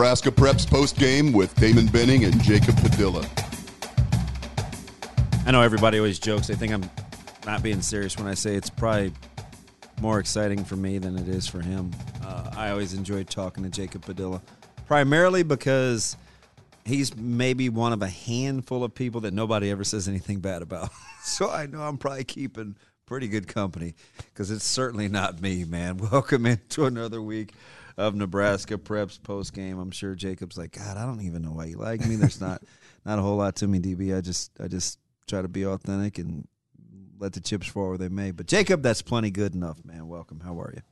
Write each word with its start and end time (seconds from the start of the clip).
Nebraska 0.00 0.30
Preps 0.30 0.66
post 0.66 0.96
game 0.96 1.30
with 1.30 1.54
Damon 1.56 1.84
Benning 1.88 2.24
and 2.24 2.42
Jacob 2.42 2.74
Padilla. 2.78 3.22
I 5.44 5.50
know 5.50 5.60
everybody 5.60 5.98
always 5.98 6.18
jokes. 6.18 6.46
They 6.46 6.54
think 6.54 6.72
I'm 6.72 6.88
not 7.44 7.62
being 7.62 7.82
serious 7.82 8.16
when 8.16 8.26
I 8.26 8.32
say 8.32 8.54
it's 8.54 8.70
probably 8.70 9.12
more 10.00 10.18
exciting 10.18 10.64
for 10.64 10.76
me 10.76 10.96
than 10.96 11.18
it 11.18 11.28
is 11.28 11.46
for 11.46 11.60
him. 11.60 11.90
Uh, 12.24 12.50
I 12.56 12.70
always 12.70 12.94
enjoy 12.94 13.24
talking 13.24 13.62
to 13.62 13.68
Jacob 13.68 14.06
Padilla, 14.06 14.40
primarily 14.86 15.42
because 15.42 16.16
he's 16.86 17.14
maybe 17.14 17.68
one 17.68 17.92
of 17.92 18.00
a 18.00 18.08
handful 18.08 18.82
of 18.82 18.94
people 18.94 19.20
that 19.20 19.34
nobody 19.34 19.70
ever 19.70 19.84
says 19.84 20.08
anything 20.08 20.40
bad 20.40 20.62
about. 20.62 20.88
so 21.22 21.50
I 21.50 21.66
know 21.66 21.82
I'm 21.82 21.98
probably 21.98 22.24
keeping 22.24 22.74
pretty 23.04 23.28
good 23.28 23.48
company 23.48 23.92
because 24.32 24.50
it's 24.50 24.64
certainly 24.64 25.08
not 25.08 25.42
me, 25.42 25.64
man. 25.64 25.98
Welcome 26.10 26.46
into 26.46 26.86
another 26.86 27.20
week 27.20 27.52
of 28.00 28.14
Nebraska 28.14 28.78
Preps 28.78 29.22
post 29.22 29.52
game. 29.52 29.78
I'm 29.78 29.90
sure 29.90 30.14
Jacob's 30.14 30.56
like, 30.56 30.72
God, 30.72 30.96
I 30.96 31.04
don't 31.04 31.20
even 31.20 31.42
know 31.42 31.52
why 31.52 31.66
you 31.66 31.76
like 31.76 32.04
me. 32.06 32.16
There's 32.16 32.40
not 32.40 32.62
not 33.04 33.18
a 33.18 33.22
whole 33.22 33.36
lot 33.36 33.56
to 33.56 33.68
me, 33.68 33.78
DB. 33.78 34.16
I 34.16 34.22
just 34.22 34.52
I 34.58 34.68
just 34.68 34.98
try 35.28 35.42
to 35.42 35.48
be 35.48 35.66
authentic 35.66 36.18
and 36.18 36.48
let 37.18 37.34
the 37.34 37.40
chips 37.40 37.66
fall 37.66 37.90
where 37.90 37.98
they 37.98 38.08
may. 38.08 38.30
But 38.30 38.46
Jacob, 38.46 38.82
that's 38.82 39.02
plenty 39.02 39.30
good 39.30 39.54
enough, 39.54 39.84
man. 39.84 40.08
Welcome. 40.08 40.40
How 40.40 40.58
are 40.60 40.72
you? 40.74 40.82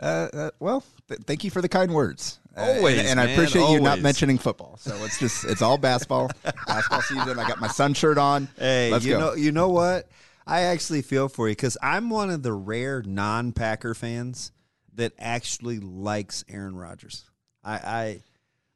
Uh, 0.00 0.28
uh, 0.32 0.50
well, 0.60 0.84
th- 1.08 1.22
thank 1.26 1.42
you 1.42 1.50
for 1.50 1.60
the 1.62 1.68
kind 1.68 1.92
words. 1.92 2.38
Uh, 2.56 2.60
Always, 2.60 2.98
and, 2.98 3.08
and 3.08 3.20
I 3.20 3.26
man, 3.26 3.34
appreciate 3.34 3.70
you 3.70 3.80
not 3.80 4.00
mentioning 4.00 4.36
football. 4.38 4.76
So 4.78 4.94
it's 5.04 5.18
just 5.18 5.44
it's 5.48 5.62
all 5.62 5.78
basketball. 5.78 6.30
basketball 6.66 7.02
season. 7.02 7.38
I 7.38 7.48
got 7.48 7.60
my 7.60 7.68
sun 7.68 7.94
shirt 7.94 8.18
on. 8.18 8.48
Hey, 8.58 8.90
Let's 8.92 9.06
you 9.06 9.14
go. 9.14 9.20
know, 9.20 9.34
you 9.34 9.52
know 9.52 9.70
what? 9.70 10.08
I 10.46 10.62
actually 10.62 11.02
feel 11.02 11.28
for 11.28 11.48
you 11.48 11.52
because 11.54 11.78
I'm 11.82 12.10
one 12.10 12.30
of 12.30 12.42
the 12.42 12.52
rare 12.52 13.02
non-Packer 13.02 13.94
fans 13.94 14.52
that 14.98 15.12
actually 15.18 15.78
likes 15.80 16.44
Aaron 16.48 16.76
Rodgers. 16.76 17.24
I, 17.64 17.72
I, 17.74 18.22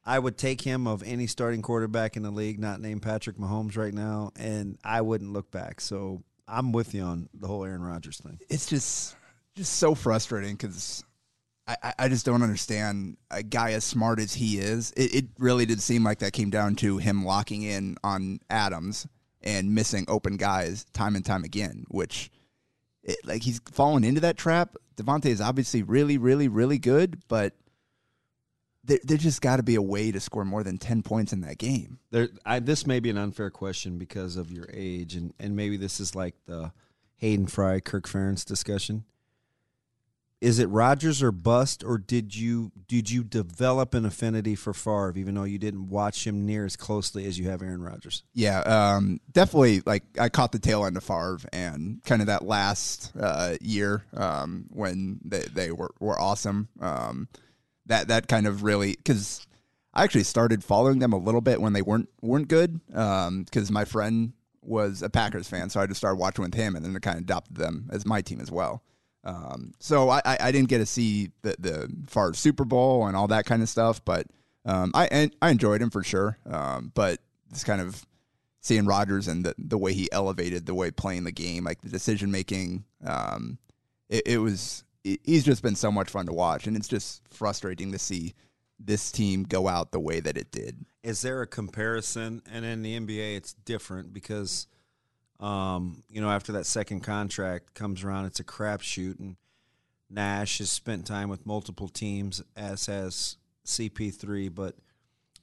I 0.05 0.19
would 0.19 0.37
take 0.37 0.59
him 0.61 0.87
of 0.87 1.03
any 1.03 1.27
starting 1.27 1.61
quarterback 1.61 2.17
in 2.17 2.23
the 2.23 2.31
league, 2.31 2.59
not 2.59 2.81
named 2.81 3.01
Patrick 3.01 3.37
Mahomes 3.37 3.77
right 3.77 3.93
now, 3.93 4.31
and 4.35 4.77
I 4.83 5.01
wouldn't 5.01 5.31
look 5.31 5.49
back. 5.51 5.79
So 5.79 6.23
I'm 6.47 6.71
with 6.73 6.93
you 6.93 7.03
on 7.03 7.29
the 7.33 7.47
whole 7.47 7.63
Aaron 7.63 7.81
Rodgers 7.83 8.17
thing. 8.19 8.39
it's 8.49 8.65
just 8.65 9.15
just 9.55 9.73
so 9.73 9.93
frustrating 9.95 10.55
because 10.55 11.03
I, 11.67 11.93
I- 11.99 12.09
just 12.09 12.25
don't 12.25 12.41
understand 12.41 13.15
a 13.31 13.43
guy 13.43 13.71
as 13.73 13.83
smart 13.85 14.19
as 14.19 14.33
he 14.33 14.57
is. 14.57 14.91
It, 14.97 15.15
it 15.15 15.25
really 15.37 15.65
did 15.65 15.81
seem 15.81 16.03
like 16.03 16.19
that 16.19 16.33
came 16.33 16.49
down 16.49 16.75
to 16.77 16.97
him 16.97 17.23
locking 17.23 17.61
in 17.63 17.95
on 18.03 18.39
Adams 18.49 19.07
and 19.41 19.73
missing 19.75 20.05
open 20.07 20.35
guys 20.37 20.85
time 20.93 21.15
and 21.15 21.23
time 21.25 21.43
again, 21.43 21.85
which 21.89 22.29
it, 23.03 23.17
like 23.25 23.43
he's 23.43 23.59
fallen 23.71 24.03
into 24.03 24.21
that 24.21 24.37
trap. 24.37 24.75
Davante 24.95 25.25
is 25.25 25.41
obviously 25.41 25.83
really, 25.83 26.17
really, 26.17 26.47
really 26.47 26.77
good, 26.77 27.21
but 27.27 27.53
there, 28.83 28.99
there 29.03 29.17
just 29.17 29.41
got 29.41 29.57
to 29.57 29.63
be 29.63 29.75
a 29.75 29.81
way 29.81 30.11
to 30.11 30.19
score 30.19 30.45
more 30.45 30.63
than 30.63 30.77
10 30.77 31.03
points 31.03 31.33
in 31.33 31.41
that 31.41 31.57
game. 31.57 31.99
There, 32.11 32.29
I, 32.45 32.59
this 32.59 32.85
may 32.85 32.99
be 32.99 33.09
an 33.09 33.17
unfair 33.17 33.49
question 33.49 33.97
because 33.97 34.35
of 34.35 34.51
your 34.51 34.69
age, 34.71 35.15
and, 35.15 35.33
and 35.39 35.55
maybe 35.55 35.77
this 35.77 35.99
is 35.99 36.15
like 36.15 36.35
the 36.45 36.71
Hayden 37.17 37.47
Fry, 37.47 37.79
Kirk 37.79 38.07
Ferentz 38.07 38.45
discussion. 38.45 39.05
Is 40.43 40.59
it 40.59 40.67
Rodgers 40.67 41.23
or 41.23 41.31
bust, 41.31 41.85
or 41.85 41.97
did 41.97 42.35
you 42.35 42.73
did 42.89 43.09
you 43.09 43.23
develop 43.23 43.93
an 43.93 44.05
affinity 44.05 44.55
for 44.55 44.73
Favre, 44.73 45.13
even 45.15 45.35
though 45.35 45.45
you 45.45 45.57
didn't 45.57 45.87
watch 45.87 46.27
him 46.27 46.45
near 46.45 46.65
as 46.65 46.75
closely 46.75 47.25
as 47.25 47.39
you 47.39 47.49
have 47.49 47.61
Aaron 47.61 47.81
Rodgers? 47.81 48.23
Yeah, 48.33 48.59
um, 48.59 49.21
definitely. 49.31 49.83
Like 49.85 50.03
I 50.19 50.27
caught 50.27 50.51
the 50.51 50.59
tail 50.59 50.85
end 50.85 50.97
of 50.97 51.03
Favre 51.05 51.39
and 51.53 52.03
kind 52.03 52.21
of 52.21 52.27
that 52.27 52.43
last 52.43 53.13
uh, 53.17 53.55
year 53.61 54.03
um, 54.13 54.65
when 54.69 55.21
they, 55.23 55.43
they 55.43 55.71
were, 55.71 55.91
were 56.01 56.19
awesome. 56.19 56.67
Um, 56.81 57.29
that 57.85 58.09
that 58.09 58.27
kind 58.27 58.45
of 58.45 58.63
really 58.63 58.97
because 58.97 59.47
I 59.93 60.03
actually 60.03 60.23
started 60.23 60.61
following 60.61 60.99
them 60.99 61.13
a 61.13 61.17
little 61.17 61.39
bit 61.39 61.61
when 61.61 61.71
they 61.71 61.81
weren't 61.81 62.09
weren't 62.21 62.49
good 62.49 62.81
because 62.87 63.71
my 63.71 63.85
friend 63.85 64.33
was 64.61 65.03
a 65.03 65.09
Packers 65.09 65.47
fan, 65.47 65.69
so 65.69 65.79
I 65.79 65.87
just 65.87 65.99
started 65.99 66.17
watching 66.17 66.43
with 66.43 66.53
him, 66.53 66.75
and 66.75 66.83
then 66.83 66.93
I 66.93 66.99
kind 66.99 67.15
of 67.15 67.23
adopted 67.23 67.55
them 67.55 67.89
as 67.93 68.05
my 68.05 68.21
team 68.21 68.41
as 68.41 68.51
well. 68.51 68.83
Um, 69.23 69.73
so 69.79 70.09
I, 70.09 70.21
I, 70.25 70.51
didn't 70.51 70.67
get 70.67 70.79
to 70.79 70.85
see 70.85 71.31
the 71.43 71.55
the 71.57 71.89
Favre 72.07 72.33
Super 72.33 72.65
Bowl 72.65 73.07
and 73.07 73.15
all 73.15 73.27
that 73.27 73.45
kind 73.45 73.61
of 73.61 73.69
stuff, 73.69 74.03
but 74.03 74.27
um, 74.65 74.91
I 74.93 75.29
I 75.41 75.49
enjoyed 75.49 75.81
him 75.81 75.89
for 75.89 76.03
sure. 76.03 76.37
Um, 76.45 76.91
but 76.93 77.19
it's 77.49 77.63
kind 77.63 77.79
of 77.79 78.05
seeing 78.59 78.85
Rodgers 78.85 79.27
and 79.27 79.45
the, 79.45 79.55
the 79.57 79.77
way 79.77 79.93
he 79.93 80.11
elevated 80.11 80.65
the 80.65 80.73
way 80.73 80.91
playing 80.91 81.25
the 81.25 81.31
game, 81.31 81.63
like 81.65 81.81
the 81.81 81.89
decision 81.89 82.31
making. 82.31 82.85
Um, 83.05 83.59
it, 84.09 84.23
it 84.25 84.37
was 84.39 84.83
he- 85.03 85.19
he's 85.23 85.43
just 85.43 85.61
been 85.61 85.75
so 85.75 85.91
much 85.91 86.09
fun 86.09 86.25
to 86.25 86.33
watch, 86.33 86.67
and 86.67 86.75
it's 86.75 86.87
just 86.87 87.21
frustrating 87.29 87.91
to 87.91 87.99
see 87.99 88.33
this 88.79 89.11
team 89.11 89.43
go 89.43 89.67
out 89.67 89.91
the 89.91 89.99
way 89.99 90.19
that 90.19 90.37
it 90.37 90.51
did. 90.51 90.85
Is 91.03 91.21
there 91.21 91.41
a 91.41 91.47
comparison? 91.47 92.41
And 92.51 92.65
in 92.65 92.81
the 92.81 92.99
NBA, 92.99 93.37
it's 93.37 93.53
different 93.53 94.13
because, 94.13 94.67
um, 95.43 96.03
you 96.09 96.21
know, 96.21 96.29
after 96.29 96.53
that 96.53 96.65
second 96.65 97.01
contract 97.01 97.73
comes 97.73 98.03
around, 98.03 98.25
it's 98.25 98.39
a 98.39 98.45
crapshoot. 98.45 99.19
And 99.19 99.35
Nash 100.09 100.59
has 100.59 100.71
spent 100.71 101.05
time 101.05 101.27
with 101.27 101.45
multiple 101.45 101.89
teams, 101.89 102.41
as 102.55 102.85
has 102.85 103.35
CP3. 103.65 104.55
But 104.55 104.75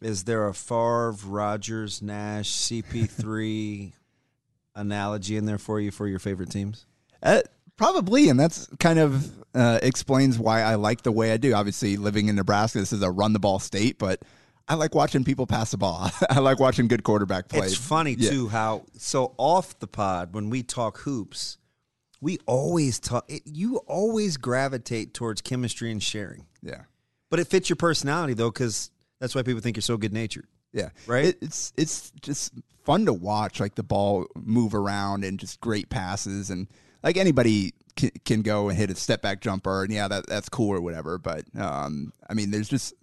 is 0.01 0.25
there 0.25 0.49
a 0.49 0.55
Favre, 0.55 1.13
Rodgers, 1.27 2.01
Nash, 2.01 2.51
CP3 2.51 3.93
analogy 4.75 5.37
in 5.37 5.45
there 5.45 5.59
for 5.59 5.79
you 5.79 5.91
for 5.91 6.09
your 6.09 6.19
favorite 6.19 6.51
teams? 6.51 6.87
Uh, 7.23 7.43
probably, 7.77 8.31
and 8.31 8.41
that's 8.41 8.69
kind 8.79 8.99
of 8.99 9.31
uh, 9.55 9.81
explains 9.83 10.39
why 10.39 10.63
I 10.63 10.77
like 10.77 11.03
the 11.03 11.13
way 11.13 11.31
I 11.31 11.37
do. 11.37 11.53
Obviously, 11.53 11.99
living 11.99 12.29
in 12.29 12.37
Nebraska, 12.37 12.79
this 12.79 12.95
is 12.95 13.03
a 13.03 13.11
run 13.11 13.35
the 13.35 13.39
ball 13.39 13.59
state, 13.59 13.99
but 13.99 14.23
I 14.71 14.75
like 14.75 14.95
watching 14.95 15.25
people 15.25 15.47
pass 15.47 15.73
the 15.73 15.79
ball. 15.79 16.11
I 16.31 16.39
like 16.39 16.61
watching 16.61 16.87
good 16.87 17.03
quarterback 17.03 17.49
play. 17.49 17.67
It's 17.67 17.77
funny 17.77 18.15
Yeah. 18.19 18.31
too 18.31 18.49
how 18.49 18.85
so 18.97 19.35
off 19.37 19.79
the 19.81 19.89
pod 19.89 20.33
when 20.33 20.49
we 20.49 20.63
talk 20.63 20.99
hoops, 20.99 21.59
we 22.21 22.39
always 22.47 23.01
talk. 23.01 23.25
It, 23.29 23.43
you 23.47 23.79
always 23.87 24.37
gravitate 24.37 25.13
towards 25.13 25.41
chemistry 25.41 25.91
and 25.91 26.01
sharing, 26.03 26.47
Yeah. 26.63 26.83
but 27.31 27.41
it 27.41 27.49
fits 27.49 27.69
your 27.69 27.77
personality 27.77 28.35
though, 28.35 28.51
because 28.51 28.91
that's 29.19 29.35
why 29.35 29.43
people 29.43 29.61
think 29.61 29.77
you're 29.77 29.83
so 29.83 29.97
good 29.97 30.13
natured. 30.13 30.47
Yeah, 30.73 30.91
Right? 31.09 31.25
It, 31.25 31.39
it's 31.43 31.73
it's 31.77 32.13
just 32.23 32.53
fun 32.85 33.07
to 33.07 33.13
watch, 33.13 33.59
like 33.59 33.75
the 33.75 33.83
ball 33.83 34.27
move 34.37 34.73
around 34.75 35.25
and 35.25 35.37
just 35.39 35.61
great 35.61 35.89
passes, 35.91 36.49
and 36.49 36.69
like 37.03 37.17
anybody 37.17 37.73
can, 37.97 38.11
can 38.25 38.43
go 38.43 38.69
and 38.69 38.79
hit 38.79 38.89
a 38.89 38.95
step 38.95 39.21
back 39.21 39.41
jumper, 39.41 39.83
and 39.83 39.93
yeah, 39.93 40.07
that 40.07 40.29
that's 40.29 40.49
cool 40.49 40.71
or 40.71 40.81
whatever. 40.81 41.19
But 41.19 41.45
um, 41.59 42.13
I 42.29 42.35
mean, 42.35 42.53
there's 42.53 42.69
just 42.69 42.95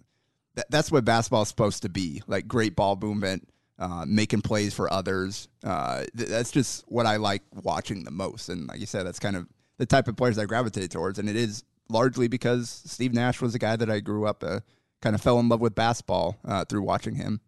that, 0.58 0.70
that's 0.70 0.92
what 0.92 1.04
basketball 1.04 1.42
is 1.42 1.48
supposed 1.48 1.82
to 1.82 1.88
be, 1.88 2.22
like 2.26 2.46
great 2.46 2.76
ball 2.76 2.96
movement, 3.00 3.48
uh, 3.78 4.04
making 4.06 4.42
plays 4.42 4.74
for 4.74 4.92
others. 4.92 5.48
Uh, 5.64 6.04
th- 6.16 6.28
that's 6.28 6.50
just 6.50 6.84
what 6.88 7.06
I 7.06 7.16
like 7.16 7.42
watching 7.52 8.04
the 8.04 8.10
most, 8.10 8.48
and 8.48 8.68
like 8.68 8.80
you 8.80 8.86
said, 8.86 9.06
that's 9.06 9.18
kind 9.18 9.36
of 9.36 9.46
the 9.78 9.86
type 9.86 10.08
of 10.08 10.16
players 10.16 10.38
I 10.38 10.44
gravitate 10.44 10.90
towards, 10.90 11.18
and 11.18 11.28
it 11.28 11.36
is 11.36 11.64
largely 11.88 12.28
because 12.28 12.82
Steve 12.84 13.14
Nash 13.14 13.40
was 13.40 13.54
a 13.54 13.58
guy 13.58 13.76
that 13.76 13.90
I 13.90 14.00
grew 14.00 14.26
up. 14.26 14.44
Uh, 14.44 14.60
Kind 15.00 15.14
of 15.14 15.22
fell 15.22 15.38
in 15.38 15.48
love 15.48 15.60
with 15.60 15.76
basketball 15.76 16.36
uh, 16.44 16.64
through 16.64 16.82
watching 16.82 17.14
him. 17.14 17.40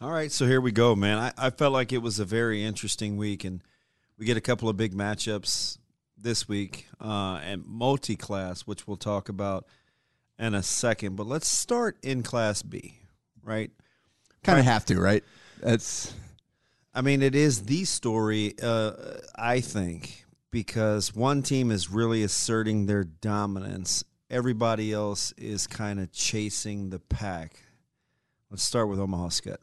All 0.00 0.10
right, 0.10 0.32
so 0.32 0.46
here 0.46 0.62
we 0.62 0.72
go, 0.72 0.96
man. 0.96 1.18
I, 1.18 1.32
I 1.36 1.50
felt 1.50 1.74
like 1.74 1.92
it 1.92 1.98
was 1.98 2.18
a 2.18 2.24
very 2.24 2.64
interesting 2.64 3.18
week, 3.18 3.44
and 3.44 3.62
we 4.16 4.24
get 4.24 4.38
a 4.38 4.40
couple 4.40 4.66
of 4.70 4.78
big 4.78 4.94
matchups 4.94 5.76
this 6.16 6.48
week 6.48 6.86
uh, 6.98 7.40
and 7.44 7.62
multi-class, 7.66 8.62
which 8.62 8.88
we'll 8.88 8.96
talk 8.96 9.28
about 9.28 9.66
in 10.40 10.54
a 10.54 10.62
second. 10.62 11.14
But 11.14 11.26
let's 11.28 11.46
start 11.46 11.98
in 12.02 12.24
Class 12.24 12.62
B, 12.62 12.98
right? 13.44 13.70
Kind 14.42 14.58
of 14.58 14.64
have 14.64 14.84
to, 14.86 14.98
right? 15.00 15.22
That's 15.60 16.12
I 16.92 17.02
mean, 17.02 17.22
it 17.22 17.36
is 17.36 17.62
the 17.66 17.84
story, 17.84 18.54
uh, 18.60 18.92
I 19.36 19.60
think, 19.60 20.24
because 20.50 21.14
one 21.14 21.42
team 21.42 21.70
is 21.70 21.88
really 21.90 22.24
asserting 22.24 22.86
their 22.86 23.04
dominance. 23.04 24.02
Everybody 24.28 24.92
else 24.92 25.32
is 25.36 25.66
kind 25.68 26.00
of 26.00 26.10
chasing 26.12 26.90
the 26.90 26.98
pack. 26.98 27.62
Let's 28.50 28.64
start 28.64 28.88
with 28.88 28.98
Omaha 28.98 29.28
Skutt. 29.28 29.58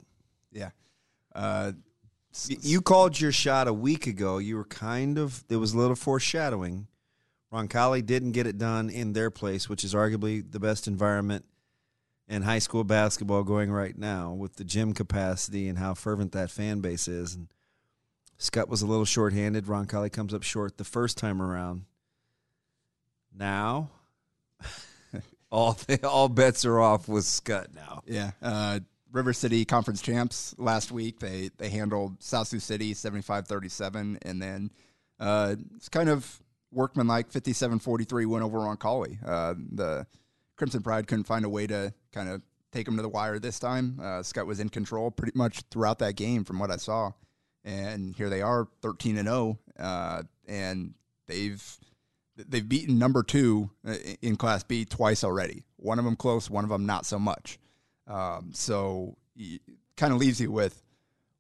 yeah. 0.52 0.70
Uh, 1.36 1.74
You 2.48 2.82
called 2.82 3.20
your 3.20 3.32
shot 3.32 3.68
a 3.68 3.74
week 3.74 4.08
ago. 4.08 4.38
You 4.38 4.56
were 4.58 4.66
kind 4.66 5.18
of 5.18 5.46
there 5.48 5.60
was 5.60 5.74
a 5.74 5.78
little 5.78 5.96
foreshadowing. 5.96 6.88
Roncalli 7.52 8.06
didn't 8.06 8.34
get 8.34 8.48
it 8.48 8.58
done 8.58 8.90
in 8.90 9.14
their 9.14 9.32
place, 9.32 9.70
which 9.70 9.84
is 9.84 9.94
arguably 9.94 10.44
the 10.50 10.60
best 10.60 10.88
environment 10.88 11.46
in 12.28 12.42
high 12.42 12.60
school 12.60 12.84
basketball 12.84 13.44
going 13.44 13.72
right 13.72 13.98
now 13.98 14.34
with 14.34 14.56
the 14.58 14.64
gym 14.64 14.94
capacity 14.94 15.70
and 15.70 15.78
how 15.78 15.94
fervent 15.94 16.34
that 16.34 16.52
fan 16.52 16.82
base 16.82 17.08
is. 17.08 17.36
And 17.36 17.48
Skutt 18.38 18.68
was 18.68 18.82
a 18.82 18.88
little 18.88 19.06
shorthanded. 19.06 19.66
Roncalli 19.66 20.12
comes 20.12 20.34
up 20.34 20.44
short 20.44 20.78
the 20.78 20.84
first 20.84 21.18
time 21.18 21.42
around. 21.42 21.86
Now, 23.34 23.92
all 25.52 25.78
all 26.04 26.28
bets 26.28 26.66
are 26.66 26.80
off 26.80 27.08
with 27.08 27.24
Skutt 27.24 27.74
now. 27.74 28.04
Yeah. 28.06 28.32
Uh, 28.42 28.82
River 29.12 29.32
City 29.32 29.64
Conference 29.64 30.02
champs 30.02 30.54
last 30.58 30.92
week. 30.92 31.20
They 31.20 31.50
they 31.58 31.70
handled 31.70 32.22
South 32.22 32.48
Sioux 32.50 32.60
City 32.60 32.94
75-37 32.94 34.18
and 34.22 34.42
then 34.42 34.72
uh, 35.20 35.56
it's 35.76 35.88
kind 35.90 36.10
of 36.10 36.42
workmanlike 36.72 37.32
57-43 37.32 38.26
win 38.26 38.44
over 38.44 38.60
Roncalli. 38.60 39.18
Uh, 39.26 39.56
the 39.72 40.08
Crimson 40.56 40.82
Pride 40.82 41.08
couldn't 41.08 41.26
find 41.26 41.46
a 41.46 41.50
way 41.50 41.68
to 41.68 41.94
kind 42.12 42.30
of 42.30 42.42
take 42.72 42.86
them 42.86 42.96
to 42.98 43.02
the 43.02 43.10
wire 43.10 43.40
this 43.40 43.60
time. 43.60 43.98
Uh, 44.00 44.22
Skutt 44.22 44.46
was 44.46 44.60
in 44.60 44.70
control 44.70 45.12
pretty 45.12 45.38
much 45.38 45.64
throughout 45.72 46.00
that 46.00 46.16
game 46.16 46.44
from 46.44 46.60
what 46.60 46.72
I 46.72 46.78
saw. 46.78 47.12
And 47.64 48.16
here 48.16 48.30
they 48.30 48.42
are 48.42 48.68
13 48.82 49.18
and 49.18 49.28
0 49.28 49.60
uh, 49.78 50.24
and 50.48 50.94
they've 51.28 51.78
they've 52.36 52.68
beaten 52.68 53.00
number 53.00 53.24
2 53.24 53.70
uh, 53.88 53.96
in 54.22 54.36
class 54.36 54.64
B 54.64 54.86
twice 54.86 55.24
already. 55.24 55.64
One 55.78 56.00
of 56.00 56.06
them 56.06 56.16
close, 56.16 56.50
one 56.50 56.64
of 56.64 56.70
them 56.70 56.86
not 56.86 57.06
so 57.06 57.20
much. 57.20 57.60
Um, 58.08 58.52
so 58.54 59.18
kind 59.98 60.14
of 60.14 60.20
leaves 60.20 60.40
you 60.40 60.52
with, 60.52 60.82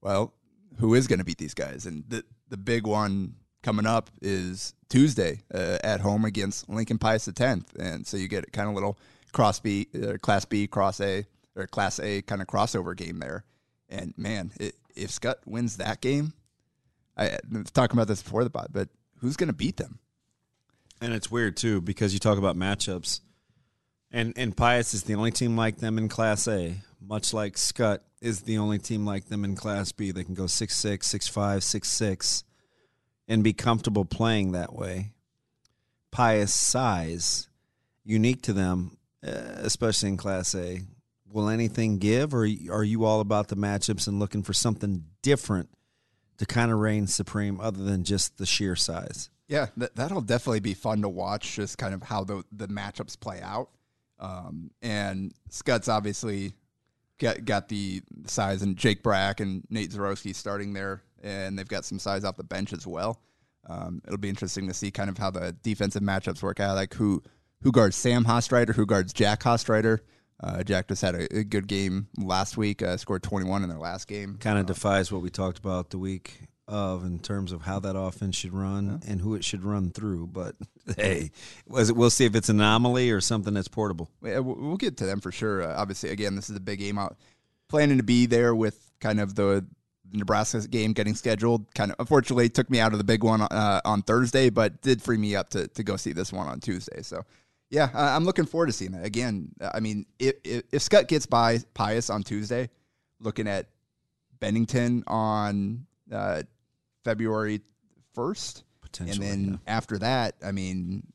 well, 0.02 0.34
who 0.80 0.94
is 0.96 1.08
going 1.08 1.20
to 1.20 1.26
beat 1.26 1.38
these 1.38 1.54
guys? 1.54 1.86
And 1.86 2.04
the 2.08 2.24
the 2.50 2.58
big 2.58 2.86
one 2.86 3.36
coming 3.68 3.86
up 3.86 4.10
is 4.22 4.74
Tuesday 4.88 5.42
uh, 5.54 5.78
at 5.84 6.00
home 6.00 6.24
against 6.24 6.70
Lincoln 6.70 6.98
Pius 6.98 7.26
the 7.26 7.34
tenth, 7.34 7.70
and 7.78 8.08
so 8.08 8.16
you 8.16 8.30
get 8.30 8.50
kind 8.54 8.70
of 8.70 8.76
little 8.76 8.98
cross 9.34 9.60
B, 9.60 9.90
uh, 9.94 10.14
Class 10.22 10.46
B, 10.46 10.68
Cross 10.68 11.02
A, 11.02 11.26
or 11.54 11.68
Class 11.68 12.00
A 12.00 12.22
kind 12.22 12.42
of 12.42 12.48
crossover 12.48 12.96
game 12.96 13.20
there. 13.20 13.44
And 13.90 14.14
man, 14.18 14.54
it, 14.58 14.76
if 14.96 15.12
Skutt 15.12 15.46
wins 15.46 15.76
that 15.78 16.00
game, 16.00 16.32
I, 17.18 17.32
I 17.32 17.40
was 17.52 17.70
talking 17.72 17.98
about 17.98 18.08
this 18.08 18.24
before 18.24 18.46
the 18.46 18.50
pod, 18.50 18.70
but 18.72 18.88
who's 19.20 19.36
going 19.36 19.50
to 19.50 19.54
beat 19.54 19.76
them? 19.76 20.00
And 21.02 21.14
it's 21.14 21.30
weird 21.30 21.58
too 21.58 21.82
because 21.82 22.14
you 22.14 22.20
talk 22.20 22.38
about 22.38 22.56
matchups, 22.56 23.20
and 24.14 24.32
and 24.38 24.56
Pius 24.56 24.94
is 24.94 25.04
the 25.04 25.16
only 25.16 25.32
team 25.32 25.58
like 25.58 25.80
them 25.80 25.98
in 25.98 26.08
Class 26.08 26.48
A, 26.48 26.78
much 27.02 27.34
like 27.34 27.56
Skutt 27.56 28.00
is 28.22 28.44
the 28.44 28.60
only 28.60 28.80
team 28.80 29.06
like 29.06 29.26
them 29.26 29.44
in 29.44 29.58
Class 29.58 29.92
B. 29.92 30.12
They 30.12 30.24
can 30.24 30.36
go 30.36 30.48
six 30.48 30.78
six, 30.78 31.08
six 31.08 31.28
five, 31.28 31.66
six 31.66 31.90
six, 31.90 32.46
and 33.28 33.44
be 33.44 33.54
comfortable 33.54 34.06
playing 34.06 34.52
that 34.54 34.74
way. 34.74 35.14
Pius 36.12 36.54
size, 36.54 37.50
unique 38.04 38.42
to 38.44 38.54
them, 38.54 38.98
uh, 39.26 39.32
especially 39.58 40.10
in 40.10 40.18
Class 40.18 40.56
A. 40.56 40.82
Will 41.30 41.50
anything 41.50 41.98
give, 41.98 42.34
or 42.34 42.48
are 42.72 42.84
you 42.84 43.04
all 43.04 43.20
about 43.20 43.50
the 43.50 43.58
matchups 43.58 44.08
and 44.08 44.18
looking 44.18 44.44
for 44.44 44.54
something 44.54 45.04
different 45.22 45.70
to 46.38 46.46
kind 46.46 46.72
of 46.72 46.80
reign 46.80 47.06
supreme, 47.08 47.60
other 47.60 47.84
than 47.84 48.04
just 48.04 48.38
the 48.38 48.46
sheer 48.46 48.76
size? 48.76 49.30
Yeah, 49.48 49.68
that, 49.78 49.96
that'll 49.96 50.22
definitely 50.22 50.62
be 50.62 50.74
fun 50.74 51.02
to 51.02 51.10
watch, 51.10 51.56
just 51.56 51.78
kind 51.78 51.94
of 51.94 52.04
how 52.04 52.24
the, 52.24 52.44
the 52.52 52.68
matchups 52.68 53.20
play 53.20 53.42
out. 53.42 53.70
Um, 54.20 54.72
and 54.82 55.34
Skutt's 55.50 55.90
obviously 55.90 56.54
got 57.18 57.46
got 57.46 57.68
the 57.68 58.02
size, 58.26 58.62
and 58.62 58.78
Jake 58.78 59.04
Brack 59.04 59.40
and 59.40 59.64
Nate 59.70 59.92
Zarowski 59.92 60.34
starting 60.34 60.74
there, 60.74 61.02
and 61.24 61.58
they've 61.58 61.68
got 61.68 61.86
some 61.86 62.00
size 62.00 62.24
off 62.24 62.38
the 62.38 62.44
bench 62.44 62.74
as 62.74 62.86
well. 62.86 63.22
Um, 63.70 64.02
it'll 64.06 64.18
be 64.18 64.30
interesting 64.30 64.68
to 64.68 64.74
see 64.74 64.92
kind 64.92 65.10
of 65.10 65.18
how 65.18 65.30
the 65.30 65.56
defensive 65.62 66.02
matchups 66.02 66.42
work 66.42 66.60
out, 66.60 66.76
like 66.76 66.94
who 66.94 67.22
who 67.62 67.72
guards 67.72 67.96
Sam 67.96 68.24
Hostreiter, 68.24 68.76
who 68.76 68.86
guards 68.86 69.14
Jack 69.14 69.42
Hostreiter. 69.44 70.00
Uh, 70.40 70.64
Jack 70.64 70.88
just 70.88 71.02
had 71.02 71.16
a, 71.16 71.40
a 71.40 71.44
good 71.44 71.68
game 71.68 72.08
last 72.18 72.58
week, 72.58 72.84
uh, 72.84 72.96
scored 72.98 73.24
21 73.24 73.64
in 73.64 73.70
their 73.70 73.80
last 73.80 74.08
game. 74.08 74.38
kind 74.40 74.60
of 74.60 74.68
defies 74.68 75.12
what 75.12 75.24
we 75.24 75.32
talked 75.32 75.58
about 75.58 75.90
the 75.90 75.98
week 75.98 76.42
of 76.68 77.04
in 77.06 77.20
terms 77.20 77.52
of 77.52 77.62
how 77.62 77.80
that 77.80 77.98
offense 77.98 78.36
should 78.36 78.54
run 78.54 79.02
and 79.08 79.22
who 79.22 79.36
it 79.36 79.44
should 79.44 79.64
run 79.64 79.90
through. 79.90 80.28
But 80.28 80.56
hey, 80.98 81.32
was 81.68 81.90
it? 81.90 81.96
We'll 81.96 82.10
see 82.10 82.26
if 82.26 82.36
it's 82.36 82.50
an 82.50 82.60
anomaly 82.60 83.10
or 83.10 83.22
something 83.22 83.54
that's 83.54 83.68
portable. 83.68 84.10
Yeah, 84.22 84.40
we'll 84.40 84.56
we'll 84.56 84.78
get 84.78 84.98
to 84.98 85.06
them 85.06 85.22
for 85.22 85.32
sure. 85.32 85.64
Uh, 85.64 85.76
obviously, 85.76 86.10
again, 86.10 86.36
this 86.36 86.50
is 86.50 86.56
a 86.56 86.62
big 86.62 86.80
game 86.80 86.98
out. 86.98 87.18
Planning 87.68 87.98
to 87.98 88.04
be 88.04 88.26
there 88.28 88.56
with 88.56 88.92
kind 89.00 89.20
of 89.20 89.36
the 89.36 89.66
Nebraska 90.14 90.68
game 90.68 90.94
getting 90.94 91.16
scheduled. 91.16 91.74
Kind 91.76 91.92
of 91.92 91.98
unfortunately 92.00 92.50
took 92.50 92.70
me 92.70 92.80
out 92.80 92.92
of 92.92 92.98
the 92.98 93.04
big 93.04 93.24
one 93.24 93.42
uh, 93.42 93.82
on 93.86 94.02
Thursday, 94.02 94.50
but 94.50 94.82
did 94.82 95.02
free 95.02 95.18
me 95.18 95.36
up 95.36 95.50
to, 95.50 95.68
to 95.70 95.84
go 95.84 95.98
see 95.98 96.14
this 96.14 96.32
one 96.32 96.48
on 96.48 96.60
Tuesday. 96.60 97.02
So 97.02 97.24
yeah, 97.70 97.90
uh, 97.94 98.16
I'm 98.16 98.24
looking 98.24 98.46
forward 98.46 98.68
to 98.68 98.72
seeing 98.72 98.92
that 98.92 99.06
again. 99.06 99.52
I 99.62 99.80
mean, 99.80 100.06
if, 100.20 100.36
if, 100.44 100.64
if 100.72 100.82
Skutt 100.82 101.08
gets 101.08 101.26
by 101.26 101.60
Pius 101.74 102.10
on 102.10 102.24
Tuesday, 102.24 102.70
looking 103.20 103.48
at 103.48 103.68
Bennington 104.40 105.04
on 105.08 105.86
uh, 106.12 106.44
February 107.04 107.62
first, 108.14 108.64
and 109.00 109.10
then 109.10 109.60
yeah. 109.66 109.76
after 109.76 109.98
that, 110.00 110.36
I 110.44 110.52
mean, 110.52 111.06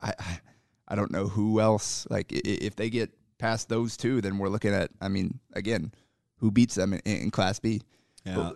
I 0.00 0.14
I- 0.88 0.94
don't 0.94 1.10
know 1.10 1.28
who 1.28 1.60
else. 1.60 2.06
Like 2.08 2.32
if 2.32 2.74
they 2.76 2.88
get 2.88 3.10
past 3.38 3.68
those 3.68 3.96
two, 3.96 4.20
then 4.20 4.38
we're 4.38 4.48
looking 4.48 4.72
at. 4.72 4.90
I 5.00 5.08
mean, 5.08 5.38
again, 5.52 5.92
who 6.36 6.50
beats 6.50 6.76
them 6.76 6.94
in, 6.94 7.00
in 7.04 7.30
Class 7.30 7.58
B? 7.58 7.82
Yeah. 8.36 8.52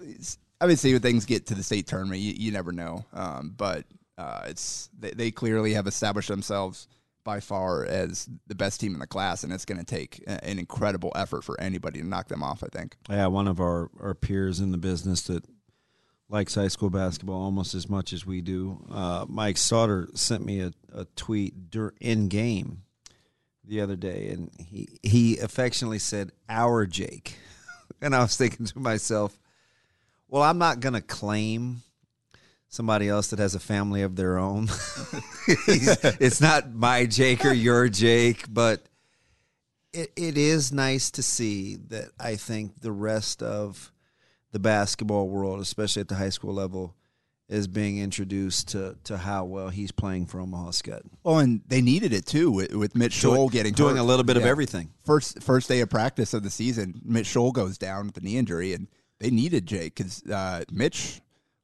Obviously, 0.61 0.93
when 0.93 1.03
things 1.03 1.25
get 1.27 1.47
to 1.47 1.55
the 1.55 1.63
state 1.63 1.87
tournament, 1.89 2.21
you, 2.21 2.35
you 2.37 2.53
never 2.53 2.71
know. 2.71 3.05
Um, 3.13 3.53
but 3.57 3.85
uh, 4.17 4.43
it's 4.47 4.89
they, 4.99 5.11
they 5.11 5.31
clearly 5.31 5.75
have 5.75 5.87
established 5.89 6.29
themselves 6.29 6.87
by 7.25 7.41
far 7.41 7.85
as 7.85 8.29
the 8.47 8.55
best 8.55 8.81
team 8.81 8.95
in 8.95 9.01
the 9.01 9.07
class, 9.07 9.43
and 9.45 9.53
it's 9.53 9.65
going 9.65 9.79
to 9.79 9.85
take 9.85 10.23
a- 10.27 10.45
an 10.45 10.59
incredible 10.59 11.11
effort 11.17 11.43
for 11.43 11.61
anybody 11.61 12.01
to 12.01 12.07
knock 12.07 12.29
them 12.29 12.43
off. 12.43 12.63
I 12.63 12.69
think. 12.69 12.97
Yeah, 13.11 13.27
one 13.27 13.49
of 13.49 13.61
our, 13.61 13.91
our 14.01 14.15
peers 14.15 14.61
in 14.61 14.71
the 14.73 14.79
business 14.79 15.23
that 15.23 15.45
likes 16.29 16.55
high 16.55 16.69
school 16.69 16.91
basketball 16.91 17.43
almost 17.43 17.75
as 17.75 17.89
much 17.91 18.13
as 18.13 18.25
we 18.25 18.41
do, 18.41 18.85
uh, 18.91 19.27
Mike 19.29 19.59
Sauter 19.59 20.09
sent 20.15 20.45
me 20.45 20.61
a, 20.61 20.73
a 20.95 21.05
tweet 21.17 21.71
dur- 21.71 21.95
in 22.01 22.29
game 22.29 22.83
the 23.65 23.81
other 23.81 23.97
day, 23.97 24.29
and 24.29 24.51
he 24.59 24.99
he 25.03 25.39
affectionately 25.39 25.99
said, 25.99 26.31
"Our 26.49 26.87
Jake," 26.87 27.37
and 28.01 28.15
I 28.15 28.23
was 28.23 28.37
thinking 28.37 28.67
to 28.67 28.79
myself, 28.81 29.39
"Well, 30.33 30.43
I'm 30.43 30.59
not 30.59 30.81
going 30.81 30.95
to 30.95 31.01
claim." 31.01 31.83
Somebody 32.69 33.07
else 33.07 33.29
that 33.29 33.39
has 33.39 33.55
a 33.55 33.61
family 33.61 34.01
of 34.01 34.17
their 34.17 34.39
own. 34.39 34.69
It's 35.47 36.41
not 36.41 36.73
my 36.73 37.05
Jake 37.05 37.45
or 37.45 37.53
your 37.53 37.91
Jake, 37.91 38.47
but 38.49 38.87
it, 39.93 40.13
it 40.17 40.39
is 40.39 40.73
nice 40.73 41.11
to 41.13 41.23
see 41.23 41.77
that 41.89 42.11
I 42.19 42.37
think 42.37 42.81
the 42.81 42.93
rest 42.93 43.43
of 43.43 43.93
the 44.53 44.59
basketball 44.59 45.29
world, 45.29 45.61
especially 45.61 46.01
at 46.01 46.09
the 46.09 46.15
high 46.15 46.29
school 46.29 46.55
level, 46.55 46.95
is 47.49 47.67
being 47.67 47.99
introduced 47.99 48.69
to, 48.69 48.97
to 49.05 49.19
how 49.19 49.45
well 49.45 49.69
he's 49.69 49.93
playing 49.93 50.27
for 50.27 50.41
Omaha 50.41 50.71
Skutt. 50.71 51.03
Oh, 51.25 51.39
and 51.39 51.61
they 51.67 51.83
needed 51.83 52.13
it 52.13 52.25
too 52.25 52.51
with, 52.51 52.75
with 52.75 52.95
Mitch 52.95 53.15
Scholl 53.15 53.51
getting 53.51 53.75
doing 53.75 53.97
hurt. 53.97 54.03
a 54.03 54.05
little 54.05 54.25
bit 54.25 54.37
of 54.37 54.45
everything. 54.45 54.91
First 55.05 55.43
first 55.43 55.69
day 55.69 55.81
of 55.81 55.91
practice 55.91 56.33
of 56.33 56.43
the 56.43 56.51
season, 56.51 57.01
Mitch 57.05 57.27
Scholl 57.27 57.53
goes 57.53 57.77
down 57.77 58.07
with 58.07 58.17
a 58.17 58.21
knee 58.21 58.39
injury, 58.39 58.73
and 58.73 58.87
they 59.23 59.31
needed 59.31 59.67
Jake 59.67 59.95
because 59.95 60.25
uh, 60.25 60.65
Mitch 60.73 61.21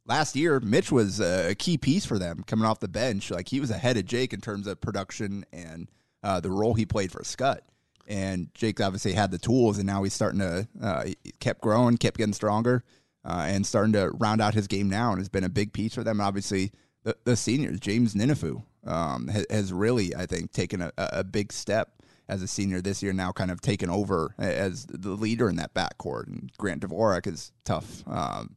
last 0.07 0.37
year, 0.37 0.61
Mitch 0.61 0.93
was 0.93 1.21
a 1.21 1.57
key 1.57 1.77
piece 1.77 2.07
for 2.07 2.17
them 2.17 2.45
coming 2.47 2.65
off 2.65 2.79
the 2.79 2.87
bench. 2.87 3.33
Like 3.33 3.49
he 3.49 3.59
was 3.59 3.73
ahead 3.73 3.97
of 3.97 4.07
Jake 4.07 4.33
in 4.33 4.41
terms 4.41 4.69
of 4.69 4.81
production 4.81 5.45
and 5.53 5.91
uh, 6.23 6.39
the 6.39 6.53
role 6.53 6.75
he 6.75 6.87
played 6.87 7.11
for 7.11 7.23
Skutt. 7.23 7.59
And 8.07 8.49
Jake 8.55 8.81
obviously 8.81 9.13
had 9.13 9.33
the 9.33 9.39
tools, 9.39 9.77
and 9.77 9.87
now 9.87 10.05
he's 10.05 10.15
starting 10.15 10.39
to 10.39 10.69
uh, 10.81 11.05
he 11.05 11.17
kept 11.41 11.61
growing, 11.61 11.99
kept 11.99 12.17
getting 12.17 12.33
stronger, 12.33 12.85
uh, 13.25 13.45
and 13.49 13.67
starting 13.67 13.93
to 13.93 14.11
round 14.13 14.41
out 14.41 14.55
his 14.55 14.69
game 14.69 14.89
now, 14.89 15.11
and 15.11 15.19
has 15.19 15.29
been 15.29 15.45
a 15.45 15.51
big 15.51 15.73
piece 15.73 15.95
for 15.95 16.05
them. 16.05 16.21
Obviously, 16.21 16.71
the, 17.03 17.17
the 17.25 17.37
seniors, 17.37 17.81
James 17.81 18.15
Ninifu, 18.15 18.63
um, 18.87 19.27
has, 19.27 19.45
has 19.51 19.73
really, 19.73 20.15
I 20.15 20.27
think, 20.27 20.53
taken 20.53 20.81
a, 20.81 20.93
a 20.97 21.25
big 21.25 21.53
step 21.53 21.98
as 22.29 22.43
a 22.43 22.47
senior 22.49 22.81
this 22.81 23.03
year. 23.03 23.13
Now, 23.13 23.33
kind 23.33 23.51
of 23.51 23.61
taken 23.61 23.91
over 23.91 24.35
as 24.39 24.87
the 24.87 25.11
leader 25.11 25.49
in 25.49 25.57
that 25.57 25.75
backcourt, 25.75 26.27
and 26.27 26.51
Grant 26.59 26.83
Dvorak 26.83 27.27
is 27.27 27.53
tough. 27.65 28.03
Um, 28.07 28.57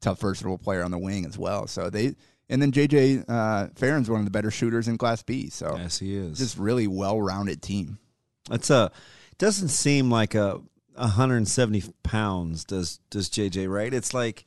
tough 0.00 0.20
versatile 0.20 0.58
player 0.58 0.82
on 0.82 0.90
the 0.90 0.98
wing 0.98 1.24
as 1.24 1.38
well. 1.38 1.66
So 1.66 1.88
they 1.90 2.14
and 2.48 2.60
then 2.60 2.72
JJ 2.72 3.24
uh, 3.28 3.68
Farron's 3.74 4.10
one 4.10 4.20
of 4.20 4.26
the 4.26 4.30
better 4.30 4.50
shooters 4.50 4.86
in 4.86 4.98
Class 4.98 5.22
B. 5.22 5.48
So 5.48 5.76
Yes, 5.78 5.98
he 5.98 6.14
is. 6.14 6.38
just 6.38 6.58
really 6.58 6.86
well 6.86 7.20
rounded 7.20 7.62
team. 7.62 7.98
It's 8.50 8.68
a 8.70 8.92
doesn't 9.38 9.68
seem 9.68 10.10
like 10.10 10.34
a 10.34 10.60
170 10.96 11.82
pounds 12.02 12.64
does 12.64 13.00
does 13.10 13.30
JJ 13.30 13.68
right? 13.72 13.92
It's 13.92 14.12
like 14.14 14.44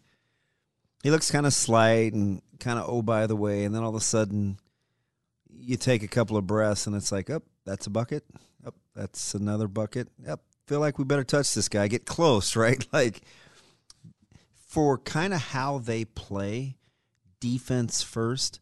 he 1.03 1.09
looks 1.11 1.31
kind 1.31 1.45
of 1.45 1.53
slight 1.53 2.13
and 2.13 2.41
kind 2.59 2.77
of 2.79 2.85
oh 2.87 3.01
by 3.01 3.25
the 3.27 3.35
way, 3.35 3.63
and 3.63 3.73
then 3.73 3.81
all 3.81 3.89
of 3.89 3.95
a 3.95 3.99
sudden 3.99 4.59
you 5.49 5.75
take 5.75 6.03
a 6.03 6.07
couple 6.07 6.37
of 6.37 6.45
breaths 6.45 6.85
and 6.85 6.95
it's 6.95 7.11
like, 7.11 7.29
oh, 7.31 7.41
that's 7.65 7.87
a 7.87 7.89
bucket. 7.89 8.23
That's 8.97 9.35
another 9.35 9.67
bucket. 9.67 10.07
Yep, 10.25 10.39
feel 10.65 10.79
like 10.79 10.97
we 10.97 11.05
better 11.05 11.23
touch 11.23 11.53
this 11.53 11.69
guy. 11.69 11.87
Get 11.87 12.05
close, 12.05 12.55
right? 12.55 12.85
Like 12.91 13.21
for 14.67 14.97
kind 14.97 15.33
of 15.33 15.39
how 15.39 15.77
they 15.77 16.03
play, 16.03 16.77
defense 17.39 18.01
first, 18.01 18.59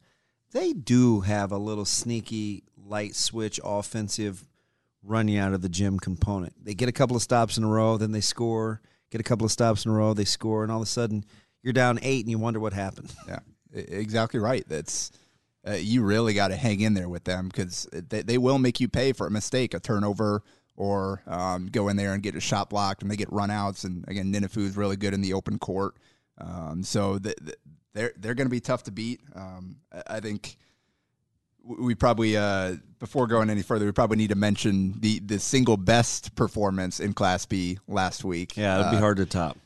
they 0.52 0.74
do 0.74 1.22
have 1.22 1.52
a 1.52 1.58
little 1.58 1.86
sneaky 1.86 2.64
light 2.78 3.16
switch 3.16 3.60
offensive 3.64 4.46
running 5.02 5.38
out 5.38 5.54
of 5.54 5.62
the 5.62 5.70
gym 5.70 6.00
component. 6.00 6.54
They 6.64 6.74
get 6.74 6.90
a 6.90 6.94
couple 6.94 7.16
of 7.16 7.22
stops 7.22 7.58
in 7.58 7.64
a 7.64 7.68
row, 7.68 7.98
then 7.98 8.12
they 8.12 8.22
score. 8.22 8.82
Get 9.12 9.22
a 9.22 9.24
couple 9.24 9.46
of 9.46 9.52
stops 9.52 9.86
in 9.86 9.92
a 9.92 9.94
row, 9.94 10.14
they 10.14 10.26
score, 10.26 10.64
and 10.64 10.72
all 10.72 10.80
of 10.82 10.84
a 10.84 10.90
sudden 10.90 11.24
you're 11.64 11.74
down 11.74 12.00
eight, 12.02 12.26
and 12.26 12.32
you 12.32 12.38
wonder 12.38 12.60
what 12.60 12.74
happened. 12.74 13.14
Yeah, 13.28 13.40
exactly 13.74 14.40
right. 14.40 14.68
That's 14.68 15.12
uh, 15.68 15.74
you 15.74 16.04
really 16.04 16.34
got 16.34 16.50
to 16.50 16.56
hang 16.56 16.82
in 16.82 16.94
there 16.94 17.10
with 17.10 17.24
them 17.24 17.48
because 17.48 17.88
they, 17.92 18.22
they 18.22 18.38
will 18.38 18.60
make 18.60 18.80
you 18.80 18.88
pay 18.88 19.14
for 19.14 19.28
a 19.28 19.32
mistake, 19.32 19.74
a 19.74 19.80
turnover, 19.80 20.44
or 20.76 21.24
um, 21.28 21.68
go 21.68 21.88
in 21.88 21.96
there 21.98 22.14
and 22.14 22.22
get 22.22 22.36
a 22.36 22.40
shot 22.40 22.70
blocked, 22.70 23.02
and 23.02 23.10
they 23.10 23.16
get 23.16 23.30
runouts. 23.32 23.84
And 23.86 24.04
again, 24.08 24.32
Ninifu 24.34 24.58
is 24.58 24.78
really 24.78 24.96
good 24.98 25.14
in 25.14 25.22
the 25.22 25.34
open 25.34 25.58
court, 25.58 25.96
um, 26.38 26.84
so 26.84 27.18
the, 27.18 27.34
the, 27.42 27.56
they're 27.94 28.14
they're 28.18 28.34
going 28.36 28.48
to 28.48 28.52
be 28.52 28.60
tough 28.60 28.84
to 28.84 28.92
beat. 28.92 29.22
Um, 29.36 29.78
I 30.08 30.20
think 30.20 30.58
we 31.64 31.96
probably 31.96 32.38
uh, 32.38 32.76
before 33.00 33.26
going 33.26 33.50
any 33.50 33.62
further, 33.64 33.86
we 33.86 33.92
probably 33.92 34.18
need 34.18 34.30
to 34.30 34.36
mention 34.36 34.96
the 35.00 35.20
the 35.20 35.40
single 35.40 35.78
best 35.78 36.36
performance 36.36 37.00
in 37.00 37.14
Class 37.14 37.46
B 37.46 37.80
last 37.88 38.24
week. 38.24 38.56
Yeah, 38.58 38.80
it'd 38.82 38.92
be 38.92 38.98
Uh, 38.98 39.00
hard 39.00 39.18
to 39.18 39.26
top. 39.26 39.58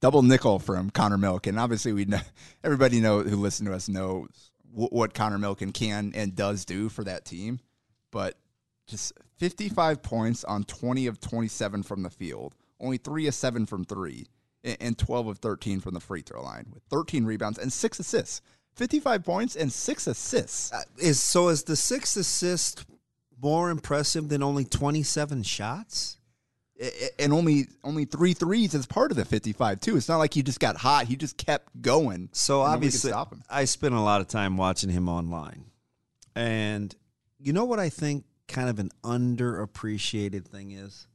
double 0.00 0.22
nickel 0.22 0.58
from 0.58 0.90
Connor 0.90 1.18
Milk, 1.18 1.46
and 1.46 1.58
Obviously, 1.58 1.92
we 1.94 2.04
know 2.04 2.20
everybody 2.62 3.00
know 3.00 3.22
who 3.22 3.36
listened 3.36 3.68
to 3.68 3.74
us 3.74 3.88
knows 3.88 4.47
w- 4.70 4.88
what 4.90 5.14
Connor 5.14 5.38
Milken 5.38 5.72
can 5.74 6.12
and 6.14 6.34
does 6.34 6.64
do 6.64 6.88
for 6.88 7.04
that 7.04 7.24
team. 7.24 7.60
But 8.10 8.38
just 8.86 9.12
55 9.38 10.02
points 10.02 10.44
on 10.44 10.64
20 10.64 11.06
of 11.06 11.20
27 11.20 11.82
from 11.82 12.02
the 12.02 12.10
field, 12.10 12.54
only 12.80 12.96
three 12.96 13.26
of 13.26 13.34
seven 13.34 13.66
from 13.66 13.84
three, 13.84 14.26
and 14.64 14.96
12 14.98 15.26
of 15.28 15.38
13 15.38 15.80
from 15.80 15.94
the 15.94 16.00
free 16.00 16.22
throw 16.22 16.42
line 16.42 16.66
with 16.72 16.82
13 16.90 17.24
rebounds 17.24 17.58
and 17.58 17.72
six 17.72 17.98
assists. 18.00 18.40
55 18.74 19.24
points 19.24 19.56
and 19.56 19.72
six 19.72 20.06
assists. 20.06 20.72
Uh, 20.72 20.82
Is 20.98 21.20
so 21.20 21.48
is 21.48 21.64
the 21.64 21.74
six 21.76 22.16
assist 22.16 22.84
more 23.42 23.70
impressive 23.70 24.28
than 24.28 24.42
only 24.42 24.64
twenty 24.64 25.02
seven 25.02 25.42
shots? 25.42 26.17
And 27.18 27.32
only 27.32 27.66
only 27.82 28.04
three 28.04 28.34
threes 28.34 28.74
as 28.74 28.86
part 28.86 29.10
of 29.10 29.16
the 29.16 29.24
55 29.24 29.80
too. 29.80 29.96
It's 29.96 30.08
not 30.08 30.18
like 30.18 30.34
he 30.34 30.42
just 30.42 30.60
got 30.60 30.76
hot; 30.76 31.06
he 31.06 31.16
just 31.16 31.36
kept 31.36 31.82
going. 31.82 32.28
So 32.32 32.60
obviously. 32.60 33.10
I 33.50 33.64
spent 33.64 33.94
a 33.94 34.00
lot 34.00 34.20
of 34.20 34.28
time 34.28 34.56
watching 34.56 34.90
him 34.90 35.08
online, 35.08 35.64
and 36.36 36.94
you 37.38 37.52
know 37.52 37.64
what 37.64 37.80
I 37.80 37.88
think 37.88 38.24
kind 38.46 38.68
of 38.68 38.78
an 38.78 38.90
underappreciated 39.02 40.46
thing 40.46 40.70
is 40.72 41.06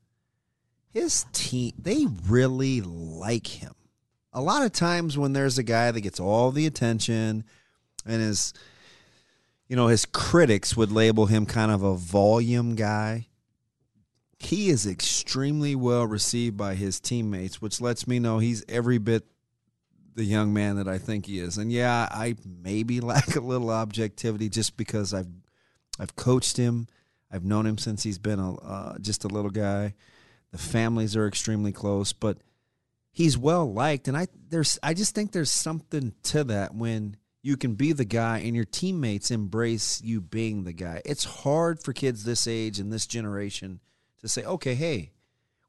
his 0.93 1.25
team. 1.33 1.73
They 1.77 2.05
really 2.27 2.81
like 2.81 3.47
him. 3.47 3.73
A 4.31 4.41
lot 4.41 4.63
of 4.63 4.71
times 4.71 5.17
when 5.17 5.33
there's 5.33 5.57
a 5.57 5.63
guy 5.63 5.91
that 5.91 6.01
gets 6.01 6.19
all 6.19 6.51
the 6.51 6.65
attention, 6.65 7.43
and 8.05 8.21
his, 8.21 8.53
you 9.67 9.75
know, 9.75 9.87
his 9.87 10.05
critics 10.05 10.77
would 10.77 10.91
label 10.91 11.25
him 11.25 11.45
kind 11.45 11.71
of 11.71 11.83
a 11.83 11.95
volume 11.95 12.75
guy. 12.75 13.27
He 14.43 14.69
is 14.69 14.85
extremely 14.85 15.75
well 15.75 16.05
received 16.05 16.57
by 16.57 16.75
his 16.75 16.99
teammates, 16.99 17.61
which 17.61 17.79
lets 17.79 18.07
me 18.07 18.19
know 18.19 18.39
he's 18.39 18.63
every 18.67 18.97
bit 18.97 19.25
the 20.15 20.23
young 20.23 20.53
man 20.53 20.75
that 20.75 20.87
I 20.87 20.97
think 20.97 21.25
he 21.25 21.39
is. 21.39 21.57
And 21.57 21.71
yeah, 21.71 22.07
I 22.11 22.35
maybe 22.45 22.99
lack 23.01 23.35
a 23.35 23.39
little 23.41 23.69
objectivity 23.69 24.49
just 24.49 24.77
because 24.77 25.13
I've 25.13 25.29
I've 25.99 26.15
coached 26.15 26.57
him. 26.57 26.87
I've 27.31 27.45
known 27.45 27.65
him 27.65 27.77
since 27.77 28.03
he's 28.03 28.19
been 28.19 28.39
a 28.39 28.55
uh, 28.55 28.97
just 28.99 29.23
a 29.23 29.27
little 29.27 29.51
guy. 29.51 29.93
The 30.51 30.57
families 30.57 31.15
are 31.15 31.27
extremely 31.27 31.71
close, 31.71 32.13
but 32.13 32.37
he's 33.11 33.37
well 33.37 33.71
liked, 33.71 34.07
and 34.07 34.17
I 34.17 34.27
there's 34.49 34.77
I 34.83 34.93
just 34.93 35.15
think 35.15 35.31
there's 35.31 35.51
something 35.51 36.13
to 36.23 36.43
that 36.45 36.75
when 36.75 37.17
you 37.41 37.57
can 37.57 37.75
be 37.75 37.91
the 37.91 38.05
guy 38.05 38.39
and 38.39 38.55
your 38.55 38.65
teammates 38.65 39.31
embrace 39.31 40.01
you 40.01 40.21
being 40.21 40.63
the 40.63 40.73
guy. 40.73 41.01
It's 41.05 41.23
hard 41.23 41.81
for 41.83 41.91
kids 41.91 42.23
this 42.23 42.47
age 42.47 42.79
and 42.79 42.91
this 42.91 43.05
generation 43.05 43.81
to 44.23 44.27
say, 44.27 44.43
okay, 44.43 44.73
hey, 44.73 45.11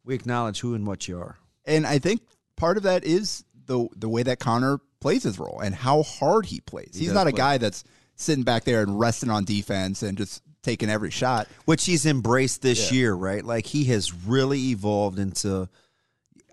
we 0.05 0.15
acknowledge 0.15 0.61
who 0.61 0.75
and 0.75 0.87
what 0.87 1.07
you 1.07 1.19
are. 1.19 1.37
And 1.67 1.87
I 1.87 1.99
think 1.99 2.23
part 2.57 2.77
of 2.79 2.83
that 2.85 3.05
is 3.05 3.45
the 3.67 3.87
the 3.97 4.09
way 4.09 4.23
that 4.23 4.39
Connor 4.41 4.79
plays 5.01 5.23
his 5.25 5.39
role 5.39 5.61
and 5.63 5.75
how 5.75 6.03
hard 6.03 6.47
he 6.47 6.61
plays. 6.61 6.91
He's 6.95 7.09
does 7.09 7.15
not 7.15 7.27
a 7.27 7.31
play. 7.31 7.37
guy 7.39 7.59
that's 7.59 7.85
sitting 8.17 8.45
back 8.45 8.65
there 8.65 8.83
and 8.83 8.99
resting 8.99 9.29
on 9.31 9.45
defense 9.45 10.03
and 10.03 10.17
just 10.17 10.43
taking 10.63 10.89
every 10.89 11.11
shot. 11.11 11.47
which 11.67 11.85
he's 11.85 12.07
embraced 12.07 12.63
this 12.63 12.91
Yeah. 12.91 12.97
year, 12.99 13.15
right? 13.15 13.45
Like 13.45 13.67
he 13.67 13.85
has 13.87 14.15
really 14.15 14.71
evolved 14.71 15.19
into 15.19 15.69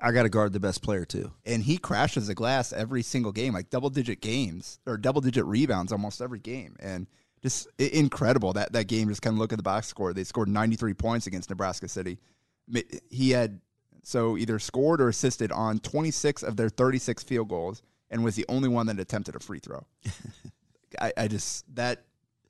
I 0.03 0.11
got 0.11 0.23
to 0.23 0.29
guard 0.29 0.51
the 0.51 0.59
best 0.59 0.81
player 0.81 1.05
too. 1.05 1.31
And 1.45 1.61
he 1.63 1.77
crashes 1.77 2.25
the 2.27 2.33
glass 2.33 2.73
every 2.73 3.03
single 3.03 3.31
game, 3.31 3.53
like 3.53 3.69
double 3.69 3.89
digit 3.91 4.19
games 4.19 4.79
or 4.87 4.97
double 4.97 5.21
digit 5.21 5.45
rebounds 5.45 5.91
almost 5.91 6.21
every 6.21 6.39
game. 6.39 6.75
And 6.79 7.05
just 7.41 7.67
incredible 7.79 8.53
that 8.53 8.73
that 8.73 8.87
game. 8.87 9.09
Just 9.09 9.21
kind 9.21 9.35
of 9.35 9.39
look 9.39 9.53
at 9.53 9.57
the 9.57 9.63
box 9.63 9.87
score. 9.87 10.13
They 10.13 10.23
scored 10.23 10.47
93 10.47 10.93
points 10.93 11.27
against 11.27 11.49
Nebraska 11.49 11.87
City. 11.87 12.19
He 13.09 13.31
had 13.31 13.59
so 14.03 14.37
either 14.37 14.59
scored 14.59 15.01
or 15.01 15.09
assisted 15.09 15.51
on 15.51 15.79
26 15.79 16.43
of 16.43 16.57
their 16.57 16.69
36 16.69 17.23
field 17.23 17.49
goals 17.49 17.81
and 18.09 18.23
was 18.23 18.35
the 18.35 18.45
only 18.49 18.69
one 18.69 18.87
that 18.87 18.99
attempted 18.99 19.35
a 19.35 19.39
free 19.39 19.59
throw. 19.59 19.85
I, 21.01 21.13
I 21.17 21.27
just 21.27 21.63
that 21.75 22.03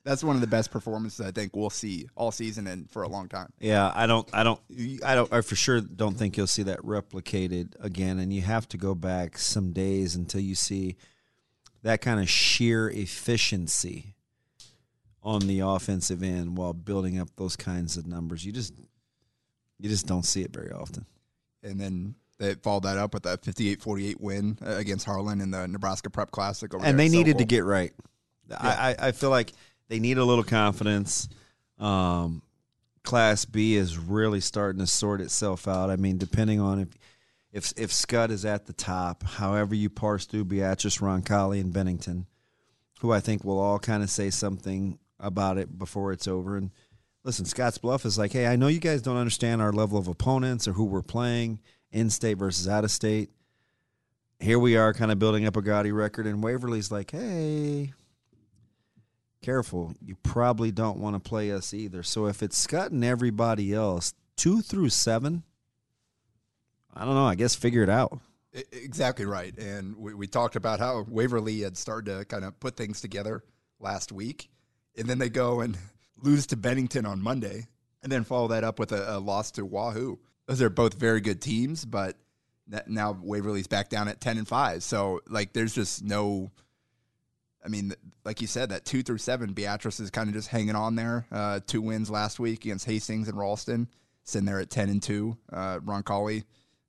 that's 0.04 0.24
one 0.24 0.34
of 0.34 0.40
the 0.40 0.48
best 0.48 0.70
performances 0.70 1.24
I 1.24 1.30
think 1.30 1.54
we'll 1.54 1.70
see 1.70 2.08
all 2.16 2.32
season 2.32 2.66
and 2.66 2.90
for 2.90 3.02
a 3.02 3.08
long 3.08 3.28
time. 3.28 3.52
Yeah, 3.60 3.92
I 3.94 4.06
don't, 4.06 4.28
I 4.32 4.42
don't, 4.42 4.60
I 5.04 5.14
don't, 5.14 5.32
I 5.32 5.40
for 5.42 5.54
sure 5.54 5.80
don't 5.80 6.16
think 6.16 6.36
you'll 6.36 6.48
see 6.48 6.64
that 6.64 6.80
replicated 6.80 7.74
again. 7.80 8.18
And 8.18 8.32
you 8.32 8.42
have 8.42 8.68
to 8.70 8.76
go 8.76 8.94
back 8.94 9.38
some 9.38 9.72
days 9.72 10.16
until 10.16 10.40
you 10.40 10.56
see 10.56 10.96
that 11.82 12.00
kind 12.00 12.20
of 12.20 12.28
sheer 12.28 12.90
efficiency 12.90 14.14
on 15.22 15.46
the 15.46 15.60
offensive 15.60 16.22
end 16.22 16.56
while 16.56 16.72
building 16.72 17.18
up 17.18 17.28
those 17.36 17.56
kinds 17.56 17.96
of 17.96 18.06
numbers. 18.06 18.44
You 18.44 18.52
just, 18.52 18.74
you 19.78 19.88
just 19.88 20.06
don't 20.06 20.24
see 20.24 20.42
it 20.42 20.52
very 20.52 20.72
often. 20.72 21.06
And 21.62 21.80
then 21.80 22.14
they 22.38 22.54
followed 22.54 22.84
that 22.84 22.98
up 22.98 23.14
with 23.14 23.22
that 23.22 23.42
58-48 23.42 24.20
win 24.20 24.58
uh, 24.64 24.76
against 24.76 25.06
Harlan 25.06 25.40
in 25.40 25.50
the 25.50 25.68
Nebraska 25.68 26.10
Prep 26.10 26.30
Classic. 26.30 26.74
Over 26.74 26.84
and 26.84 26.98
there 26.98 27.08
they 27.08 27.16
needed 27.16 27.38
to 27.38 27.44
get 27.44 27.64
right. 27.64 27.92
I, 28.50 28.96
I, 28.98 29.08
I 29.08 29.12
feel 29.12 29.30
like 29.30 29.52
they 29.88 30.00
need 30.00 30.18
a 30.18 30.24
little 30.24 30.44
confidence. 30.44 31.28
Um, 31.78 32.42
Class 33.04 33.44
B 33.44 33.74
is 33.74 33.98
really 33.98 34.40
starting 34.40 34.80
to 34.80 34.86
sort 34.86 35.20
itself 35.20 35.66
out. 35.66 35.90
I 35.90 35.96
mean, 35.96 36.18
depending 36.18 36.60
on 36.60 36.80
if 36.80 36.88
if 37.52 37.72
if 37.76 37.90
Skutt 37.90 38.30
is 38.30 38.44
at 38.44 38.66
the 38.66 38.72
top, 38.72 39.22
however 39.22 39.74
you 39.74 39.90
parse 39.90 40.24
through 40.24 40.44
Beatrice, 40.44 40.98
Roncalli, 40.98 41.60
and 41.60 41.72
Bennington, 41.72 42.26
who 43.00 43.12
I 43.12 43.20
think 43.20 43.44
will 43.44 43.58
all 43.58 43.78
kind 43.78 44.02
of 44.02 44.10
say 44.10 44.30
something 44.30 44.98
about 45.22 45.56
it 45.56 45.78
before 45.78 46.12
it's 46.12 46.28
over. 46.28 46.56
And 46.56 46.70
listen, 47.24 47.46
Scottsbluff 47.46 48.04
is 48.04 48.18
like, 48.18 48.32
hey, 48.32 48.46
I 48.46 48.56
know 48.56 48.66
you 48.66 48.80
guys 48.80 49.00
don't 49.00 49.16
understand 49.16 49.62
our 49.62 49.72
level 49.72 49.98
of 49.98 50.08
opponents 50.08 50.68
or 50.68 50.74
who 50.74 50.84
we're 50.84 51.02
playing, 51.02 51.60
in 51.90 52.10
state 52.10 52.34
versus 52.34 52.68
out 52.68 52.84
of 52.84 52.90
state. 52.90 53.30
Here 54.40 54.58
we 54.58 54.76
are, 54.76 54.92
kind 54.92 55.12
of 55.12 55.18
building 55.18 55.46
up 55.46 55.56
a 55.56 55.62
gaudy 55.62 55.92
record, 55.92 56.26
and 56.26 56.42
Waverly's 56.42 56.90
like, 56.90 57.12
hey, 57.12 57.92
careful. 59.40 59.94
You 60.00 60.16
probably 60.22 60.72
don't 60.72 60.98
want 60.98 61.14
to 61.14 61.28
play 61.28 61.52
us 61.52 61.72
either. 61.72 62.02
So 62.02 62.26
if 62.26 62.42
it's 62.42 62.66
Skutt 62.66 62.90
and 62.90 63.04
everybody 63.04 63.72
else, 63.72 64.14
two 64.36 64.62
through 64.62 64.88
seven, 64.88 65.44
I 66.94 67.04
don't 67.04 67.14
know. 67.14 67.26
I 67.26 67.34
guess 67.34 67.54
figure 67.54 67.82
it 67.82 67.88
out. 67.88 68.18
Exactly 68.72 69.24
right. 69.24 69.56
And 69.58 69.96
we, 69.96 70.14
we 70.14 70.26
talked 70.26 70.56
about 70.56 70.78
how 70.78 71.06
Waverly 71.08 71.60
had 71.60 71.76
started 71.76 72.18
to 72.18 72.24
kind 72.24 72.44
of 72.44 72.58
put 72.60 72.76
things 72.76 73.00
together 73.00 73.44
last 73.80 74.12
week. 74.12 74.50
And 74.96 75.08
then 75.08 75.18
they 75.18 75.28
go 75.28 75.60
and 75.60 75.76
lose 76.22 76.46
to 76.48 76.56
Bennington 76.56 77.06
on 77.06 77.22
Monday 77.22 77.66
and 78.02 78.10
then 78.10 78.24
follow 78.24 78.48
that 78.48 78.64
up 78.64 78.78
with 78.78 78.92
a, 78.92 79.16
a 79.16 79.18
loss 79.18 79.50
to 79.52 79.64
Wahoo. 79.64 80.18
Those 80.46 80.60
are 80.60 80.70
both 80.70 80.94
very 80.94 81.20
good 81.20 81.40
teams, 81.40 81.84
but 81.84 82.16
now 82.86 83.16
Waverly's 83.20 83.66
back 83.66 83.88
down 83.88 84.08
at 84.08 84.20
10 84.20 84.38
and 84.38 84.48
5. 84.48 84.82
So, 84.82 85.20
like, 85.28 85.52
there's 85.52 85.74
just 85.74 86.02
no. 86.02 86.50
I 87.64 87.68
mean, 87.68 87.94
like 88.24 88.40
you 88.40 88.48
said, 88.48 88.70
that 88.70 88.84
two 88.84 89.04
through 89.04 89.18
seven, 89.18 89.52
Beatrice 89.52 90.00
is 90.00 90.10
kind 90.10 90.28
of 90.28 90.34
just 90.34 90.48
hanging 90.48 90.74
on 90.74 90.96
there. 90.96 91.28
Uh, 91.30 91.60
two 91.64 91.80
wins 91.80 92.10
last 92.10 92.40
week 92.40 92.64
against 92.64 92.86
Hastings 92.86 93.28
and 93.28 93.38
Ralston, 93.38 93.88
sitting 94.24 94.46
there 94.46 94.58
at 94.58 94.68
10 94.68 94.88
and 94.88 95.00
2. 95.00 95.36
Uh, 95.52 95.78
Roncalli 95.78 96.42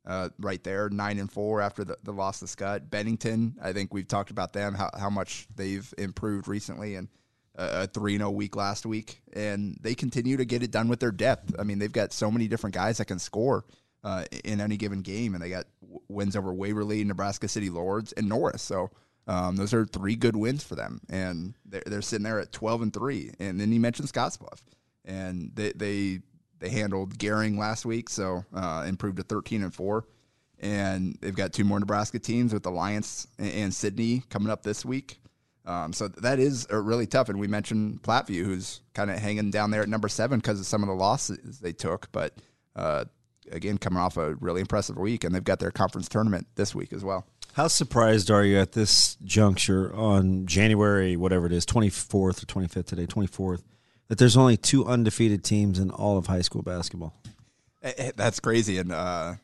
uh, 0.05 0.29
right 0.39 0.63
there, 0.63 0.89
nine 0.89 1.19
and 1.19 1.31
four 1.31 1.62
after 1.62 1.83
the, 1.83 1.98
the 2.03 2.12
loss 2.12 2.39
to 2.39 2.45
Skutt. 2.45 2.89
Bennington, 2.89 3.55
I 3.62 3.74
think 3.74 3.93
we've 3.93 4.07
talked 4.07 4.31
about 4.31 4.53
them 4.53 4.74
how, 4.74 4.89
how 4.98 5.10
much 5.10 5.48
they've 5.55 5.93
improved 5.98 6.48
recently, 6.48 6.95
and 6.95 7.07
a 7.55 7.88
three 7.88 8.13
and 8.15 8.22
zero 8.22 8.31
week 8.31 8.55
last 8.55 8.86
week, 8.86 9.22
and 9.33 9.77
they 9.81 9.95
continue 9.95 10.38
to 10.38 10.45
get 10.45 10.63
it 10.63 10.72
done 10.72 10.88
with 10.88 11.00
their 11.00 11.12
depth. 11.12 11.55
I 11.60 11.63
mean, 11.63 11.79
they've 11.79 11.91
got 11.91 12.13
so 12.13 12.31
many 12.31 12.48
different 12.48 12.75
guys 12.75 12.98
that 12.98 13.05
can 13.05 13.19
score 13.19 13.65
uh, 14.03 14.25
in 14.43 14.62
any 14.62 14.77
given 14.77 15.01
game, 15.01 15.36
and 15.36 15.43
they 15.43 15.50
got 15.50 15.65
wins 16.07 16.36
over 16.36 16.53
Waverly, 16.53 17.03
Nebraska 17.03 17.48
City 17.48 17.69
Lords, 17.69 18.12
and 18.13 18.27
Norris. 18.27 18.62
So. 18.62 18.89
Um, 19.25 19.55
those 19.55 19.74
are 19.74 19.86
three 19.86 20.17
good 20.17 20.36
wins 20.36 20.65
for 20.65 20.75
them, 20.75 21.00
and 21.10 21.53
they're, 21.65 21.83
they're 21.86 22.01
sitting 22.01 22.25
there 22.25 22.41
at 22.41 22.51
twelve 22.51 22.81
and 22.81 22.91
three. 22.91 23.31
And 23.39 23.57
then 23.57 23.72
you 23.72 23.79
mentioned 23.79 24.10
Scottsbluff, 24.10 24.60
and 25.05 25.50
they 25.53 25.72
they 25.72 26.19
they 26.60 26.67
handled 26.67 27.17
Gering 27.17 27.57
last 27.57 27.86
week, 27.86 28.10
so 28.10 28.43
uh, 28.53 28.83
improved 28.86 29.15
to 29.15 29.24
thirteen 29.24 29.63
and 29.63 29.74
four. 29.74 30.07
and 30.63 31.17
they've 31.19 31.36
got 31.36 31.53
two 31.53 31.65
more 31.65 31.79
Nebraska 31.79 32.17
teams 32.17 32.53
with 32.53 32.65
Alliance 32.65 33.27
and, 33.38 33.51
and 33.51 33.74
Sidney 33.74 34.24
coming 34.29 34.50
up 34.50 34.63
this 34.63 34.86
week. 34.86 35.19
Um, 35.65 35.93
so 35.93 36.08
that 36.10 36.39
is 36.39 36.67
uh, 36.72 36.77
really 36.77 37.08
tough. 37.08 37.29
And 37.29 37.39
we 37.39 37.48
mentioned 37.48 38.01
Platteview, 38.01 38.43
who's 38.43 38.82
kind 38.93 39.10
of 39.10 39.17
hanging 39.20 39.50
down 39.50 39.72
there 39.72 39.82
at 39.82 39.89
number 39.89 40.10
seven 40.10 40.39
because 40.39 40.60
of 40.60 40.65
some 40.65 40.84
of 40.84 40.88
the 40.88 40.96
losses 40.96 41.60
they 41.60 41.72
took. 41.72 42.12
But 42.12 42.34
uh, 42.75 43.05
again, 43.51 43.77
coming 43.77 44.00
off 44.00 44.17
a 44.17 44.36
really 44.36 44.62
impressive 44.62 44.98
week, 44.98 45.24
and 45.24 45.34
they've 45.34 45.43
got 45.43 45.60
their 45.60 45.72
conference 45.72 46.10
tournament 46.10 46.48
this 46.55 46.75
week 46.75 46.91
as 46.91 47.03
well. 47.03 47.25
How 47.53 47.67
surprised 47.67 48.32
are 48.32 48.43
you 48.43 48.58
at 48.58 48.72
this 48.72 49.15
juncture 49.24 49.93
on 49.96 50.48
January, 50.48 51.15
whatever 51.15 51.46
it 51.46 51.53
is, 51.53 51.65
24th 51.65 52.15
or 52.15 52.32
25th 52.32 52.86
today, 52.86 53.05
24th, 53.05 53.62
that 54.08 54.17
there's 54.17 54.36
only 54.36 54.58
two 54.58 54.86
undefeated 54.86 55.43
teams 55.43 55.77
in 55.79 55.91
all 55.91 56.17
of 56.17 56.27
high 56.27 56.41
school 56.41 56.63
basketball? 56.63 57.13
Eh, 57.84 57.93
eh, 57.98 58.12
That's 58.15 58.39
crazy. 58.39 58.79
And 58.79 58.91
uh, 58.91 59.36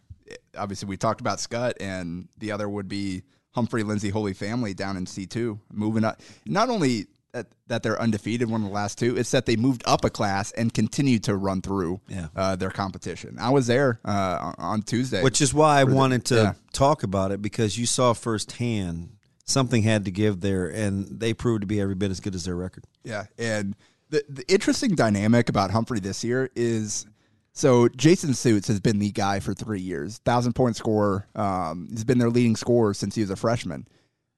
obviously, 0.57 0.87
we 0.87 0.97
talked 0.97 1.21
about 1.21 1.37
Skutt, 1.37 1.73
and 1.79 2.27
the 2.39 2.51
other 2.51 2.67
would 2.67 2.89
be 2.89 3.21
Humphrey 3.51 3.83
Lindsay 3.83 4.09
Holy 4.09 4.33
Family 4.33 4.73
down 4.73 4.97
in 4.97 5.05
C2, 5.05 5.59
moving 5.71 6.03
up. 6.03 6.21
Not 6.45 6.69
only 6.69 7.07
that, 7.31 7.47
that 7.67 7.83
they're 7.83 7.99
undefeated, 7.99 8.49
one 8.49 8.61
of 8.61 8.67
the 8.67 8.73
last 8.73 8.97
two, 8.97 9.17
it's 9.17 9.31
that 9.31 9.45
they 9.45 9.55
moved 9.55 9.83
up 9.85 10.03
a 10.05 10.09
class 10.09 10.51
and 10.53 10.73
continued 10.73 11.23
to 11.25 11.35
run 11.35 11.61
through 11.61 12.01
Yeah. 12.07 12.27
uh, 12.35 12.55
their 12.55 12.71
competition. 12.71 13.37
I 13.39 13.49
was 13.49 13.67
there 13.67 13.99
uh, 14.05 14.53
on 14.57 14.81
Tuesday. 14.81 15.23
Which 15.23 15.41
is 15.41 15.53
why 15.53 15.79
I 15.79 15.83
wanted 15.83 16.25
to 16.25 16.35
yeah. 16.35 16.53
talk 16.73 17.03
about 17.03 17.31
it 17.31 17.41
because 17.41 17.77
you 17.77 17.85
saw 17.85 18.13
firsthand 18.13 19.11
something 19.45 19.81
had 19.83 20.05
to 20.05 20.11
give 20.11 20.41
there, 20.41 20.67
and 20.67 21.19
they 21.19 21.33
proved 21.33 21.61
to 21.61 21.67
be 21.67 21.81
every 21.81 21.95
bit 21.95 22.11
as 22.11 22.19
good 22.19 22.35
as 22.35 22.45
their 22.45 22.55
record. 22.55 22.85
Yeah, 23.03 23.25
and 23.37 23.75
the 24.09 24.23
the 24.29 24.43
interesting 24.51 24.95
dynamic 24.95 25.49
about 25.49 25.71
Humphrey 25.71 25.99
this 25.99 26.23
year 26.23 26.49
is 26.55 27.05
so 27.59 27.89
Jason 27.89 28.33
Suits 28.33 28.69
has 28.69 28.79
been 28.79 28.99
the 28.99 29.11
guy 29.11 29.41
for 29.41 29.53
three 29.53 29.81
years, 29.81 30.19
thousand 30.19 30.53
point 30.53 30.77
scorer. 30.77 31.27
Um, 31.35 31.89
he's 31.91 32.05
been 32.05 32.17
their 32.17 32.29
leading 32.29 32.55
scorer 32.55 32.93
since 32.93 33.15
he 33.15 33.21
was 33.21 33.29
a 33.29 33.35
freshman. 33.35 33.85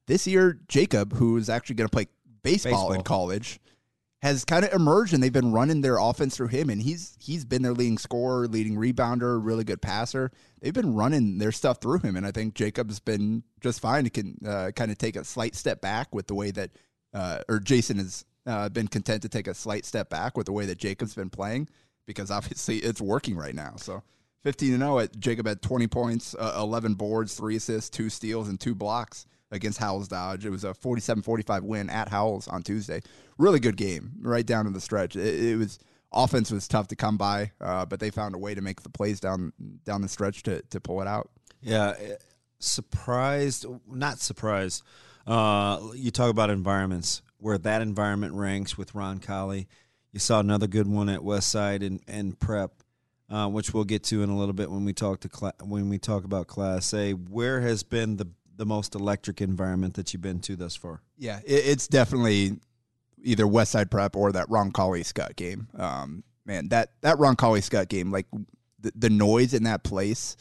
This 0.08 0.26
year, 0.26 0.60
Jacob, 0.68 1.14
who 1.14 1.38
is 1.38 1.48
actually 1.48 1.76
going 1.76 1.88
to 1.88 1.92
play 1.92 2.08
baseball, 2.42 2.94
in 2.94 3.04
college, 3.04 3.60
has 4.24 4.44
kind 4.44 4.66
of 4.66 4.74
emerged, 4.74 5.14
and 5.14 5.22
they've 5.22 5.32
been 5.32 5.52
running 5.52 5.82
their 5.82 6.00
offense 6.00 6.36
through 6.36 6.48
him, 6.48 6.72
and 6.72 6.82
he's 6.82 7.16
he's 7.20 7.46
been 7.46 7.62
their 7.62 7.76
leading 7.76 8.00
scorer, 8.00 8.48
leading 8.48 8.76
rebounder, 8.76 9.40
really 9.40 9.64
good 9.64 9.84
passer. 9.84 10.32
They've 10.60 10.74
been 10.74 10.96
running 10.96 11.38
their 11.38 11.52
stuff 11.52 11.78
through 11.80 12.00
him, 12.00 12.16
and 12.16 12.26
I 12.26 12.32
think 12.32 12.56
Jacob's 12.56 13.00
been 13.00 13.44
just 13.60 13.82
fine. 13.82 14.06
He 14.06 14.10
can 14.10 14.38
uh, 14.44 14.72
kind 14.76 14.90
of 14.90 14.98
take 14.98 15.16
a 15.16 15.24
slight 15.24 15.54
step 15.54 15.80
back 15.80 16.16
with 16.16 16.26
the 16.26 16.34
way 16.34 16.50
that, 16.50 16.72
uh, 17.14 17.42
or 17.48 17.60
Jason 17.60 18.00
has 18.00 18.26
uh, 18.48 18.70
been 18.70 18.88
content 18.88 19.22
to 19.22 19.30
take 19.30 19.46
a 19.46 19.54
slight 19.54 19.86
step 19.86 20.10
back 20.10 20.36
with 20.36 20.48
the 20.48 20.54
way 20.54 20.66
that 20.66 20.80
Jacob's 20.80 21.14
been 21.14 21.30
playing 21.30 21.68
because 22.12 22.32
obviously 22.32 22.78
it's 22.78 23.02
working 23.02 23.36
right 23.36 23.56
now. 23.56 23.74
So 23.78 24.04
15 24.44 24.74
and 24.74 24.82
0 24.82 25.00
at 25.00 25.20
Jacob 25.20 25.48
had 25.48 25.62
20 25.62 25.88
points, 25.88 26.36
uh, 26.38 26.54
11 26.58 26.96
boards, 26.96 27.36
three 27.36 27.56
assists, 27.56 27.90
two 27.90 28.10
steals, 28.10 28.48
and 28.48 28.60
two 28.60 28.76
blocks 28.76 29.26
against 29.52 29.80
Howells 29.80 30.08
Dodge. 30.08 30.46
It 30.46 30.50
was 30.50 30.64
a 30.64 30.74
47-45 30.74 31.62
win 31.62 31.90
at 31.90 32.10
Howells 32.10 32.48
on 32.48 32.64
Tuesday. 32.64 33.02
Really 33.38 33.60
good 33.60 33.78
game, 33.78 34.12
right 34.22 34.46
down 34.46 34.66
to 34.66 34.72
the 34.72 34.82
stretch. 34.82 35.16
It, 35.16 35.44
it 35.44 35.56
was 35.58 35.80
offense 36.14 36.52
was 36.52 36.68
tough 36.68 36.88
to 36.90 36.96
come 36.96 37.18
by, 37.18 37.52
uh, 37.62 37.86
but 37.86 38.00
they 38.00 38.10
found 38.10 38.36
a 38.36 38.38
way 38.38 38.56
to 38.56 38.62
make 38.62 38.82
the 38.82 38.90
plays 38.90 39.20
down 39.20 39.54
down 39.86 40.02
the 40.02 40.10
stretch 40.10 40.44
to 40.44 40.62
to 40.70 40.80
pull 40.80 41.02
it 41.02 41.08
out. 41.08 41.30
Yeah, 41.62 41.94
eh, 42.00 42.16
surprised, 42.60 43.66
not 43.88 44.20
surprised. 44.20 44.84
Uh, 45.28 45.80
you 45.96 46.12
talk 46.12 46.30
about 46.30 46.50
environments 46.50 47.22
where 47.38 47.58
that 47.60 47.82
environment 47.82 48.34
ranks 48.34 48.78
with 48.78 48.94
Roncalli. 48.94 49.68
You 50.12 50.20
saw 50.20 50.40
another 50.40 50.68
good 50.68 50.88
one 50.88 51.08
at 51.10 51.22
Westside 51.22 51.86
and, 51.86 52.02
and 52.08 52.38
Prep, 52.40 52.72
uh, 53.30 53.48
which 53.48 53.74
we'll 53.74 53.86
get 53.86 54.04
to 54.06 54.24
in 54.24 54.30
a 54.30 54.38
little 54.38 54.54
bit 54.54 54.70
when 54.70 54.84
we 54.84 54.94
talk 54.94 55.22
to 55.22 55.30
cla- 55.30 55.54
when 55.64 55.88
we 55.90 55.98
talk 55.98 56.26
about 56.26 56.48
Class 56.48 56.94
A. 56.94 57.14
Where 57.14 57.62
has 57.62 57.84
been 57.84 58.18
the 58.18 58.28
the 58.58 58.66
most 58.66 58.94
electric 58.94 59.42
environment 59.42 59.94
that 59.96 60.12
you've 60.14 60.22
been 60.22 60.40
to 60.42 60.56
thus 60.56 60.76
far? 60.76 61.02
Yeah, 61.18 61.40
it, 61.46 61.54
it's 61.66 61.88
definitely 61.88 62.58
either 63.24 63.48
West 63.48 63.72
Side 63.72 63.90
Prep 63.90 64.16
or 64.16 64.32
that 64.34 64.50
Ron 64.50 64.72
Colley 64.72 65.04
Skutt 65.04 65.36
game. 65.38 65.68
Um, 65.78 66.24
man, 66.46 66.68
that 66.70 66.92
that 67.02 67.18
Ron 67.18 67.38
Colley 67.38 67.62
Skutt 67.62 67.88
game, 67.88 68.12
like 68.12 68.28
the, 68.82 68.92
the 68.96 69.10
noise 69.10 69.54
in 69.54 69.64
that 69.64 69.84
place 69.84 70.36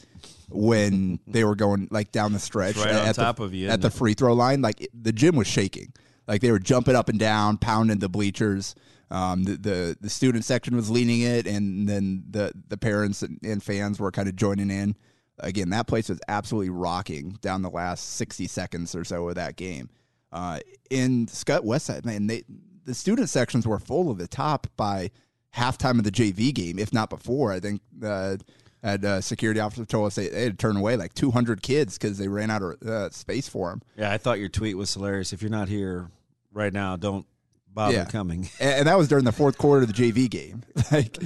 when 0.49 1.19
they 1.27 1.45
were 1.45 1.55
going 1.55 1.87
like 1.91 2.11
down 2.11 2.33
the 2.33 2.39
stretch 2.39 2.75
It's 2.75 2.85
right 2.85 2.93
on 2.95 3.07
at 3.07 3.15
top 3.15 3.37
the, 3.37 3.43
of 3.43 3.53
you, 3.53 3.69
at 3.69 3.79
the 3.81 3.87
it? 3.87 3.93
free 3.93 4.15
throw 4.15 4.33
line, 4.33 4.61
like 4.61 4.81
it- 4.81 4.89
the 4.93 5.13
gym 5.13 5.37
was 5.37 5.47
shaking. 5.47 5.93
Like 6.27 6.41
they 6.41 6.51
were 6.51 6.59
jumping 6.59 6.95
up 6.95 7.07
and 7.07 7.17
down, 7.19 7.57
pounding 7.57 7.99
the 7.99 8.09
bleachers. 8.09 8.75
Um, 9.11 9.43
the, 9.43 9.57
the 9.57 9.97
the 9.99 10.09
student 10.09 10.45
section 10.45 10.75
was 10.75 10.89
leaning 10.89 11.21
it, 11.21 11.45
and 11.45 11.87
then 11.87 12.23
the 12.29 12.53
the 12.69 12.77
parents 12.77 13.21
and, 13.21 13.61
fans 13.61 13.99
were 13.99 14.11
kind 14.11 14.27
of 14.27 14.35
joining 14.35 14.71
in. 14.71 14.95
Again, 15.39 15.69
that 15.71 15.87
place 15.87 16.07
was 16.09 16.19
absolutely 16.27 16.69
rocking 16.69 17.37
down 17.41 17.61
the 17.61 17.69
last 17.69 18.15
sixty 18.15 18.47
seconds 18.47 18.95
or 18.95 19.03
so 19.03 19.27
of 19.27 19.35
that 19.35 19.57
game. 19.57 19.89
Uh, 20.31 20.59
in 20.89 21.27
Scott 21.27 21.63
Westside, 21.63 22.05
man, 22.05 22.27
they 22.27 22.43
the 22.85 22.93
student 22.93 23.29
sections 23.29 23.67
were 23.67 23.79
full 23.79 24.09
of 24.09 24.17
the 24.17 24.27
top 24.27 24.67
by 24.77 25.11
halftime 25.55 25.97
of 25.97 26.03
the 26.03 26.11
JV 26.11 26.53
game, 26.53 26.79
if 26.79 26.93
not 26.93 27.09
before. 27.09 27.51
I 27.51 27.59
think 27.59 27.81
uh, 28.01 28.37
uh, 28.83 29.21
security 29.21 29.59
officer 29.59 29.85
told 29.85 30.07
us 30.07 30.15
they, 30.15 30.29
they 30.29 30.43
had 30.43 30.53
to 30.53 30.57
turn 30.57 30.77
away 30.77 30.95
like 30.95 31.13
200 31.13 31.61
kids 31.61 31.97
because 31.97 32.17
they 32.17 32.27
ran 32.27 32.49
out 32.49 32.61
of 32.61 32.81
uh, 32.81 33.09
space 33.09 33.47
for 33.47 33.69
them. 33.69 33.81
Yeah, 33.97 34.11
I 34.11 34.17
thought 34.17 34.39
your 34.39 34.49
tweet 34.49 34.77
was 34.77 34.93
hilarious. 34.93 35.33
If 35.33 35.41
you're 35.41 35.51
not 35.51 35.67
here 35.67 36.09
right 36.53 36.73
now, 36.73 36.95
don't 36.95 37.25
bother 37.73 37.93
Yeah. 37.95 38.05
coming. 38.05 38.49
and, 38.59 38.79
and 38.79 38.87
that 38.87 38.97
was 38.97 39.07
during 39.07 39.25
the 39.25 39.31
fourth 39.31 39.57
quarter 39.57 39.83
of 39.83 39.93
the 39.93 40.11
JV 40.11 40.29
game. 40.29 40.63
like, 40.91 41.17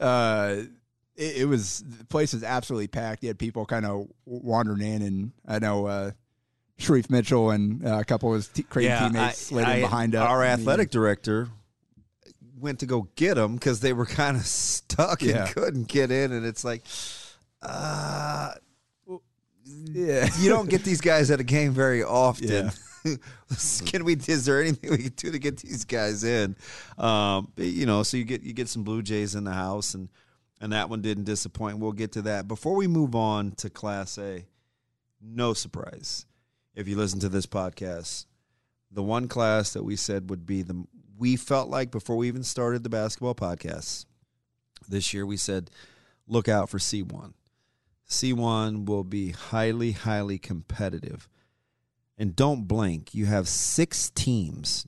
uh, 0.00 0.56
it, 1.16 1.36
it 1.42 1.44
was 1.48 1.84
the 1.86 2.04
place 2.06 2.32
was 2.34 2.42
absolutely 2.44 2.88
packed. 2.88 3.22
You 3.22 3.28
had 3.28 3.38
people 3.38 3.64
kind 3.66 3.86
of 3.86 4.06
wandering 4.24 4.80
in, 4.82 5.02
and 5.02 5.32
I 5.46 5.58
know 5.60 5.86
uh, 5.86 6.10
Shereef 6.78 7.08
Mitchell 7.10 7.50
and 7.50 7.86
uh, 7.86 7.98
a 8.00 8.04
couple 8.04 8.30
of 8.30 8.36
his 8.36 8.48
t- 8.48 8.62
crazy 8.64 8.88
teammates 8.88 9.38
slid 9.38 9.68
in 9.68 9.80
behind 9.80 10.14
us. 10.14 10.28
Our 10.28 10.42
athletic 10.44 10.90
director 10.90 11.48
went 12.58 12.80
to 12.80 12.86
go 12.86 13.08
get 13.16 13.34
them 13.34 13.54
because 13.54 13.80
they 13.80 13.92
were 13.92 14.06
kind 14.06 14.36
of 14.36 14.44
stuck 14.46 15.22
Yeah. 15.22 15.44
and 15.46 15.54
couldn't 15.54 15.88
get 15.88 16.10
in, 16.10 16.32
and 16.32 16.44
it's 16.46 16.64
like, 16.64 16.82
uh, 17.62 18.52
Yeah, 19.64 20.28
you 20.40 20.50
don't 20.50 20.68
get 20.68 20.82
these 20.84 21.00
guys 21.00 21.30
at 21.30 21.40
a 21.40 21.44
game 21.44 21.72
very 21.72 22.02
often. 22.04 22.48
Yeah. 22.48 22.70
Can 23.86 24.04
we? 24.04 24.14
Is 24.14 24.46
there 24.46 24.60
anything 24.60 24.90
we 24.90 24.98
can 24.98 25.12
do 25.16 25.30
to 25.30 25.38
get 25.38 25.58
these 25.58 25.84
guys 25.84 26.24
in? 26.24 26.56
Um, 26.96 27.52
you 27.56 27.86
know, 27.86 28.02
so 28.02 28.16
you 28.16 28.24
get 28.24 28.42
you 28.42 28.52
get 28.52 28.68
some 28.68 28.82
Blue 28.82 29.02
Jays 29.02 29.34
in 29.34 29.44
the 29.44 29.52
house, 29.52 29.94
and 29.94 30.08
and 30.60 30.72
that 30.72 30.88
one 30.88 31.02
didn't 31.02 31.24
disappoint. 31.24 31.78
We'll 31.78 31.92
get 31.92 32.12
to 32.12 32.22
that 32.22 32.48
before 32.48 32.74
we 32.74 32.86
move 32.86 33.14
on 33.14 33.52
to 33.52 33.68
Class 33.68 34.18
A. 34.18 34.46
No 35.20 35.52
surprise 35.54 36.26
if 36.74 36.88
you 36.88 36.96
listen 36.96 37.20
to 37.20 37.28
this 37.28 37.46
podcast. 37.46 38.26
The 38.90 39.02
one 39.02 39.28
class 39.28 39.72
that 39.72 39.84
we 39.84 39.96
said 39.96 40.30
would 40.30 40.46
be 40.46 40.62
the 40.62 40.86
we 41.18 41.36
felt 41.36 41.68
like 41.68 41.90
before 41.90 42.16
we 42.16 42.28
even 42.28 42.42
started 42.42 42.82
the 42.82 42.88
basketball 42.88 43.34
podcast 43.34 44.06
this 44.88 45.12
year, 45.12 45.26
we 45.26 45.36
said 45.36 45.70
look 46.26 46.48
out 46.48 46.70
for 46.70 46.78
C 46.78 47.02
one. 47.02 47.34
C1 48.08 48.86
will 48.86 49.04
be 49.04 49.30
highly, 49.30 49.92
highly 49.92 50.38
competitive. 50.38 51.28
And 52.16 52.36
don't 52.36 52.68
blink. 52.68 53.14
You 53.14 53.26
have 53.26 53.48
six 53.48 54.10
teams, 54.10 54.86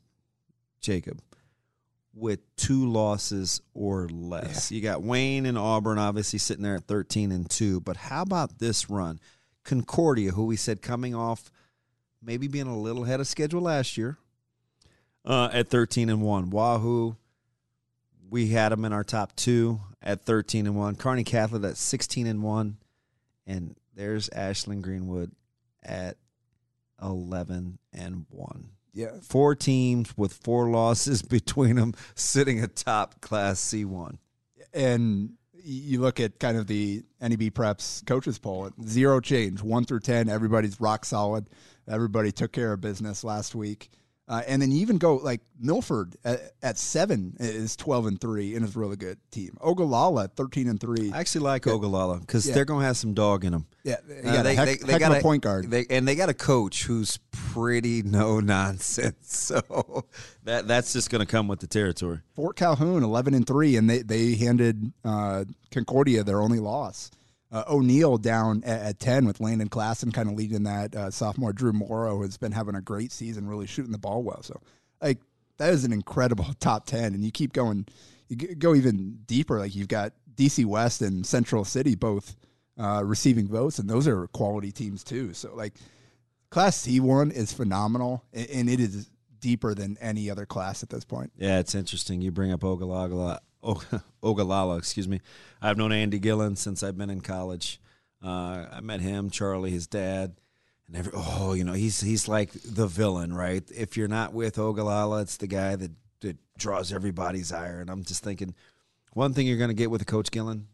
Jacob, 0.81 1.21
with 2.15 2.41
two 2.57 2.89
losses 2.89 3.61
or 3.75 4.09
less. 4.09 4.71
You 4.71 4.81
got 4.81 5.03
Wayne 5.03 5.45
and 5.45 5.59
Auburn 5.59 5.99
obviously 5.99 6.39
sitting 6.39 6.63
there 6.63 6.77
at 6.77 6.87
13 6.87 7.33
and 7.33 7.51
2. 7.51 7.81
But 7.81 7.97
how 7.97 8.23
about 8.23 8.59
this 8.59 8.89
run? 8.89 9.19
Concordia, 9.65 10.31
who 10.31 10.47
we 10.47 10.57
said 10.57 10.83
coming 10.83 11.15
off 11.15 11.51
maybe 12.23 12.49
being 12.49 12.67
a 12.67 12.79
little 12.79 13.05
ahead 13.05 13.21
of 13.21 13.27
schedule 13.27 13.61
last 13.61 13.97
year, 13.97 14.19
uh, 15.25 15.49
at 15.53 15.69
13 15.69 16.09
and 16.09 16.23
1. 16.23 16.51
Wahoo, 16.51 17.17
we 18.31 18.49
had 18.49 18.71
them 18.71 18.85
in 18.85 18.93
our 18.93 19.05
top 19.05 19.35
two 19.37 19.81
at 20.03 20.25
13 20.25 20.67
and 20.67 20.77
1. 20.77 20.95
Kearney 20.97 21.25
Catholic 21.25 21.65
at 21.65 21.77
16 21.77 22.27
and 22.27 22.43
1 22.43 22.77
and 23.47 23.77
there's 23.95 24.29
Ashland 24.31 24.83
Greenwood 24.83 25.33
at 25.83 26.17
11 27.03 27.79
and 27.93 28.27
1. 28.31 28.69
yeah. 28.93 29.13
Four 29.23 29.55
teams 29.55 30.17
with 30.17 30.33
four 30.33 30.71
losses 30.71 31.23
between 31.37 31.77
them 31.77 31.95
sitting 32.15 32.63
atop 32.63 33.21
Class 33.21 33.61
C1. 33.61 34.19
and 34.73 35.31
you 35.69 36.01
look 36.01 36.21
at 36.21 36.39
kind 36.39 36.57
of 36.57 36.69
the 36.69 37.03
NEB 37.21 37.53
Preps 37.53 38.07
coaches 38.07 38.39
poll, 38.39 38.71
zero 38.87 39.19
change, 39.21 39.63
one 39.63 39.85
through 39.85 39.99
ten. 39.99 40.29
Everybody's 40.29 40.81
rock 40.81 41.05
solid. 41.05 41.49
Everybody 41.89 42.31
took 42.31 42.53
care 42.53 42.73
of 42.73 42.81
business 42.81 43.25
last 43.25 43.53
week, 43.57 43.91
uh, 44.29 44.43
and 44.47 44.61
then 44.61 44.71
you 44.73 44.79
even 44.81 44.99
go 44.99 45.17
like 45.17 45.41
Milford 45.61 46.17
at, 46.25 46.53
at 46.63 46.79
seven 46.79 47.37
is 47.39 47.77
twelve 47.77 48.07
and 48.07 48.21
three 48.21 48.55
and 48.57 48.65
is 48.65 48.75
a 48.77 48.79
really 48.79 48.97
good 48.97 49.19
team. 49.31 49.57
Ogallala 49.61 50.29
thirteen 50.29 50.69
and 50.69 50.81
three. 50.81 51.13
I 51.13 51.21
actually 51.21 51.43
like 51.43 51.67
Ogallala 51.67 52.19
because 52.21 52.47
Yeah. 52.47 52.55
they're 52.55 52.65
going 52.65 52.81
to 52.81 52.87
have 52.87 52.97
some 52.97 53.15
dog 53.15 53.45
in 53.45 53.53
them. 53.53 53.67
yeah, 53.85 53.97
they 54.07 54.23
got 54.23 54.47
a 54.47 54.55
heck, 54.55 54.81
heck 54.83 55.01
got 55.01 55.17
a 55.17 55.21
point 55.21 55.43
guard. 55.43 55.71
They, 55.71 55.87
and 55.91 56.07
they 56.09 56.15
got 56.17 56.29
a 56.29 56.35
coach 56.35 56.85
who's 56.85 57.19
pretty 57.31 58.03
no 58.03 58.41
nonsense. 58.41 59.17
So 59.57 60.05
that 60.45 60.67
that's 60.67 60.93
just 60.93 61.09
going 61.11 61.21
to 61.21 61.27
come 61.27 61.47
with 61.49 61.61
the 61.61 61.67
territory. 61.69 62.21
Fort 62.35 62.57
Calhoun 62.57 63.03
eleven 63.05 63.33
and 63.35 63.47
three, 63.47 63.77
and 63.77 63.89
they 63.89 64.03
they 64.03 64.35
handed 64.35 64.93
uh, 65.05 65.45
Concordia 65.71 66.25
their 66.25 66.41
only 66.41 66.59
loss. 66.59 67.11
Uh, 67.53 67.63
O'Neill 67.69 68.19
down 68.19 68.63
at, 68.65 68.81
at, 68.81 68.99
10 68.99 69.25
with 69.25 69.41
Landon 69.41 69.69
Klassen 69.69 70.13
kind 70.13 70.29
of 70.29 70.35
leading 70.35 70.65
that. 70.65 70.95
Uh, 70.97 71.11
sophomore 71.11 71.53
Drew 71.53 71.73
Morrow 71.73 72.23
has 72.23 72.37
been 72.37 72.53
having 72.53 72.75
a 72.75 72.81
great 72.81 73.13
season, 73.13 73.47
really 73.47 73.67
shooting 73.67 73.93
the 73.93 73.99
ball 73.99 74.23
well. 74.23 74.43
So, 74.43 74.61
like, 75.01 75.19
that 75.59 75.73
is 75.73 75.85
an 75.85 75.93
incredible 75.93 76.47
top 76.61 76.87
10. 76.87 77.15
And 77.15 77.25
you 77.25 77.31
keep 77.31 77.53
going, 77.53 77.87
you 78.29 78.37
go 78.37 78.75
even 78.75 79.21
deeper. 79.27 79.61
Like, 79.61 79.77
you've 79.77 79.89
got 79.89 80.13
DC 80.35 80.65
West 80.65 81.03
and 81.03 81.25
Central 81.25 81.65
City 81.65 81.95
both 81.95 82.37
uh, 82.79 83.03
receiving 83.05 83.49
votes, 83.49 83.79
and 83.79 83.89
those 83.89 84.07
are 84.07 84.27
quality 84.29 84.73
teams 84.73 85.05
too. 85.05 85.33
So, 85.33 85.55
like, 85.55 85.75
Class 86.51 86.87
C1 86.87 87.33
is 87.33 87.53
phenomenal, 87.53 88.25
and, 88.33 88.49
and 88.51 88.71
it 88.71 88.81
is 88.81 89.11
deeper 89.41 89.75
than 89.75 89.97
any 90.01 90.31
other 90.31 90.47
class 90.47 90.83
at 90.83 90.91
this 90.91 91.05
point. 91.05 91.33
Yeah, 91.37 91.59
it's 91.59 91.75
interesting. 91.75 92.21
You 92.21 92.31
bring 92.31 92.53
up 92.53 92.65
Ogallala, 92.65 93.41
Ogallala, 94.23 94.77
excuse 94.77 95.09
me. 95.09 95.21
I've 95.61 95.77
known 95.77 95.93
Andy 95.93 96.19
Gillen 96.19 96.57
since 96.57 96.83
I've 96.83 96.97
been 96.97 97.11
in 97.11 97.21
college. 97.21 97.81
Uh, 98.25 98.67
I 98.73 98.81
met 98.81 99.01
him, 99.01 99.31
Charlie, 99.31 99.71
his 99.71 99.87
dad, 99.87 100.37
and 100.87 100.97
every 100.97 101.13
oh, 101.15 101.53
you 101.53 101.65
know, 101.65 101.73
he's 101.73 102.01
he's 102.01 102.29
like 102.29 102.53
the 102.53 102.87
villain, 102.87 103.35
right? 103.35 103.65
If 103.75 103.97
you're 103.97 104.09
not 104.09 104.33
with 104.33 104.59
Ogallala, 104.59 105.23
it's 105.23 105.37
the 105.37 105.47
guy 105.47 105.77
that 105.77 105.91
that 106.21 106.37
draws 106.57 106.93
everybody's 106.93 107.53
ire. 107.53 107.81
And 107.81 107.91
I'm 107.91 108.05
just 108.05 108.23
thinking, 108.23 108.55
one 109.13 109.35
thing 109.35 109.47
you're 109.47 109.59
going 109.59 109.69
to 109.69 109.75
get 109.75 109.91
with 109.91 110.03
a 110.03 110.07
Coach 110.07 110.31
Gillen, 110.31 110.69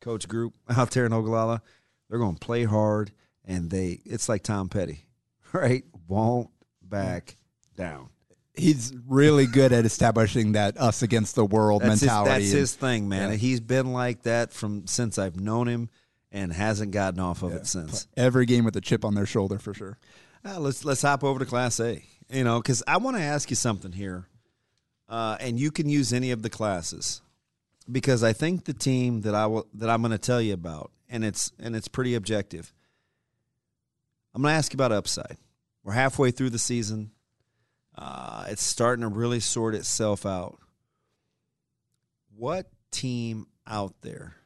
Coach 0.00 0.28
Group 0.28 0.54
out 0.68 0.90
there 0.92 1.06
in 1.06 1.12
Ogallala, 1.12 1.62
they're 2.08 2.18
going 2.18 2.36
to 2.36 2.46
play 2.46 2.64
hard, 2.64 3.12
and 3.44 3.70
they 3.70 4.00
it's 4.04 4.28
like 4.28 4.42
Tom 4.42 4.68
Petty, 4.68 5.06
right? 5.52 5.84
Won't 6.06 6.50
back 6.82 7.36
down 7.76 8.10
he's 8.56 8.92
really 9.06 9.46
good 9.46 9.72
at 9.72 9.84
establishing 9.84 10.52
that 10.52 10.76
us 10.78 11.02
against 11.02 11.34
the 11.34 11.44
world 11.44 11.82
that's 11.82 12.02
mentality. 12.02 12.42
His, 12.42 12.52
that's 12.52 12.60
his 12.60 12.74
thing, 12.74 13.08
man. 13.08 13.30
Yeah. 13.30 13.36
He's 13.36 13.60
been 13.60 13.92
like 13.92 14.22
that 14.22 14.52
from 14.52 14.86
since 14.86 15.18
I've 15.18 15.38
known 15.38 15.68
him, 15.68 15.90
and 16.32 16.52
hasn't 16.52 16.92
gotten 16.92 17.20
off 17.20 17.42
of 17.42 17.52
yeah. 17.52 17.58
it 17.58 17.66
since. 17.66 18.08
Every 18.16 18.46
game 18.46 18.64
with 18.64 18.76
a 18.76 18.80
chip 18.80 19.04
on 19.04 19.14
their 19.14 19.26
shoulder 19.26 19.58
for 19.58 19.74
sure. 19.74 19.98
Uh, 20.44 20.58
let's 20.58 20.84
let's 20.84 21.02
hop 21.02 21.22
over 21.24 21.38
to 21.38 21.46
Class 21.46 21.80
A. 21.80 22.02
You 22.28 22.44
know, 22.44 22.60
because 22.60 22.82
I 22.86 22.96
want 22.96 23.16
to 23.16 23.22
ask 23.22 23.50
you 23.50 23.56
something 23.56 23.92
here, 23.92 24.26
uh, 25.08 25.36
and 25.38 25.60
you 25.60 25.70
can 25.70 25.88
use 25.88 26.12
any 26.12 26.32
of 26.32 26.42
the 26.42 26.50
classes, 26.50 27.22
because 27.90 28.24
I 28.24 28.32
think 28.32 28.64
the 28.64 28.74
team 28.74 29.20
that 29.20 29.34
I 29.34 29.46
will 29.46 29.66
that 29.74 29.88
I'm 29.88 30.02
going 30.02 30.12
to 30.12 30.18
tell 30.18 30.40
you 30.40 30.54
about, 30.54 30.90
and 31.08 31.24
it's 31.24 31.52
and 31.60 31.76
it's 31.76 31.88
pretty 31.88 32.14
objective. 32.14 32.72
I'm 34.34 34.42
going 34.42 34.52
to 34.52 34.56
ask 34.58 34.72
you 34.72 34.76
about 34.76 34.92
upside. 34.92 35.36
We're 35.84 35.92
halfway 35.92 36.30
through 36.32 36.50
the 36.50 36.58
season. 36.58 37.12
Uh, 37.96 38.44
it's 38.48 38.62
starting 38.62 39.02
to 39.02 39.08
really 39.08 39.40
sort 39.40 39.74
itself 39.74 40.26
out. 40.26 40.58
What 42.36 42.66
team 42.90 43.46
out 43.66 43.94
there 44.02 44.36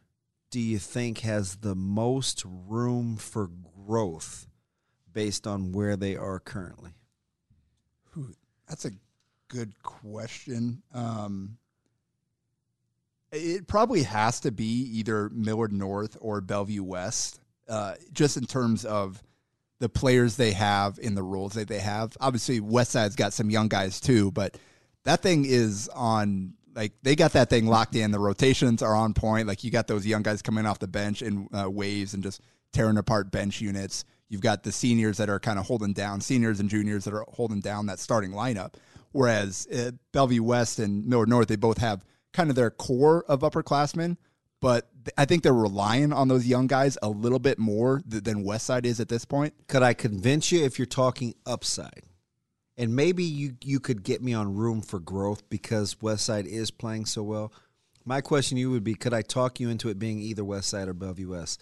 do 0.50 0.60
you 0.60 0.78
think 0.78 1.18
has 1.18 1.56
the 1.56 1.74
most 1.74 2.44
room 2.44 3.16
for 3.16 3.50
growth 3.86 4.46
based 5.12 5.46
on 5.46 5.72
where 5.72 5.96
they 5.96 6.16
are 6.16 6.38
currently? 6.38 6.92
That's 8.68 8.84
a 8.84 8.92
good 9.48 9.82
question. 9.82 10.82
Um, 10.94 11.58
it 13.32 13.66
probably 13.66 14.04
has 14.04 14.40
to 14.40 14.50
be 14.50 14.98
either 14.98 15.28
Millard 15.30 15.72
North 15.72 16.16
or 16.20 16.40
Bellevue 16.40 16.82
West, 16.82 17.40
uh, 17.68 17.94
just 18.12 18.36
in 18.36 18.46
terms 18.46 18.84
of 18.84 19.22
the 19.80 19.88
players 19.88 20.36
they 20.36 20.52
have 20.52 20.98
in 20.98 21.14
the 21.14 21.22
roles 21.22 21.54
that 21.54 21.68
they 21.68 21.80
have. 21.80 22.16
Obviously, 22.20 22.60
West 22.60 22.92
Side's 22.92 23.16
got 23.16 23.32
some 23.32 23.50
young 23.50 23.68
guys 23.68 24.00
too, 24.00 24.30
but 24.30 24.56
that 25.04 25.22
thing 25.22 25.44
is 25.44 25.88
on 25.94 26.54
like 26.74 26.92
they 27.02 27.16
got 27.16 27.32
that 27.32 27.50
thing 27.50 27.66
locked 27.66 27.96
in. 27.96 28.10
The 28.10 28.20
rotations 28.20 28.82
are 28.82 28.94
on 28.94 29.14
point. 29.14 29.48
Like 29.48 29.64
you 29.64 29.70
got 29.70 29.88
those 29.88 30.06
young 30.06 30.22
guys 30.22 30.42
coming 30.42 30.66
off 30.66 30.78
the 30.78 30.86
bench 30.86 31.22
in 31.22 31.48
uh, 31.52 31.68
waves 31.68 32.14
and 32.14 32.22
just 32.22 32.40
tearing 32.72 32.98
apart 32.98 33.32
bench 33.32 33.60
units. 33.60 34.04
You've 34.28 34.42
got 34.42 34.62
the 34.62 34.70
seniors 34.70 35.16
that 35.16 35.28
are 35.28 35.40
kind 35.40 35.58
of 35.58 35.66
holding 35.66 35.92
down, 35.92 36.20
seniors 36.20 36.60
and 36.60 36.68
juniors 36.68 37.04
that 37.04 37.14
are 37.14 37.24
holding 37.28 37.60
down 37.60 37.86
that 37.86 37.98
starting 37.98 38.30
lineup. 38.30 38.74
Whereas 39.12 39.66
uh, 39.74 39.90
Bellevue 40.12 40.42
West 40.42 40.78
and 40.78 41.04
Millard 41.06 41.28
North, 41.28 41.48
they 41.48 41.56
both 41.56 41.78
have 41.78 42.04
kind 42.32 42.48
of 42.48 42.54
their 42.54 42.70
core 42.70 43.24
of 43.26 43.40
upperclassmen, 43.40 44.16
but 44.60 44.88
I 45.16 45.24
think 45.24 45.42
they're 45.42 45.52
relying 45.52 46.12
on 46.12 46.28
those 46.28 46.46
young 46.46 46.66
guys 46.66 46.98
a 47.02 47.08
little 47.08 47.38
bit 47.38 47.58
more 47.58 48.02
than 48.06 48.44
Westside 48.44 48.84
is 48.84 49.00
at 49.00 49.08
this 49.08 49.24
point. 49.24 49.54
Could 49.68 49.82
I 49.82 49.94
convince 49.94 50.52
you 50.52 50.64
if 50.64 50.78
you're 50.78 50.86
talking 50.86 51.34
upside? 51.46 52.02
And 52.76 52.94
maybe 52.94 53.24
you 53.24 53.56
you 53.62 53.80
could 53.80 54.02
get 54.02 54.22
me 54.22 54.32
on 54.32 54.54
room 54.54 54.80
for 54.80 55.00
growth 55.00 55.48
because 55.50 55.96
Westside 55.96 56.46
is 56.46 56.70
playing 56.70 57.06
so 57.06 57.22
well. 57.22 57.52
My 58.04 58.20
question 58.20 58.56
to 58.56 58.60
you 58.60 58.70
would 58.70 58.84
be 58.84 58.94
could 58.94 59.12
I 59.12 59.22
talk 59.22 59.60
you 59.60 59.68
into 59.68 59.88
it 59.88 59.98
being 59.98 60.20
either 60.20 60.42
Westside 60.42 60.88
or 60.88 60.94
Bellevue 60.94 61.30
West? 61.30 61.60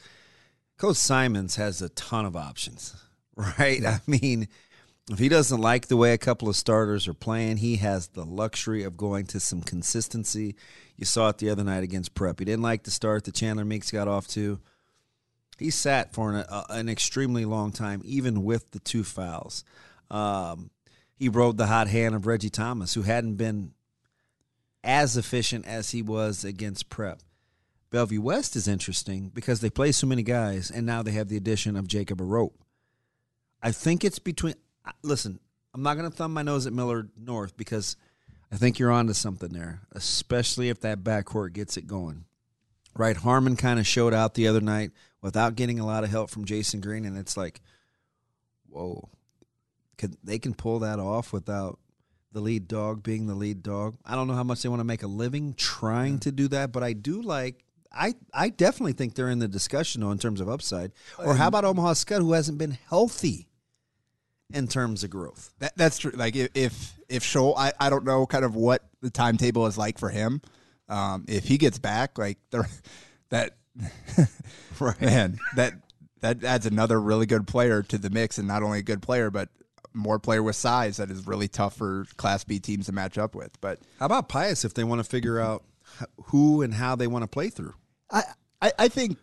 Coach 0.76 0.96
Simons 0.96 1.56
has 1.56 1.82
a 1.82 1.88
ton 1.88 2.24
of 2.24 2.36
options, 2.36 2.94
right? 3.36 3.84
I 3.84 4.00
mean, 4.06 4.48
if 5.10 5.18
he 5.18 5.28
doesn't 5.28 5.60
like 5.60 5.86
the 5.86 5.96
way 5.96 6.12
a 6.12 6.18
couple 6.18 6.48
of 6.48 6.56
starters 6.56 7.08
are 7.08 7.14
playing, 7.14 7.58
he 7.58 7.76
has 7.76 8.08
the 8.08 8.24
luxury 8.24 8.82
of 8.82 8.96
going 8.96 9.26
to 9.26 9.40
some 9.40 9.62
consistency. 9.62 10.54
You 10.96 11.06
saw 11.06 11.30
it 11.30 11.38
the 11.38 11.50
other 11.50 11.64
night 11.64 11.82
against 11.82 12.14
Prep. 12.14 12.38
He 12.38 12.44
didn't 12.44 12.62
like 12.62 12.82
the 12.82 12.90
start 12.90 13.24
that 13.24 13.34
Chandler 13.34 13.64
Meeks 13.64 13.90
got 13.90 14.08
off 14.08 14.26
to. 14.28 14.60
He 15.58 15.70
sat 15.70 16.12
for 16.12 16.30
an, 16.30 16.36
uh, 16.48 16.64
an 16.68 16.88
extremely 16.88 17.44
long 17.44 17.72
time, 17.72 18.02
even 18.04 18.44
with 18.44 18.70
the 18.70 18.78
two 18.80 19.02
fouls. 19.02 19.64
Um, 20.10 20.70
he 21.16 21.28
rode 21.28 21.56
the 21.56 21.66
hot 21.66 21.88
hand 21.88 22.14
of 22.14 22.26
Reggie 22.26 22.50
Thomas, 22.50 22.94
who 22.94 23.02
hadn't 23.02 23.34
been 23.34 23.72
as 24.84 25.16
efficient 25.16 25.66
as 25.66 25.90
he 25.90 26.02
was 26.02 26.44
against 26.44 26.88
Prep. 26.90 27.20
Bellevue 27.90 28.20
West 28.20 28.54
is 28.54 28.68
interesting 28.68 29.30
because 29.34 29.60
they 29.60 29.70
play 29.70 29.92
so 29.92 30.06
many 30.06 30.22
guys, 30.22 30.70
and 30.70 30.86
now 30.86 31.02
they 31.02 31.12
have 31.12 31.28
the 31.28 31.36
addition 31.36 31.76
of 31.76 31.88
Jacob 31.88 32.20
Arope. 32.20 32.52
I 33.62 33.72
think 33.72 34.04
it's 34.04 34.18
between. 34.18 34.54
Listen, 35.02 35.38
I'm 35.74 35.82
not 35.82 35.96
going 35.96 36.10
to 36.10 36.16
thumb 36.16 36.32
my 36.32 36.42
nose 36.42 36.66
at 36.66 36.72
Millard 36.72 37.10
North 37.16 37.56
because– 37.56 37.96
I 38.50 38.56
think 38.56 38.78
you're 38.78 38.90
onto 38.90 39.12
something 39.12 39.50
there, 39.50 39.80
especially 39.92 40.70
if 40.70 40.80
that 40.80 41.04
backcourt 41.04 41.52
gets 41.52 41.76
it 41.76 41.86
going. 41.86 42.24
Right, 42.96 43.16
Harmon 43.16 43.56
kind 43.56 43.78
of 43.78 43.86
showed 43.86 44.14
out 44.14 44.34
the 44.34 44.48
other 44.48 44.60
night 44.60 44.90
without 45.20 45.54
getting 45.54 45.78
a 45.78 45.86
lot 45.86 46.02
of 46.02 46.10
help 46.10 46.30
from 46.30 46.46
Jasen 46.46 46.80
Green, 46.80 47.04
and 47.04 47.16
it's 47.16 47.36
like, 47.36 47.60
whoa, 48.68 49.08
could 49.98 50.16
they 50.24 50.38
can 50.38 50.54
pull 50.54 50.80
that 50.80 50.98
off 50.98 51.32
without 51.32 51.78
the 52.32 52.40
lead 52.40 52.66
dog 52.66 53.02
being 53.02 53.26
the 53.26 53.34
lead 53.34 53.62
dog. 53.62 53.96
I 54.04 54.14
don't 54.14 54.26
know 54.26 54.34
how 54.34 54.44
much 54.44 54.62
they 54.62 54.68
want 54.68 54.80
to 54.80 54.84
make 54.84 55.02
a 55.02 55.08
living 55.08 55.54
trying 55.54 56.18
to 56.20 56.32
do 56.32 56.48
that, 56.48 56.72
but 56.72 56.82
I 56.82 56.94
do 56.94 57.22
like. 57.22 57.64
I 57.92 58.14
I 58.32 58.48
definitely 58.48 58.94
think 58.94 59.14
they're 59.14 59.30
in 59.30 59.38
the 59.38 59.48
discussion 59.48 60.00
though 60.00 60.10
in 60.10 60.18
terms 60.18 60.40
of 60.40 60.48
upside. 60.48 60.92
Or 61.18 61.34
how 61.34 61.48
about 61.48 61.64
Omaha 61.64 61.92
Skutt, 61.92 62.20
who 62.20 62.32
hasn't 62.32 62.58
been 62.58 62.78
healthy 62.88 63.48
in 64.52 64.66
terms 64.66 65.04
of 65.04 65.10
growth. 65.10 65.52
That, 65.58 65.76
that's 65.76 65.98
true. 65.98 66.12
Like 66.14 66.36
if 66.36 66.50
if, 66.54 66.98
if 67.08 67.22
Scholl, 67.22 67.54
I, 67.56 67.72
I 67.78 67.90
don't 67.90 68.04
know 68.04 68.26
kind 68.26 68.44
of 68.44 68.54
what 68.54 68.82
the 69.00 69.10
timetable 69.10 69.66
is 69.66 69.78
like 69.78 69.98
for 69.98 70.08
him. 70.08 70.40
Um, 70.88 71.24
if 71.28 71.44
he 71.44 71.58
gets 71.58 71.78
back, 71.78 72.18
like 72.18 72.38
the, 72.50 72.68
that, 73.30 73.56
right. 74.80 75.00
man, 75.00 75.38
that 75.56 75.74
that 76.20 76.42
adds 76.42 76.66
another 76.66 77.00
really 77.00 77.26
good 77.26 77.46
player 77.46 77.82
to 77.84 77.98
the 77.98 78.10
mix, 78.10 78.38
and 78.38 78.48
not 78.48 78.62
only 78.62 78.80
a 78.80 78.82
good 78.82 79.02
player, 79.02 79.30
but 79.30 79.48
more 79.94 80.18
player 80.18 80.42
with 80.42 80.56
size 80.56 80.98
that 80.98 81.10
is 81.10 81.26
really 81.26 81.48
tough 81.48 81.76
for 81.76 82.06
Class 82.16 82.44
B 82.44 82.58
teams 82.58 82.86
to 82.86 82.92
match 82.92 83.18
up 83.18 83.34
with. 83.34 83.60
But 83.60 83.80
how 83.98 84.06
about 84.06 84.28
Pius 84.28 84.64
if 84.64 84.74
they 84.74 84.84
want 84.84 85.00
to 85.00 85.04
figure 85.04 85.40
out 85.40 85.64
who 86.24 86.62
and 86.62 86.74
how 86.74 86.96
they 86.96 87.06
want 87.06 87.22
to 87.22 87.28
play 87.28 87.50
through? 87.50 87.74
I, 88.10 88.22
I, 88.60 88.72
I 88.78 88.88
think 88.88 89.18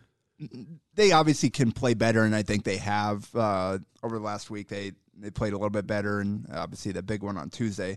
they 0.94 1.12
obviously 1.12 1.50
can 1.50 1.72
play 1.72 1.94
better, 1.94 2.22
and 2.22 2.34
I 2.34 2.42
think 2.42 2.64
they 2.64 2.76
have 2.76 3.34
uh, 3.34 3.78
over 4.02 4.18
the 4.18 4.24
last 4.24 4.50
week. 4.50 4.68
They 4.68 4.92
they 5.18 5.30
played 5.30 5.52
a 5.52 5.56
little 5.56 5.70
bit 5.70 5.86
better, 5.86 6.20
and 6.20 6.46
obviously 6.52 6.92
the 6.92 7.02
big 7.02 7.22
one 7.22 7.36
on 7.36 7.50
Tuesday. 7.50 7.96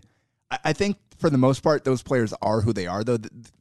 I, 0.50 0.58
I 0.66 0.72
think 0.72 0.96
for 1.18 1.30
the 1.30 1.38
most 1.38 1.60
part, 1.62 1.84
those 1.84 2.02
players 2.02 2.32
are 2.42 2.60
who 2.60 2.72
they 2.72 2.86
are. 2.86 3.04
Though 3.04 3.18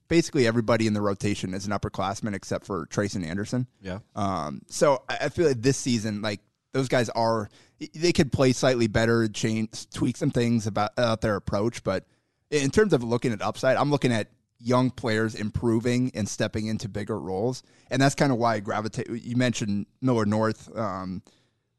basically 0.07 0.47
everybody 0.47 0.87
in 0.87 0.93
the 0.93 1.01
rotation 1.01 1.53
is 1.53 1.65
an 1.65 1.71
upperclassman 1.71 2.33
except 2.33 2.65
for 2.65 2.85
Trayson 2.87 3.23
Anderson. 3.25 3.67
Yeah. 3.81 3.99
Um. 4.15 4.61
So 4.67 5.03
I, 5.09 5.17
I 5.21 5.29
feel 5.29 5.47
like 5.47 5.61
this 5.61 5.77
season, 5.77 6.21
like 6.21 6.41
those 6.73 6.87
guys 6.87 7.09
are, 7.09 7.49
they 7.93 8.11
could 8.11 8.31
play 8.31 8.53
slightly 8.53 8.87
better, 8.87 9.27
change, 9.27 9.89
tweak 9.89 10.17
some 10.17 10.29
things 10.29 10.67
about, 10.67 10.91
about 10.97 11.21
their 11.21 11.35
approach. 11.35 11.83
But 11.83 12.05
in 12.51 12.69
terms 12.69 12.93
of 12.93 13.03
looking 13.03 13.31
at 13.33 13.41
upside, 13.41 13.77
I'm 13.77 13.91
looking 13.91 14.11
at 14.11 14.27
young 14.59 14.91
players 14.91 15.35
improving 15.35 16.11
and 16.13 16.27
stepping 16.27 16.67
into 16.67 16.89
bigger 16.89 17.19
roles, 17.19 17.63
and 17.89 18.01
that's 18.01 18.15
kind 18.15 18.31
of 18.31 18.37
why 18.37 18.55
I 18.55 18.59
gravitate. 18.59 19.09
You 19.09 19.35
mentioned 19.35 19.85
Millard 20.01 20.27
North 20.27 20.75
um, 20.77 21.23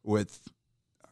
with 0.03 0.41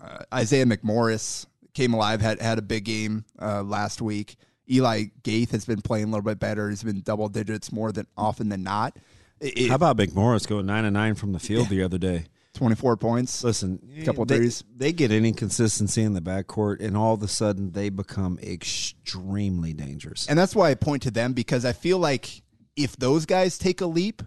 uh, 0.01 0.19
Isaiah 0.33 0.67
McMorris 0.67 1.47
came 1.75 1.95
alive, 1.95 2.21
had 2.21 2.41
had 2.41 2.59
a 2.59 2.63
big 2.63 2.85
game 2.85 3.25
uh, 3.41 3.63
last 3.63 4.01
week. 4.01 4.37
Eli 4.71 5.05
Gaith 5.23 5.53
has 5.53 5.65
been 5.65 5.81
playing 5.81 6.05
a 6.05 6.09
little 6.09 6.23
bit 6.23 6.39
better. 6.39 6.69
He's 6.69 6.83
been 6.83 7.01
double 7.01 7.29
digits 7.29 7.73
more 7.73 7.91
than 7.93 8.07
often 8.17 8.49
than 8.49 8.63
not. 8.63 8.97
It, 9.41 9.69
How 9.69 9.77
about 9.77 9.97
McMorris 9.97 10.47
going 10.47 10.67
nine 10.67 10.85
and 10.85 10.95
nine 10.95 11.15
from 11.15 11.33
the 11.33 11.39
field 11.39 11.65
yeah. 11.65 11.79
the 11.79 11.83
other 11.85 11.99
day? 11.99 12.27
24 12.55 12.97
points. 12.97 13.45
Listen, 13.45 13.81
a 13.97 14.05
couple 14.05 14.25
they, 14.25 14.37
threes. 14.37 14.65
They 14.75 14.93
get 14.93 15.13
any 15.13 15.33
consistency 15.33 16.03
in 16.03 16.15
the 16.15 16.21
backcourt, 16.21 16.81
and 16.81 16.97
all 16.97 17.15
of 17.15 17.23
a 17.23 17.29
sudden 17.29 17.71
they 17.71 17.89
become 17.89 18.39
extremely 18.43 19.73
dangerous. 19.73 20.27
And 20.27 20.39
that's 20.39 20.57
why 20.57 20.71
I 20.71 20.75
point 20.75 21.03
to 21.03 21.11
them 21.11 21.33
because 21.33 21.65
I 21.65 21.73
feel 21.73 21.99
like 21.99 22.43
if 22.77 22.97
those 22.97 23.27
guys 23.27 23.59
take 23.59 23.81
a 23.81 23.87
leap, 23.87 24.23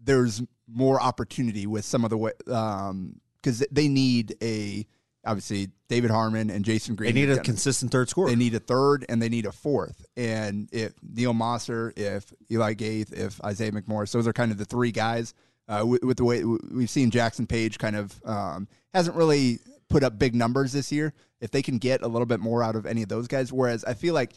there's 0.00 0.42
more 0.66 1.00
opportunity 1.00 1.66
with 1.66 1.84
some 1.84 2.04
of 2.04 2.10
the 2.10 2.18
way 2.18 2.32
because 2.44 3.64
they 3.70 3.88
need 3.88 4.36
a 4.42 4.86
obviously 5.28 5.68
David 5.88 6.10
Harmon 6.10 6.50
and 6.50 6.64
Jasen 6.64 6.96
Green. 6.96 7.14
They 7.14 7.20
need 7.20 7.30
a 7.30 7.40
consistent 7.40 7.92
third 7.92 8.08
scorer. 8.08 8.30
They 8.30 8.36
need 8.36 8.54
a 8.54 8.60
third 8.60 9.04
and 9.08 9.20
they 9.20 9.28
need 9.28 9.46
a 9.46 9.52
fourth. 9.52 10.06
And 10.16 10.68
if 10.72 10.94
Neil 11.02 11.34
Mosser, 11.34 11.96
if 11.96 12.32
Eli 12.50 12.72
Gaith, 12.72 13.12
if 13.12 13.42
Isaiah 13.44 13.72
McMorris, 13.72 14.12
those 14.12 14.26
are 14.26 14.32
kind 14.32 14.50
of 14.50 14.58
the 14.58 14.64
three 14.64 14.90
guys. 14.90 15.34
Uh, 15.68 15.84
with, 15.84 16.02
with 16.02 16.16
the 16.16 16.24
way 16.24 16.42
we've 16.44 16.88
seen 16.88 17.10
Jackson 17.10 17.46
Page 17.46 17.78
kind 17.78 17.94
of 17.94 18.18
um, 18.24 18.66
hasn't 18.94 19.14
really 19.14 19.58
put 19.90 20.02
up 20.02 20.18
big 20.18 20.34
numbers 20.34 20.72
this 20.72 20.90
year. 20.90 21.12
If 21.42 21.50
they 21.50 21.60
can 21.60 21.76
get 21.76 22.00
a 22.00 22.08
little 22.08 22.26
bit 22.26 22.40
more 22.40 22.62
out 22.62 22.74
of 22.74 22.86
any 22.86 23.02
of 23.02 23.10
those 23.10 23.28
guys, 23.28 23.52
whereas 23.52 23.84
I 23.84 23.92
feel 23.92 24.14
like 24.14 24.32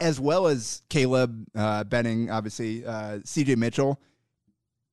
as 0.00 0.18
well 0.18 0.46
as 0.46 0.82
Caleb 0.88 1.46
uh, 1.54 1.84
Benning, 1.84 2.30
obviously 2.30 2.84
uh, 2.84 3.18
CJ 3.18 3.58
Mitchell, 3.58 4.00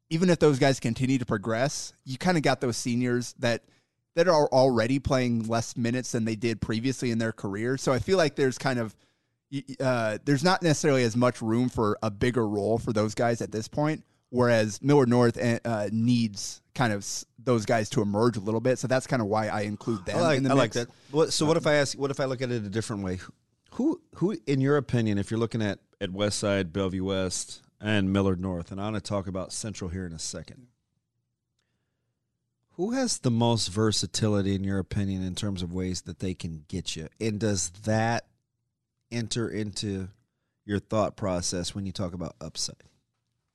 even 0.09 0.29
if 0.29 0.39
those 0.39 0.59
guys 0.59 0.79
continue 0.79 1.17
to 1.17 1.25
progress, 1.25 1.93
you 2.03 2.17
kind 2.17 2.35
of 2.35 2.43
got 2.43 2.59
those 2.59 2.75
seniors 2.75 3.33
that 3.39 3.63
that 4.15 4.27
are 4.27 4.47
already 4.47 4.99
playing 4.99 5.47
less 5.47 5.77
minutes 5.77 6.11
than 6.11 6.25
they 6.25 6.35
did 6.35 6.61
previously 6.61 7.11
in 7.11 7.17
their 7.17 7.31
career. 7.31 7.77
So 7.77 7.93
I 7.93 7.99
feel 7.99 8.17
like 8.17 8.35
there's 8.35 8.57
kind 8.57 8.79
of 8.79 8.95
uh, 9.79 10.17
there's 10.23 10.43
not 10.43 10.61
necessarily 10.61 11.03
as 11.03 11.15
much 11.17 11.41
room 11.41 11.69
for 11.69 11.97
a 12.01 12.09
bigger 12.09 12.47
role 12.47 12.77
for 12.77 12.93
those 12.93 13.15
guys 13.15 13.41
at 13.41 13.51
this 13.51 13.67
point. 13.67 14.03
Whereas 14.29 14.81
Millard 14.81 15.09
North 15.09 15.37
uh, 15.65 15.89
needs 15.91 16.61
kind 16.73 16.93
of 16.93 17.05
those 17.37 17.65
guys 17.65 17.89
to 17.89 18.01
emerge 18.01 18.37
a 18.37 18.39
little 18.39 18.61
bit. 18.61 18.79
So 18.79 18.87
that's 18.87 19.05
kind 19.05 19.21
of 19.21 19.27
why 19.27 19.47
I 19.47 19.61
include 19.61 20.05
them 20.05 20.17
I 20.17 20.21
like, 20.21 20.37
in 20.37 20.43
the 20.43 20.51
I 20.51 20.53
like 20.53 20.71
that. 20.73 20.87
So 21.31 21.45
what 21.45 21.57
if 21.57 21.67
I 21.67 21.75
ask? 21.75 21.97
What 21.97 22.11
if 22.11 22.21
I 22.21 22.25
look 22.25 22.41
at 22.41 22.49
it 22.49 22.63
a 22.63 22.69
different 22.69 23.03
way? 23.03 23.19
Who, 23.73 24.01
who, 24.15 24.37
in 24.47 24.61
your 24.61 24.77
opinion, 24.77 25.17
if 25.17 25.31
you're 25.31 25.39
looking 25.39 25.61
at 25.61 25.79
at 25.99 26.11
West 26.11 26.39
Side, 26.39 26.71
Bellevue 26.71 27.03
West, 27.03 27.61
and 27.81 28.11
Millard 28.13 28.39
North, 28.39 28.71
and 28.71 28.79
I'm 28.79 28.93
going 28.93 29.01
to 29.01 29.07
talk 29.07 29.27
about 29.27 29.51
Central 29.51 29.89
here 29.89 30.05
in 30.05 30.13
a 30.13 30.19
second. 30.19 30.67
Who 32.81 32.93
has 32.93 33.19
the 33.19 33.29
most 33.29 33.67
versatility, 33.67 34.55
in 34.55 34.63
your 34.63 34.79
opinion, 34.79 35.21
in 35.23 35.35
terms 35.35 35.61
of 35.61 35.71
ways 35.71 36.01
that 36.01 36.17
they 36.17 36.33
can 36.33 36.65
get 36.67 36.95
you? 36.95 37.09
And 37.19 37.39
does 37.39 37.69
that 37.83 38.25
enter 39.11 39.47
into 39.47 40.07
your 40.65 40.79
thought 40.79 41.15
process 41.15 41.75
when 41.75 41.85
you 41.85 41.91
talk 41.91 42.15
about 42.15 42.33
upside? 42.41 42.81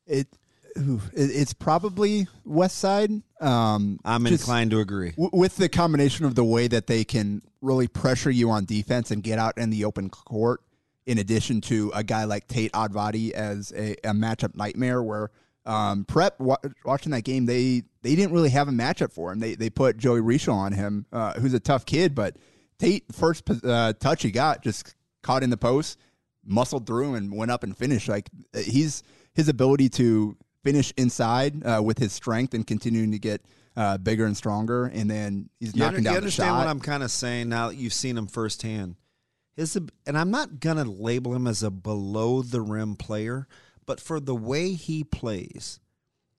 It, 0.07 0.29
it's 0.77 1.53
probably 1.53 2.29
West 2.45 2.79
Side. 2.79 3.11
Um, 3.41 3.99
I'm 4.05 4.25
inclined 4.29 4.71
to 4.71 4.79
agree. 4.79 5.11
w- 5.11 5.31
with 5.33 5.57
the 5.57 5.69
combination 5.69 6.25
of 6.25 6.37
the 6.37 6.45
way 6.45 6.69
that 6.69 6.87
they 6.87 7.03
can 7.03 7.43
really 7.61 7.89
pressure 7.89 8.31
you 8.31 8.51
on 8.51 8.65
defense 8.65 9.11
and 9.11 9.25
get 9.25 9.41
out 9.41 9.59
in 9.59 9.71
the 9.71 9.87
open 9.87 10.09
court, 10.09 10.61
in 11.05 11.19
addition 11.19 11.61
to 11.63 11.91
a 11.97 12.05
guy 12.05 12.23
like 12.27 12.47
Tate 12.47 12.71
Advadi 12.71 13.33
as 13.33 13.73
a, 13.73 13.95
a 14.05 14.13
matchup 14.13 14.55
nightmare, 14.55 15.03
where 15.03 15.33
um, 15.67 16.05
Prep 16.05 16.39
wa- 16.41 16.57
watching 16.85 17.13
that 17.13 17.23
game, 17.25 17.47
they 17.47 17.83
they 18.03 18.15
didn't 18.15 18.33
really 18.33 18.51
have 18.51 18.69
a 18.69 18.73
matchup 18.73 19.13
for 19.13 19.33
him. 19.33 19.41
They 19.41 19.55
they 19.55 19.69
put 19.71 19.97
Joey 19.99 20.21
Rischel 20.21 20.55
on 20.55 20.73
him, 20.73 21.07
uh, 21.13 21.35
who's 21.35 21.55
a 21.55 21.61
tough 21.61 21.85
kid, 21.87 22.15
but 22.15 22.37
Tate 22.79 23.05
first 23.13 23.43
uh, 23.65 23.93
touch 23.99 24.23
he 24.23 24.31
got 24.31 24.63
just 24.63 24.95
caught 25.23 25.43
in 25.43 25.51
the 25.51 25.57
post, 25.57 25.99
muscled 26.45 26.87
through 26.87 27.15
and 27.15 27.35
went 27.35 27.51
up 27.51 27.63
and 27.65 27.77
finished. 27.77 28.09
Like 28.09 28.31
he's 28.55 29.03
his 29.35 29.49
ability 29.49 29.89
to 29.91 30.37
finish 30.63 30.93
inside 30.97 31.65
uh, 31.67 31.81
with 31.83 31.99
his 31.99 32.13
strength 32.13 32.55
and 32.55 32.67
continuing 32.67 33.13
to 33.13 33.19
get 33.19 33.41
uh, 33.77 33.99
bigger 33.99 34.25
and 34.27 34.37
stronger, 34.37 34.87
and 34.87 35.11
then 35.11 35.49
he's 35.61 35.75
You, 35.75 35.81
knocking 35.81 35.99
under- 35.99 36.05
down 36.05 36.13
you 36.15 36.19
understand 36.19 36.49
shot. 36.49 36.59
what 36.59 36.67
I'm 36.69 36.81
kind 36.81 37.03
of 37.03 37.11
saying 37.11 37.49
now 37.49 37.69
that 37.69 37.77
you've 37.77 37.93
seen 37.93 38.17
him 38.17 38.27
firsthand. 38.27 38.97
His 39.57 39.75
and 40.07 40.19
I'm 40.19 40.31
not 40.31 40.61
gonna 40.61 40.85
label 40.85 41.35
him 41.35 41.47
as 41.47 41.63
a 41.63 41.71
below 41.71 42.43
the 42.43 42.61
rim 42.61 42.95
player, 42.95 43.49
but 43.87 44.01
for 44.01 44.21
the 44.21 44.35
way 44.35 44.73
he 44.73 45.03
plays, 45.05 45.81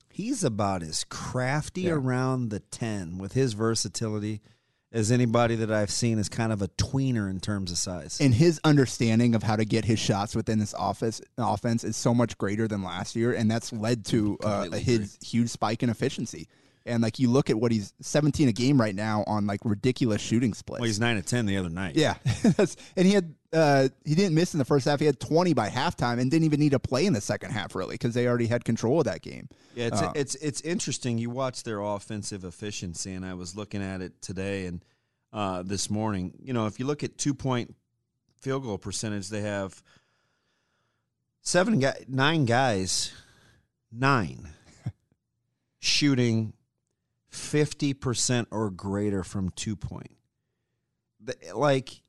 he's 0.09 0.43
about 0.43 0.83
as 0.83 1.03
crafty 1.05 1.81
Yeah. 1.83 1.91
around 1.93 2.49
the 2.49 2.59
ten 2.59 3.17
with 3.17 3.33
his 3.33 3.53
versatility 3.53 4.41
as 4.91 5.11
anybody 5.11 5.55
that 5.55 5.69
I've 5.71 5.91
seen 5.91 6.17
is 6.17 6.29
kind 6.29 6.51
of 6.53 6.61
a 6.61 6.69
tweener 6.69 7.29
in 7.29 7.39
terms 7.41 7.71
of 7.71 7.77
size. 7.77 8.19
and 8.21 8.33
his 8.33 8.59
understanding 8.63 9.35
of 9.35 9.43
how 9.43 9.55
to 9.57 9.65
get 9.65 9.83
his 9.85 9.99
shots 9.99 10.33
within 10.35 10.59
this 10.59 10.73
office 10.73 11.21
offense 11.37 11.83
is 11.83 11.97
so 11.97 12.13
much 12.13 12.37
greater 12.37 12.67
than 12.69 12.83
last 12.83 13.15
year, 13.15 13.33
and 13.33 13.51
that's 13.51 13.73
led 13.73 14.05
to 14.05 14.37
uh, 14.43 14.69
his 14.71 15.17
huge 15.21 15.49
spike 15.49 15.83
in 15.83 15.89
efficiency. 15.89 16.47
And 16.85 17.03
like 17.03 17.19
you 17.19 17.29
look 17.29 17.49
at 17.49 17.59
what 17.59 17.73
he's 17.73 17.91
17 17.99 18.47
a 18.47 18.53
game 18.53 18.79
right 18.79 18.95
now 18.95 19.25
on 19.27 19.45
like 19.45 19.59
ridiculous 19.65 20.21
shooting 20.21 20.53
splits. 20.53 20.79
well, 20.79 20.87
he's 20.87 21.01
nine 21.01 21.17
to 21.17 21.21
ten 21.21 21.45
the 21.45 21.57
other 21.57 21.69
night. 21.69 21.97
Yeah, 21.97 22.15
and 22.95 23.05
he 23.05 23.11
had 23.11 23.35
uh, 23.53 23.87
he 24.03 24.15
didn't 24.15 24.35
miss 24.35 24.53
in 24.53 24.57
the 24.57 24.65
first 24.65 24.85
half. 24.85 24.99
He 24.99 25.05
had 25.05 25.19
20 25.19 25.53
by 25.53 25.69
halftime, 25.69 26.19
and 26.19 26.29
didn't 26.29 26.45
even 26.45 26.59
need 26.59 26.71
to 26.71 26.79
play 26.79 27.05
in 27.05 27.13
the 27.13 27.21
second 27.21 27.51
half 27.51 27.75
really 27.75 27.93
because 27.93 28.13
they 28.13 28.27
already 28.27 28.47
had 28.47 28.65
control 28.65 28.99
of 28.99 29.05
that 29.05 29.21
game. 29.21 29.47
Yeah, 29.75 29.87
it's 29.87 30.01
Uh, 30.01 30.11
it's 30.15 30.35
it's 30.35 30.61
interesting. 30.61 31.17
You 31.17 31.29
watch 31.29 31.63
their 31.63 31.79
offensive 31.79 32.43
efficiency, 32.43 33.13
and 33.13 33.25
I 33.25 33.35
was 33.35 33.55
looking 33.55 33.81
at 33.81 34.01
it 34.01 34.21
today 34.21 34.65
and 34.65 34.83
uh, 35.31 35.63
this 35.63 35.89
morning. 35.89 36.33
You 36.41 36.53
know, 36.53 36.65
if 36.65 36.79
you 36.79 36.85
look 36.85 37.03
at 37.03 37.17
two 37.17 37.33
point 37.33 37.73
field 38.41 38.63
goal 38.63 38.77
percentage, 38.77 39.29
they 39.29 39.41
have 39.41 39.81
seven 41.41 41.79
guy, 41.79 41.95
nine 42.07 42.45
guys, 42.45 43.13
nine 43.91 44.49
shooting 45.79 46.53
fifty 47.29 47.93
percent 47.93 48.49
or 48.51 48.69
greater 48.69 49.23
from 49.23 49.51
two 49.51 49.77
point. 49.77 50.11
Like 51.53 52.01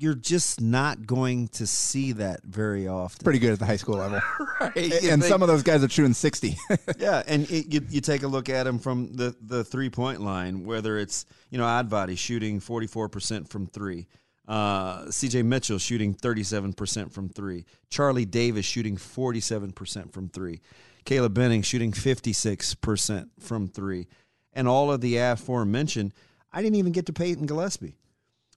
you're 0.00 0.14
just 0.14 0.62
not 0.62 1.06
going 1.06 1.48
to 1.48 1.66
see 1.66 2.12
that 2.12 2.42
very 2.42 2.88
often. 2.88 3.22
Pretty 3.22 3.38
good 3.38 3.52
at 3.52 3.58
the 3.58 3.66
high 3.66 3.76
school 3.76 3.96
level, 3.96 4.20
right. 4.60 5.04
and 5.04 5.22
some 5.22 5.42
of 5.42 5.48
those 5.48 5.62
guys 5.62 5.84
are 5.84 5.88
shooting 5.88 6.14
60. 6.14 6.56
Yeah, 6.98 7.22
and 7.26 7.50
it, 7.50 7.72
you, 7.72 7.80
you 7.88 8.00
take 8.00 8.22
a 8.22 8.26
look 8.26 8.48
at 8.48 8.64
them 8.64 8.78
from 8.78 9.14
the, 9.14 9.34
the 9.40 9.64
three 9.64 9.90
point 9.90 10.20
line, 10.20 10.64
whether 10.64 10.98
it's 10.98 11.24
you 11.50 11.58
know 11.58 11.64
Oddbody 11.64 12.16
shooting 12.16 12.60
forty 12.60 12.86
four 12.86 13.08
percent 13.08 13.48
from 13.48 13.66
three, 13.66 14.06
uh, 14.48 15.10
C.J. 15.10 15.42
Mitchell 15.42 15.78
shooting 15.78 16.14
thirty 16.14 16.42
seven 16.42 16.72
percent 16.72 17.12
from 17.12 17.28
three, 17.28 17.64
Charlie 17.90 18.24
Davis 18.24 18.66
shooting 18.66 18.96
forty 18.96 19.40
seven 19.40 19.72
percent 19.72 20.12
from 20.12 20.28
three, 20.28 20.60
Caleb 21.04 21.34
Benning 21.34 21.62
shooting 21.62 21.92
fifty 21.92 22.32
six 22.32 22.74
percent 22.74 23.30
from 23.38 23.68
three, 23.68 24.08
and 24.52 24.66
all 24.68 24.90
of 24.90 25.00
the 25.00 25.16
aforementioned. 25.16 26.12
I 26.52 26.62
didn't 26.62 26.76
even 26.76 26.92
get 26.92 27.06
to 27.06 27.12
Peyton 27.12 27.46
Gillespie, 27.46 27.96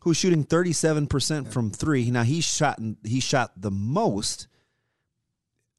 who's 0.04 0.18
shooting 0.18 0.44
thirty 0.44 0.74
seven 0.74 1.08
percent 1.08 1.52
from 1.52 1.72
three. 1.72 2.12
Now 2.12 2.24
he 2.24 2.42
shot 2.42 2.80
he 3.04 3.20
shot 3.20 3.52
the 3.58 3.72
most. 3.72 4.48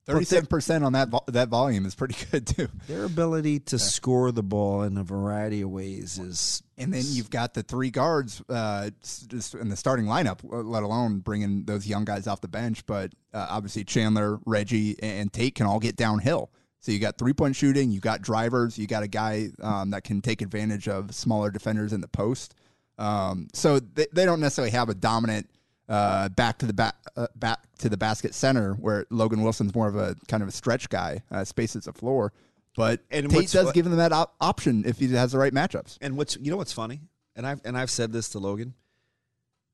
Thirty-seven 0.06 0.46
percent 0.48 0.84
on 0.84 0.92
that 0.92 1.08
vo- 1.08 1.24
that 1.28 1.48
volume 1.48 1.86
is 1.86 1.94
pretty 1.94 2.14
good 2.30 2.46
too. 2.46 2.68
Their 2.88 3.04
ability 3.04 3.60
to 3.60 3.78
score 3.78 4.32
the 4.32 4.42
ball 4.42 4.82
in 4.82 4.98
a 4.98 5.02
variety 5.02 5.62
of 5.62 5.70
ways 5.70 6.18
is 6.18 6.62
And 6.76 6.92
then 6.92 7.04
you've 7.06 7.30
got 7.30 7.54
the 7.54 7.62
three 7.62 7.90
guards 7.90 8.42
uh, 8.50 8.90
just 9.28 9.54
in 9.54 9.70
the 9.70 9.76
starting 9.76 10.04
lineup, 10.04 10.44
uh, 10.44 10.58
let 10.58 10.82
alone 10.82 11.20
bringing 11.20 11.64
those 11.64 11.86
young 11.86 12.04
guys 12.04 12.26
off 12.26 12.42
the 12.42 12.48
bench. 12.48 12.84
But 12.84 13.14
uh, 13.32 13.46
obviously, 13.48 13.84
Chandler, 13.84 14.40
Reggie, 14.44 15.02
and 15.02 15.32
Tate 15.32 15.54
can 15.54 15.64
all 15.64 15.78
get 15.80 15.96
downhill. 15.96 16.50
So 16.80 16.92
you 16.92 16.98
got 16.98 17.16
three 17.16 17.32
point 17.32 17.56
shooting, 17.56 17.90
you 17.90 18.00
got 18.00 18.20
drivers, 18.20 18.76
you 18.76 18.86
got 18.86 19.02
a 19.02 19.08
guy 19.08 19.48
um, 19.62 19.90
that 19.92 20.04
can 20.04 20.20
take 20.20 20.42
advantage 20.42 20.86
of 20.86 21.14
smaller 21.14 21.50
defenders 21.50 21.94
in 21.94 22.02
the 22.02 22.08
post. 22.08 22.54
Um, 22.98 23.48
so 23.52 23.80
they, 23.80 24.06
they 24.12 24.24
don't 24.24 24.40
necessarily 24.40 24.70
have 24.70 24.88
a 24.88 24.94
dominant 24.94 25.48
uh, 25.88 26.28
back 26.30 26.58
to 26.58 26.66
the 26.66 26.72
back 26.72 26.94
uh, 27.16 27.26
back 27.36 27.60
to 27.78 27.88
the 27.88 27.96
basket 27.96 28.34
center 28.34 28.74
where 28.74 29.04
Logan 29.10 29.42
Wilson's 29.42 29.74
more 29.74 29.88
of 29.88 29.96
a 29.96 30.16
kind 30.28 30.42
of 30.42 30.48
a 30.48 30.52
stretch 30.52 30.88
guy, 30.88 31.22
uh, 31.30 31.44
spaces 31.44 31.84
the 31.84 31.92
floor. 31.92 32.32
But 32.76 33.00
And 33.10 33.30
Tate 33.30 33.50
does 33.50 33.66
what- 33.66 33.74
give 33.74 33.84
them 33.84 33.96
that 33.98 34.12
op- 34.12 34.34
option 34.40 34.84
if 34.86 34.98
he 34.98 35.08
has 35.14 35.32
the 35.32 35.38
right 35.38 35.52
matchups. 35.52 35.98
and 36.00 36.16
what's 36.16 36.36
you 36.40 36.50
know 36.50 36.56
what's 36.56 36.72
funny 36.72 37.00
and 37.36 37.46
I've 37.46 37.60
and 37.64 37.76
I've 37.76 37.90
said 37.90 38.12
this 38.12 38.28
to 38.30 38.38
Logan. 38.38 38.74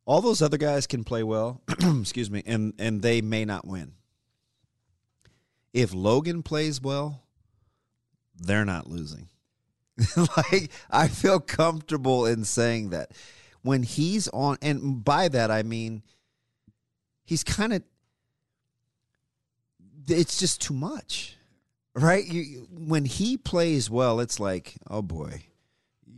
All 0.06 0.20
those 0.20 0.42
other 0.42 0.56
guys 0.58 0.86
can 0.86 1.04
play 1.04 1.22
well, 1.22 1.60
excuse 2.00 2.30
me, 2.30 2.42
and 2.46 2.72
and 2.78 3.00
they 3.02 3.20
may 3.20 3.44
not 3.44 3.66
win. 3.66 3.92
If 5.72 5.94
Logan 5.94 6.42
plays 6.42 6.80
well, 6.82 7.22
they're 8.34 8.64
not 8.64 8.88
losing. 8.88 9.28
like 10.36 10.70
I 10.90 11.08
feel 11.08 11.40
comfortable 11.40 12.26
in 12.26 12.44
saying 12.44 12.90
that 12.90 13.12
when 13.62 13.82
he's 13.82 14.28
on, 14.28 14.56
and 14.62 15.04
by 15.04 15.28
that 15.28 15.50
I 15.50 15.62
mean 15.62 16.02
he's 17.24 17.44
kind 17.44 17.72
of. 17.72 17.82
It's 20.08 20.38
just 20.38 20.60
too 20.60 20.74
much, 20.74 21.36
right? 21.94 22.26
You, 22.26 22.66
when 22.72 23.04
he 23.04 23.36
plays 23.36 23.88
well, 23.88 24.18
it's 24.18 24.40
like, 24.40 24.74
oh 24.88 25.02
boy, 25.02 25.44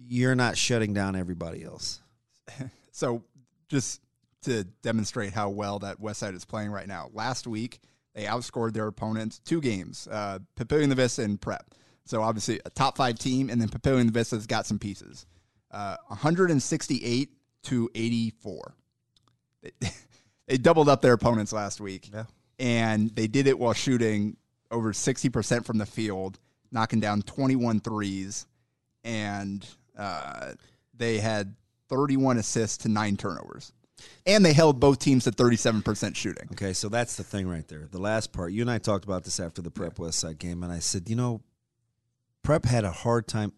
you're 0.07 0.35
not 0.35 0.57
shutting 0.57 0.95
down 0.95 1.17
everybody 1.17 1.65
else. 1.65 2.01
So, 2.95 3.25
just 3.71 4.03
to 4.43 4.65
demonstrate 4.83 5.33
how 5.33 5.49
well 5.49 5.79
that 5.79 5.99
West 5.99 6.21
Side 6.21 6.35
is 6.35 6.45
playing 6.45 6.71
right 6.71 6.87
now, 6.87 7.09
last 7.15 7.47
week 7.47 7.81
they 8.15 8.25
outscored 8.25 8.75
their 8.75 8.87
opponents 8.87 9.39
two 9.39 9.63
games, 9.63 10.07
uh, 10.11 10.41
Papillion-La 10.57 10.95
Vista 10.95 11.23
and 11.23 11.41
Prep. 11.41 11.75
So, 12.05 12.23
obviously, 12.23 12.61
a 12.65 12.71
top 12.71 12.97
five 12.97 13.19
team, 13.19 13.51
and 13.51 13.61
then 13.61 13.69
Papillion-La 13.69 14.11
Vista's 14.11 14.47
got 14.47 14.67
some 14.67 14.79
pieces. 14.79 15.27
Uh, 15.71 15.97
168 16.09 17.31
to 17.65 17.91
84. 17.95 18.75
They, 19.63 19.71
they 20.47 20.57
doubled 20.59 20.89
up 20.89 21.01
their 21.01 21.13
opponents 21.13 21.53
last 21.53 21.81
week. 21.81 22.11
Yeah. 22.13 22.25
And 22.59 23.11
they 23.15 23.27
did 23.27 23.47
it 23.47 23.59
while 23.59 23.73
shooting 23.73 24.37
over 24.71 24.93
60% 24.93 25.65
from 25.65 25.79
the 25.79 25.87
field 25.87 26.39
knocking 26.73 27.01
down 27.01 27.23
21 27.23 27.81
threes, 27.81 28.47
and 29.05 29.67
uh, 29.97 30.53
they 30.95 31.19
had 31.19 31.55
31 31.89 32.39
assists 32.39 32.79
to 32.79 32.89
nine 32.89 33.17
turnovers. 33.17 33.73
And 34.27 34.45
they 34.45 34.53
held 34.53 34.81
both 34.81 34.99
teams 34.99 35.25
to 35.25 35.31
37% 35.31 36.17
shooting. 36.17 36.49
Okay, 36.53 36.73
so 36.73 36.89
that's 36.89 37.17
the 37.17 37.23
thing 37.23 37.47
right 37.47 37.67
there. 37.69 37.87
The 37.91 38.01
last 38.01 38.33
part. 38.33 38.53
You 38.53 38.63
and 38.63 38.71
I 38.71 38.79
talked 38.79 39.05
about 39.05 39.23
this 39.23 39.39
after 39.39 39.63
the 39.63 39.71
Prep 39.71 39.99
West 39.99 40.19
Side 40.19 40.39
game, 40.39 40.65
and 40.65 40.73
I 40.73 40.81
said, 40.81 41.09
you 41.09 41.15
know, 41.15 41.41
Prep 42.43 42.65
had 42.65 42.85
a 42.85 42.91
hard 42.91 43.27
time. 43.29 43.53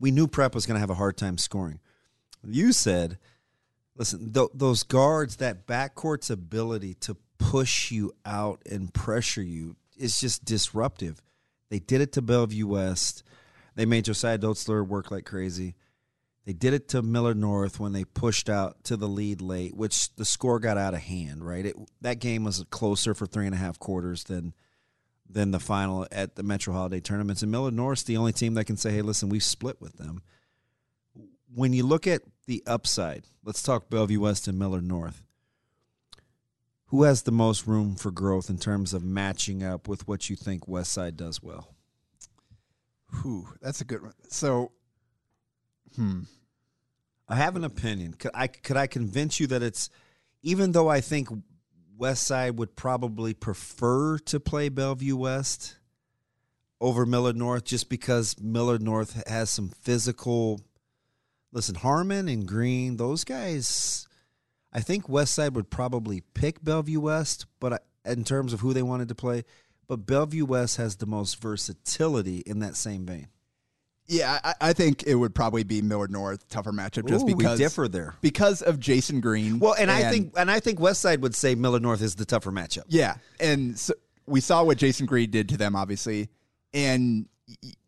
We 0.00 0.10
knew 0.10 0.26
Prep 0.26 0.54
was 0.54 0.66
going 0.66 0.76
to 0.76 0.80
have 0.80 0.90
a 0.90 0.94
hard 0.94 1.16
time 1.16 1.38
scoring. 1.38 1.80
You 2.46 2.72
said, 2.72 3.18
listen, 3.96 4.32
th- 4.32 4.50
those 4.54 4.84
guards, 4.84 5.36
that 5.36 5.66
backcourt's 5.66 6.30
ability 6.30 6.94
to 6.94 7.16
push 7.38 7.90
you 7.90 8.12
out 8.24 8.62
and 8.70 8.92
pressure 8.92 9.42
you 9.42 9.76
is 9.96 10.20
just 10.20 10.44
disruptive. 10.44 11.20
They 11.70 11.80
did 11.80 12.00
it 12.00 12.12
to 12.12 12.22
Bellevue 12.22 12.66
West. 12.66 13.22
They 13.74 13.86
made 13.86 14.04
Josiah 14.04 14.38
Dotzler 14.38 14.86
work 14.86 15.10
like 15.10 15.24
crazy. 15.24 15.74
They 16.44 16.52
did 16.52 16.72
it 16.72 16.88
to 16.90 17.02
Millard 17.02 17.36
North 17.36 17.78
when 17.78 17.92
they 17.92 18.04
pushed 18.04 18.48
out 18.48 18.82
to 18.84 18.96
the 18.96 19.08
lead 19.08 19.42
late, 19.42 19.76
which 19.76 20.14
the 20.16 20.24
score 20.24 20.58
got 20.58 20.78
out 20.78 20.94
of 20.94 21.00
hand. 21.00 21.46
Right, 21.46 21.66
it, 21.66 21.76
that 22.00 22.20
game 22.20 22.44
was 22.44 22.64
closer 22.70 23.14
for 23.14 23.26
three 23.26 23.46
and 23.46 23.54
a 23.54 23.58
half 23.58 23.78
quarters 23.78 24.24
than 24.24 24.54
than 25.28 25.50
the 25.50 25.60
final 25.60 26.06
at 26.10 26.36
the 26.36 26.42
Metro 26.42 26.72
Holiday 26.72 27.00
tournaments. 27.00 27.42
And 27.42 27.52
Millard 27.52 27.74
North's 27.74 28.02
the 28.02 28.16
only 28.16 28.32
team 28.32 28.54
that 28.54 28.64
can 28.64 28.76
say, 28.76 28.92
"Hey, 28.92 29.02
listen, 29.02 29.28
we 29.28 29.40
split 29.40 29.80
with 29.80 29.94
them." 29.94 30.22
When 31.54 31.72
you 31.72 31.84
look 31.84 32.06
at 32.06 32.22
the 32.46 32.62
upside, 32.66 33.24
let's 33.44 33.62
talk 33.62 33.90
Bellevue 33.90 34.20
West 34.20 34.48
and 34.48 34.58
Millard 34.58 34.84
North. 34.84 35.22
Who 36.86 37.02
has 37.02 37.22
the 37.22 37.32
most 37.32 37.66
room 37.66 37.96
for 37.96 38.10
growth 38.10 38.48
in 38.48 38.58
terms 38.58 38.94
of 38.94 39.04
matching 39.04 39.62
up 39.62 39.88
with 39.88 40.08
what 40.08 40.30
you 40.30 40.36
think 40.36 40.66
Westside 40.66 41.16
does 41.16 41.42
well? 41.42 41.74
Whew, 43.20 43.48
that's 43.60 43.80
a 43.80 43.84
good 43.84 44.02
one. 44.02 44.14
So, 44.28 44.72
hmm. 45.96 46.22
I 47.28 47.36
have 47.36 47.56
an 47.56 47.64
opinion. 47.64 48.14
Could 48.14 48.30
I 48.32 48.46
could 48.46 48.78
I 48.78 48.86
convince 48.86 49.38
you 49.38 49.46
that 49.48 49.62
it's 49.62 49.90
even 50.42 50.72
though 50.72 50.88
I 50.88 51.00
think 51.00 51.28
Westside 51.98 52.56
would 52.56 52.76
probably 52.76 53.34
prefer 53.34 54.18
to 54.18 54.38
play 54.38 54.68
Bellevue 54.68 55.16
West 55.16 55.76
over 56.80 57.04
Millard 57.04 57.36
North 57.36 57.64
just 57.64 57.88
because 57.88 58.36
Millard 58.40 58.82
North 58.82 59.22
has 59.26 59.50
some 59.50 59.68
physical 59.68 60.60
listen, 61.52 61.74
Harmon 61.74 62.28
and 62.28 62.46
Green, 62.46 62.96
those 62.96 63.24
guys 63.24 64.08
I 64.72 64.80
think 64.80 65.06
Westside 65.06 65.54
would 65.54 65.70
probably 65.70 66.22
pick 66.34 66.62
Bellevue 66.62 67.00
West, 67.00 67.46
but 67.58 67.84
in 68.04 68.24
terms 68.24 68.52
of 68.52 68.60
who 68.60 68.72
they 68.72 68.82
wanted 68.82 69.08
to 69.08 69.14
play, 69.14 69.44
but 69.86 70.06
Bellevue 70.06 70.44
West 70.44 70.76
has 70.76 70.96
the 70.96 71.06
most 71.06 71.40
versatility 71.40 72.38
in 72.46 72.58
that 72.60 72.76
same 72.76 73.06
vein. 73.06 73.28
Yeah, 74.08 74.40
I, 74.42 74.54
I, 74.60 74.72
think 74.72 75.04
it 75.06 75.14
would 75.14 75.34
probably 75.34 75.64
be 75.64 75.82
Millard 75.82 76.10
North 76.10 76.48
tougher 76.48 76.72
matchup 76.72 77.06
just 77.06 77.24
Ooh, 77.24 77.36
because 77.36 77.58
we 77.58 77.64
differ 77.64 77.88
there 77.88 78.14
because 78.22 78.62
of 78.62 78.80
Jasen 78.80 79.20
Green. 79.20 79.58
Well, 79.58 79.74
and, 79.74 79.90
and, 79.90 80.06
I 80.06 80.10
think 80.10 80.32
and 80.36 80.50
I 80.50 80.60
think 80.60 80.78
Westside 80.78 81.20
would 81.20 81.34
say 81.34 81.54
Millard 81.54 81.82
North 81.82 82.00
is 82.00 82.14
the 82.14 82.24
tougher 82.24 82.50
matchup. 82.50 82.84
Yeah, 82.88 83.16
and 83.38 83.78
so 83.78 83.92
we 84.26 84.40
saw 84.40 84.64
what 84.64 84.78
Jasen 84.78 85.06
Green 85.06 85.30
did 85.30 85.50
to 85.50 85.58
them, 85.58 85.76
obviously, 85.76 86.30
and 86.72 87.28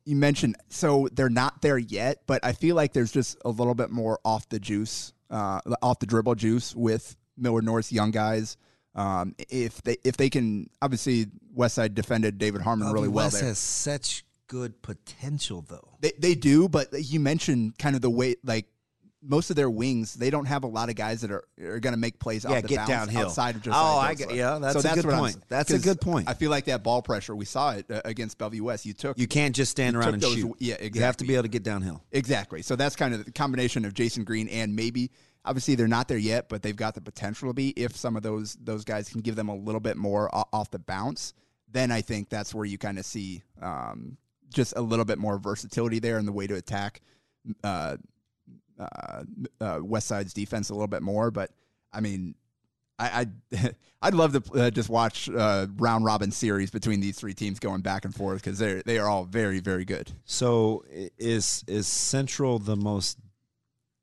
you 0.04 0.16
mentioned 0.16 0.56
so 0.68 1.08
they're 1.12 1.30
not 1.30 1.62
there 1.62 1.78
yet, 1.78 2.22
but 2.26 2.44
I 2.44 2.52
feel 2.52 2.76
like 2.76 2.92
there's 2.92 3.12
just 3.12 3.38
a 3.44 3.50
little 3.50 3.74
bit 3.74 3.90
more 3.90 4.18
off 4.24 4.48
the 4.48 4.58
juice, 4.58 5.12
uh, 5.30 5.60
off 5.82 6.00
the 6.00 6.06
dribble 6.06 6.34
juice 6.34 6.74
with 6.74 7.16
Millard 7.38 7.64
North's 7.64 7.92
young 7.92 8.10
guys. 8.10 8.56
Um, 8.94 9.34
if 9.48 9.80
they 9.82 9.96
if 10.04 10.16
they 10.16 10.28
can, 10.28 10.68
obviously 10.82 11.28
Westside 11.56 11.94
defended 11.94 12.38
David 12.38 12.60
Harmon 12.60 12.92
really 12.92 13.08
well. 13.08 13.26
West 13.26 13.38
there. 13.38 13.48
has 13.48 13.58
such 13.58 14.24
good 14.50 14.82
potential, 14.82 15.64
though. 15.66 15.96
They 16.00 16.12
they 16.18 16.34
do, 16.34 16.68
but 16.68 16.88
you 16.92 17.20
mentioned 17.20 17.78
kind 17.78 17.94
of 17.94 18.02
the 18.02 18.10
way 18.10 18.34
like 18.42 18.66
most 19.22 19.50
of 19.50 19.56
their 19.56 19.70
wings, 19.70 20.14
they 20.14 20.28
don't 20.30 20.46
have 20.46 20.64
a 20.64 20.66
lot 20.66 20.88
of 20.88 20.96
guys 20.96 21.20
that 21.20 21.30
are, 21.30 21.44
are 21.62 21.78
going 21.78 21.92
to 21.92 21.98
make 21.98 22.18
plays 22.18 22.44
yeah, 22.44 22.56
off 22.56 22.62
the 22.62 22.68
get 22.68 22.76
bounce 22.78 22.88
downhill. 22.88 23.26
outside 23.26 23.54
of 23.54 23.62
just. 23.62 23.76
Oh, 23.78 23.98
I 23.98 24.14
get, 24.14 24.34
yeah, 24.34 24.58
that's, 24.58 24.72
so 24.74 24.80
a 24.80 24.82
that's 24.82 25.02
good 25.02 25.14
point. 25.14 25.36
I'm, 25.36 25.42
that's 25.48 25.70
a 25.70 25.78
good 25.78 26.00
point. 26.00 26.28
I 26.28 26.34
feel 26.34 26.50
like 26.50 26.64
that 26.64 26.82
ball 26.82 27.00
pressure 27.00 27.36
we 27.36 27.44
saw 27.44 27.72
it 27.72 27.86
uh, 27.90 28.00
against 28.04 28.38
Bellevue 28.38 28.64
West. 28.64 28.84
You 28.84 28.92
took 28.92 29.18
you 29.18 29.28
can't 29.28 29.54
just 29.54 29.70
stand 29.70 29.94
around 29.96 30.14
and 30.14 30.22
those, 30.22 30.34
shoot. 30.34 30.56
Yeah, 30.58 30.74
exactly. 30.74 30.98
You 30.98 31.04
have 31.04 31.16
to 31.18 31.24
be 31.24 31.34
able 31.34 31.42
to 31.44 31.48
get 31.48 31.62
downhill. 31.62 32.02
Exactly. 32.10 32.62
So 32.62 32.74
that's 32.76 32.96
kind 32.96 33.14
of 33.14 33.24
the 33.24 33.32
combination 33.32 33.84
of 33.84 33.94
Jasen 33.94 34.24
Green 34.24 34.48
and 34.48 34.74
maybe 34.74 35.10
obviously 35.44 35.74
they're 35.74 35.88
not 35.88 36.08
there 36.08 36.18
yet, 36.18 36.48
but 36.48 36.62
they've 36.62 36.76
got 36.76 36.94
the 36.94 37.00
potential 37.00 37.48
to 37.48 37.54
be. 37.54 37.70
If 37.70 37.96
some 37.96 38.16
of 38.16 38.22
those 38.22 38.56
those 38.56 38.84
guys 38.84 39.08
can 39.08 39.20
give 39.20 39.36
them 39.36 39.48
a 39.48 39.54
little 39.54 39.80
bit 39.80 39.96
more 39.96 40.28
off 40.32 40.70
the 40.70 40.78
bounce, 40.80 41.34
then 41.70 41.92
I 41.92 42.00
think 42.00 42.30
that's 42.30 42.54
where 42.54 42.64
you 42.64 42.78
kind 42.78 42.98
of 42.98 43.04
see 43.04 43.42
um, 43.62 44.16
just 44.52 44.74
a 44.76 44.80
little 44.80 45.04
bit 45.04 45.18
more 45.18 45.38
versatility 45.38 45.98
there 45.98 46.18
in 46.18 46.26
the 46.26 46.32
way 46.32 46.46
to 46.46 46.54
attack 46.54 47.00
uh, 47.64 47.96
uh, 48.78 49.24
uh, 49.60 49.78
Westside's 49.78 50.32
defense 50.32 50.70
a 50.70 50.74
little 50.74 50.88
bit 50.88 51.02
more. 51.02 51.30
But 51.30 51.50
I 51.92 52.00
mean, 52.00 52.34
I, 52.98 53.20
I'd, 53.20 53.74
I'd 54.02 54.14
love 54.14 54.32
to 54.32 54.58
uh, 54.58 54.70
just 54.70 54.88
watch 54.88 55.28
uh, 55.28 55.66
round 55.76 56.04
robin 56.04 56.30
series 56.30 56.70
between 56.70 57.00
these 57.00 57.18
three 57.18 57.34
teams 57.34 57.58
going 57.58 57.82
back 57.82 58.04
and 58.04 58.14
forth 58.14 58.42
because 58.42 58.58
they're 58.58 58.82
they 58.82 58.98
are 58.98 59.08
all 59.08 59.24
very 59.24 59.60
very 59.60 59.84
good. 59.84 60.12
So 60.24 60.84
is 60.88 61.64
is 61.66 61.86
Central 61.86 62.58
the 62.58 62.76
most 62.76 63.18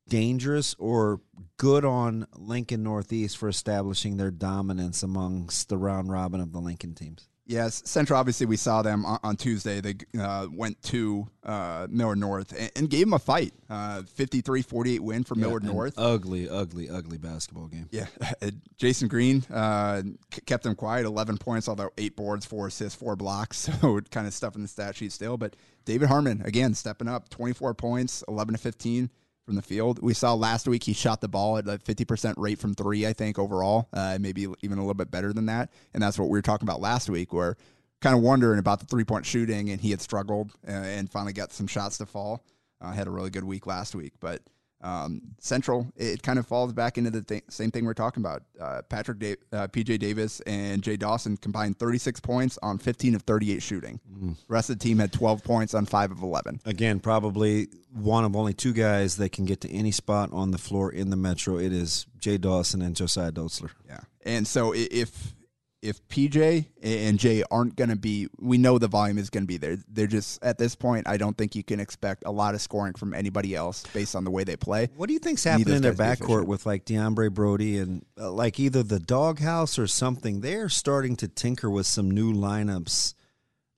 dangerous 0.08 0.76
or 0.80 1.22
good 1.58 1.84
on 1.84 2.28
Lincoln 2.36 2.84
Northeast 2.84 3.38
for 3.38 3.50
establishing 3.50 4.18
their 4.18 4.32
dominance 4.32 5.04
amongst 5.04 5.70
the 5.70 5.78
round 5.78 6.12
robin 6.12 6.40
of 6.40 6.52
the 6.52 6.60
Lincoln 6.60 6.94
teams? 6.94 7.28
Yes, 7.48 7.82
Central. 7.86 8.20
Obviously, 8.20 8.46
we 8.46 8.58
saw 8.58 8.82
them 8.82 9.06
on, 9.06 9.20
on 9.24 9.38
Tuesday. 9.38 9.80
They 9.80 9.96
uh, 10.20 10.48
went 10.52 10.82
to 10.84 11.28
uh, 11.44 11.88
Millard 11.90 12.18
North 12.18 12.52
and, 12.52 12.70
and, 12.76 12.90
gave 12.90 13.06
them 13.06 13.14
a 13.14 13.20
fight. 13.20 13.54
Uh, 13.70 14.02
53-48 14.18 15.00
win 15.00 15.24
for 15.24 15.36
yeah, 15.36 15.46
Millard 15.46 15.64
North. 15.64 15.94
Ugly, 15.98 16.50
ugly, 16.50 16.90
ugly 16.90 17.18
basketball 17.18 17.68
game. 17.68 17.88
Yeah, 17.90 18.08
Jasen 18.78 19.08
Green 19.08 19.46
uh, 19.50 20.02
kept 20.46 20.64
them 20.64 20.76
quiet. 20.76 21.06
Eleven 21.06 21.38
points, 21.38 21.70
although 21.70 21.92
eight 21.98 22.18
boards, 22.18 22.46
four 22.46 22.68
assists, 22.68 23.00
four 23.00 23.16
blocks. 23.16 23.70
So 23.78 24.00
kind 24.12 24.26
of 24.26 24.34
stuff 24.34 24.56
in 24.56 24.62
the 24.62 24.68
stat 24.68 24.96
sheet 24.96 25.12
still. 25.12 25.38
But 25.38 25.56
David 25.86 26.10
Harmon 26.10 26.42
again 26.44 26.74
stepping 26.74 27.08
up, 27.08 27.30
twenty-four 27.30 27.74
points, 27.76 28.24
eleven 28.28 28.56
to 28.56 28.60
fifteen 28.60 29.10
from 29.48 29.56
the 29.56 29.62
field. 29.62 30.00
We 30.04 30.14
saw 30.14 30.34
last 30.34 30.68
week 30.68 30.84
he 30.84 30.92
shot 30.92 31.22
the 31.22 31.30
ball 31.30 31.58
at 31.58 31.68
a 31.68 31.78
50% 31.78 32.34
rate 32.36 32.60
from 32.60 32.76
three, 32.76 33.08
I 33.08 33.14
think, 33.14 33.40
overall, 33.40 33.88
uh, 33.94 34.18
maybe 34.20 34.46
even 34.62 34.78
a 34.78 34.82
little 34.82 34.94
bit 34.94 35.10
better 35.10 35.32
than 35.32 35.46
that. 35.46 35.72
And 35.94 36.04
that's 36.04 36.20
what 36.20 36.26
we 36.26 36.38
were 36.38 36.42
talking 36.42 36.68
about 36.68 36.82
last 36.82 37.10
week, 37.10 37.32
where 37.32 37.56
kind 38.02 38.14
of 38.14 38.22
wondering 38.22 38.60
about 38.60 38.82
the 38.82 38.86
three 38.86 39.06
point 39.06 39.26
shooting, 39.26 39.70
and 39.70 39.80
he 39.80 39.90
had 39.90 40.02
struggled 40.02 40.52
uh, 40.68 40.72
and 40.72 41.10
finally 41.10 41.32
got 41.32 41.54
some 41.54 41.66
shots 41.66 41.98
to 42.00 42.06
fall. 42.06 42.44
Uh, 42.82 42.92
had 42.92 43.08
a 43.08 43.10
really 43.10 43.30
good 43.30 43.46
week 43.46 43.66
last 43.66 43.96
week, 43.96 44.12
but 44.20 44.42
um, 44.88 45.22
Central, 45.40 45.86
it 45.98 46.24
kind 46.24 46.40
of 46.40 46.48
falls 46.48 46.72
back 46.72 46.98
into 46.98 47.12
the 47.12 47.22
th- 47.22 47.44
same 47.50 47.72
thing 47.72 47.84
we're 47.86 47.94
talking 47.94 48.24
about. 48.24 48.44
Uh, 48.60 48.82
Patrick, 48.88 49.20
da- 49.20 49.36
uh, 49.52 49.68
PJ 49.68 50.00
Davis, 50.00 50.40
and 50.42 50.82
Jay 50.82 50.96
Dawson 50.96 51.36
combined 51.36 51.78
36 51.78 52.22
points 52.22 52.58
on 52.64 52.78
15 52.78 53.14
of 53.16 53.24
38 53.24 53.62
shooting. 53.62 54.00
Mm. 54.10 54.38
The 54.38 54.54
rest 54.54 54.70
of 54.70 54.80
the 54.80 54.84
team 54.84 55.00
had 55.00 55.12
12 55.12 55.44
points 55.44 55.74
on 55.74 55.86
5 55.86 56.12
of 56.12 56.22
11. 56.22 56.62
Again, 56.66 57.02
probably 57.02 57.68
one 57.94 58.24
of 58.24 58.36
only 58.36 58.54
two 58.54 58.72
guys 58.72 59.18
that 59.18 59.34
can 59.34 59.44
get 59.44 59.60
to 59.62 59.72
any 59.72 59.92
spot 59.92 60.30
on 60.32 60.52
the 60.52 60.58
floor 60.58 60.92
in 60.92 61.10
the 61.10 61.18
Metro. 61.18 61.58
It 61.58 61.74
is 61.74 62.06
Jay 62.20 62.38
Dawson 62.38 62.82
and 62.82 62.96
Josiah 62.96 63.32
Dotzler. 63.32 63.72
Yeah. 63.88 64.00
And 64.26 64.48
so 64.48 64.74
if 64.74 65.36
if 65.82 66.06
PJ 66.08 66.66
and 66.82 67.20
Jay 67.20 67.44
aren't 67.52 67.76
going 67.76 67.90
to 67.90 67.96
be, 67.96 68.28
we 68.40 68.58
know 68.58 68.78
the 68.78 68.88
volume 68.88 69.18
is 69.18 69.30
going 69.30 69.44
to 69.44 69.48
be 69.48 69.58
there. 69.58 69.78
They're 69.88 70.08
just 70.08 70.44
at 70.44 70.58
this 70.58 70.76
point. 70.76 71.08
I 71.08 71.18
don't 71.18 71.38
think 71.38 71.56
you 71.56 71.64
can 71.64 71.80
expect 71.80 72.24
a 72.26 72.32
lot 72.32 72.56
of 72.56 72.62
scoring 72.62 72.94
from 72.94 73.14
anybody 73.14 73.56
else 73.56 73.84
based 73.94 74.16
on 74.16 74.24
the 74.24 74.32
way 74.32 74.44
they 74.44 74.56
play. 74.56 74.90
What 74.96 75.08
do 75.08 75.14
you 75.14 75.20
think's 75.20 75.44
happening 75.44 75.76
in 75.76 75.82
their 75.82 75.94
backcourt 75.94 76.46
with 76.46 76.66
like 76.66 76.86
DeAndre 76.86 77.32
Brody 77.32 77.78
and 77.78 78.06
uh, 78.20 78.32
like 78.32 78.60
either 78.60 78.84
the 78.84 79.00
doghouse 79.00 79.78
or 79.78 79.88
something? 79.88 80.42
They're 80.42 80.70
starting 80.70 81.16
to 81.18 81.28
tinker 81.28 81.70
with 81.70 81.86
some 81.86 82.10
new 82.10 82.34
lineups 82.34 83.14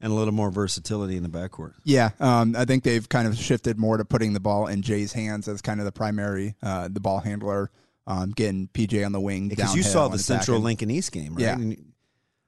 and 0.01 0.12
a 0.13 0.15
little 0.15 0.33
more 0.33 0.49
versatility 0.49 1.17
in 1.17 1.23
the 1.23 1.29
backcourt. 1.29 1.73
Yeah, 1.83 2.12
um, 2.21 2.55
I 2.55 2.63
think 2.63 2.83
they've 2.83 3.07
kind 3.07 3.27
of 3.27 3.38
shifted 3.38 3.77
more 3.77 3.97
to 3.97 4.05
putting 4.05 4.31
the 4.31 4.39
ball 4.39 4.67
in 4.67 4.81
Jay's 4.81 5.12
hands 5.12 5.50
as 5.50 5.62
kind 5.62 5.81
of 5.81 5.85
the 5.85 5.91
primary, 5.91 6.56
uh, 6.63 6.87
the 6.87 7.02
ball 7.02 7.19
handler 7.19 7.69
um, 8.10 8.31
getting 8.31 8.67
PJ 8.67 9.05
on 9.05 9.12
the 9.13 9.21
wing. 9.21 9.47
Because 9.47 9.75
you 9.75 9.83
saw 9.83 10.07
the 10.10 10.19
Central 10.19 10.60
Lincoln 10.60 10.91
East 10.91 11.12
game, 11.12 11.35
right? 11.35 11.43
Yeah. 11.43 11.53
And, 11.53 11.93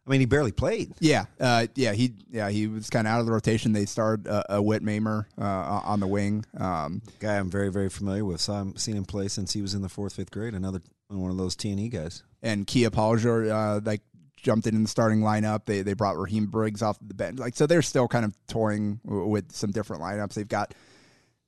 I 0.06 0.10
mean, 0.10 0.20
he 0.20 0.26
barely 0.26 0.52
played. 0.52 0.94
Yeah, 1.00 1.26
uh, 1.40 1.68
yeah, 1.76 1.94
he 1.94 2.16
yeah 2.32 2.50
he 2.50 2.66
was 2.66 2.90
kind 2.90 3.06
of 3.06 3.14
out 3.14 3.20
of 3.20 3.28
the 3.28 3.32
rotation. 3.32 3.72
They 3.72 3.86
started 3.86 4.28
uh, 4.28 4.44
a 4.50 4.62
Whit 4.62 4.82
Mamer 4.82 5.28
uh, 5.40 5.44
on 5.44 6.00
the 6.00 6.08
wing. 6.08 6.44
Um, 6.58 7.04
Guy 7.20 7.38
I'm 7.38 7.52
very 7.52 7.72
very 7.72 7.90
familiar 7.90 8.26
with. 8.26 8.42
Saw 8.42 8.62
him, 8.62 8.76
seen 8.78 8.98
him 8.98 9.06
play 9.06 9.28
since 9.28 9.54
he 9.54 9.62
was 9.62 9.76
in 9.76 9.84
the 9.84 9.90
fourth 9.90 10.14
fifth 10.14 10.32
grade. 10.32 10.56
Another 10.56 10.82
one 11.08 11.30
of 11.30 11.38
those 11.38 11.56
T 11.56 11.70
and 11.70 11.80
E 11.80 11.88
guys. 11.88 12.24
And 12.42 12.66
Kia 12.66 12.90
Polger, 12.90 13.54
uh, 13.54 13.80
like 13.86 14.02
jumped 14.38 14.66
in, 14.66 14.76
in 14.76 14.84
the 14.84 14.90
starting 14.90 15.20
lineup. 15.20 15.66
They 15.66 15.84
they 15.84 15.94
brought 15.94 16.18
Raheem 16.18 16.48
Briggs 16.48 16.82
off 16.82 16.98
the 17.00 17.14
bench. 17.14 17.38
Like 17.38 17.56
so, 17.56 17.68
they're 17.68 17.84
still 17.84 18.08
kind 18.08 18.26
of 18.26 18.36
toying 18.48 19.00
with 19.04 19.52
some 19.52 19.70
different 19.70 20.02
lineups. 20.02 20.34
They've 20.34 20.48
got 20.48 20.74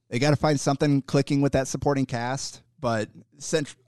they 0.09 0.20
got 0.20 0.30
to 0.30 0.36
find 0.36 0.59
something 0.59 1.01
clicking 1.01 1.41
with 1.41 1.53
that 1.53 1.68
supporting 1.68 2.05
cast. 2.05 2.61
But 2.84 3.10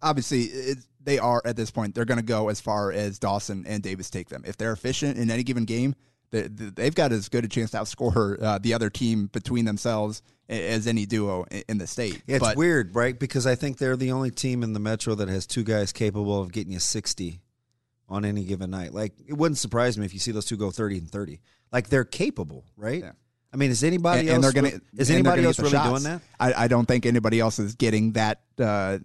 obviously, 0.02 0.44
it, 0.44 0.78
they 1.04 1.20
are 1.20 1.42
at 1.46 1.56
this 1.58 1.70
point. 1.70 1.94
They're 1.94 2.06
going 2.06 2.20
to 2.20 2.26
go 2.26 2.48
as 2.50 2.62
far 2.62 2.92
as 2.94 3.20
Dawson 3.20 3.66
and 3.68 3.84
Davis 3.84 4.10
take 4.10 4.30
them. 4.30 4.44
If 4.48 4.56
they're 4.58 4.72
efficient 4.72 5.18
in 5.18 5.30
any 5.30 5.44
given 5.44 5.66
game, 5.66 5.96
They, 6.32 6.48
they've 6.48 6.96
got 6.96 7.12
as 7.12 7.30
good 7.30 7.46
a 7.46 7.48
chance 7.48 7.72
to 7.72 7.78
outscore 7.78 8.42
uh, 8.42 8.58
the 8.58 8.74
other 8.74 8.90
team 8.90 9.28
between 9.28 9.66
themselves 9.66 10.24
as 10.50 10.88
any 10.88 11.06
duo 11.06 11.46
in 11.68 11.78
the 11.78 11.88
state. 11.88 12.24
Yeah, 12.26 12.38
it's 12.38 12.46
But- 12.46 12.58
weird, 12.58 12.96
right? 12.96 13.18
Because 13.20 13.46
I 13.46 13.56
think 13.56 13.78
they're 13.78 13.98
the 13.98 14.12
only 14.12 14.32
team 14.32 14.64
in 14.64 14.74
the 14.74 14.80
Metro 14.80 15.14
that 15.16 15.28
has 15.28 15.46
two 15.46 15.64
guys 15.64 15.92
capable 15.92 16.42
of 16.42 16.52
getting 16.52 16.72
you 16.74 16.80
60 16.80 17.42
on 18.08 18.24
any 18.26 18.44
given 18.46 18.72
night. 18.72 18.94
Like, 18.94 19.14
it 19.28 19.34
wouldn't 19.34 19.58
surprise 19.58 19.98
me 19.98 20.06
if 20.06 20.14
you 20.14 20.20
see 20.20 20.32
those 20.32 20.46
two 20.46 20.58
go 20.58 20.72
30 20.72 21.00
and 21.00 21.10
30. 21.12 21.40
Like, 21.72 21.90
they're 21.90 22.04
capable, 22.06 22.64
right? 22.78 23.02
Yeah. 23.04 23.12
I 23.56 23.58
mean, 23.58 23.72
is 23.72 23.86
anybody 23.86 24.20
and, 24.20 24.30
else 24.30 24.36
and 24.36 24.44
they're 24.44 24.52
gonna 24.52 24.82
is 24.98 25.10
anybody 25.10 25.38
gonna 25.38 25.48
else 25.48 25.60
really 25.60 25.72
shots. 25.72 26.04
doing 26.04 26.04
that? 26.04 26.22
I, 26.42 26.66
I 26.66 26.68
don't 26.68 26.86
think 26.86 27.06
anybody 27.06 27.40
else 27.40 27.58
is 27.58 27.76
getting 27.76 28.12
that 28.12 28.42
uh, 28.60 28.98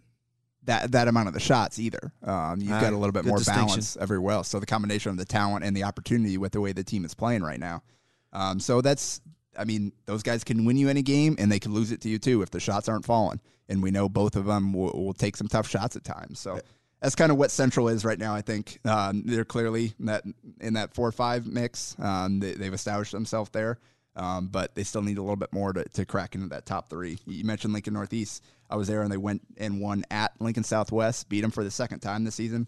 that 0.65 0.91
that 0.91 1.07
amount 1.07 1.29
of 1.29 1.35
the 1.35 1.41
shots 1.41 1.79
either. 1.79 2.13
Um, 2.25 2.61
you've 2.61 2.73
All 2.73 2.81
got 2.81 2.93
a 2.93 2.97
little 2.97 3.13
bit 3.13 3.25
more 3.25 3.39
balance 3.47 3.97
everywhere 3.97 4.35
else. 4.35 4.49
So 4.49 4.59
the 4.59 4.67
combination 4.67 5.11
of 5.11 5.19
the 5.19 5.25
talent 5.25 5.65
and 5.65 5.77
the 5.77 5.85
opportunity 5.85 6.37
with 6.37 6.51
the 6.51 6.61
way 6.61 6.73
the 6.73 6.83
team 6.83 7.05
is 7.05 7.15
playing 7.15 7.43
right 7.43 7.61
now. 7.61 7.85
Um, 8.33 8.59
so 8.59 8.81
that's 8.81 9.21
I 9.57 9.65
mean 9.65 9.93
those 10.07 10.25
guys 10.25 10.43
can 10.43 10.65
win 10.65 10.77
you 10.77 10.89
any 10.89 11.03
game 11.03 11.37
and 11.39 11.51
they 11.51 11.61
can 11.61 11.73
lose 11.73 11.93
it 11.93 12.01
to 12.01 12.09
you 12.09 12.19
too 12.19 12.43
if 12.43 12.51
the 12.51 12.59
shots 12.59 12.89
aren't 12.89 13.05
falling. 13.05 13.41
And 13.69 13.85
we 13.85 13.93
know 13.93 14.09
both 14.09 14.35
of 14.35 14.47
them 14.47 14.73
will, 14.73 14.91
will 14.91 15.15
take 15.15 15.37
some 15.37 15.47
tough 15.47 15.69
shots 15.69 15.95
at 15.95 16.03
times. 16.03 16.41
So. 16.41 16.59
That's 17.01 17.15
kind 17.15 17.33
of 17.33 17.39
what 17.39 17.51
Central 17.51 17.89
is 17.89 18.05
right 18.05 18.19
now. 18.19 18.35
I 18.35 18.43
think 18.43 18.79
um, 18.85 19.23
they're 19.25 19.47
clearly 19.47 19.95
in 19.99 20.05
that 20.05 20.23
in 20.61 20.75
that 20.75 20.93
four 20.93 21.09
or 21.09 21.13
five 21.13 21.47
mix. 21.47 21.97
Um, 21.99 22.41
they, 22.41 22.53
they've 22.53 22.75
established 22.75 23.13
themselves 23.13 23.49
there, 23.55 23.79
um, 24.17 24.49
but 24.49 24.75
they 24.75 24.83
still 24.85 25.03
need 25.03 25.19
a 25.19 25.23
little 25.23 25.37
bit 25.37 25.53
more 25.53 25.73
to, 25.73 25.85
to 25.85 26.05
crack 26.05 26.35
into 26.35 26.49
that 26.49 26.67
top 26.67 26.89
three. 26.91 27.19
You 27.27 27.45
mentioned 27.45 27.73
Lincoln 27.73 27.95
Northeast. 27.95 28.43
I 28.69 28.77
was 28.77 28.89
there 28.89 29.03
and 29.03 29.11
they 29.13 29.17
went 29.17 29.43
and 29.57 29.81
won 29.81 30.05
at 30.11 30.33
Lincoln 30.41 30.65
Southwest, 30.65 31.29
beat 31.29 31.41
them 31.41 31.51
for 31.51 31.65
the 31.65 31.71
second 31.71 32.01
time 32.01 32.25
this 32.25 32.35
season. 32.37 32.67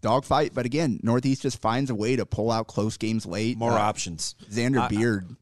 Dogfight, 0.00 0.52
but 0.54 0.64
again, 0.66 1.00
Northeast 1.02 1.42
just 1.42 1.60
finds 1.60 1.90
a 1.90 1.94
way 1.94 2.14
to 2.16 2.24
pull 2.24 2.52
out 2.52 2.68
close 2.68 2.96
games 2.96 3.26
late. 3.26 3.58
More 3.58 3.72
Uh, 3.72 3.78
options. 3.80 4.36
Xander 4.50 4.80
I- 4.82 4.88
Beard. 4.88 5.36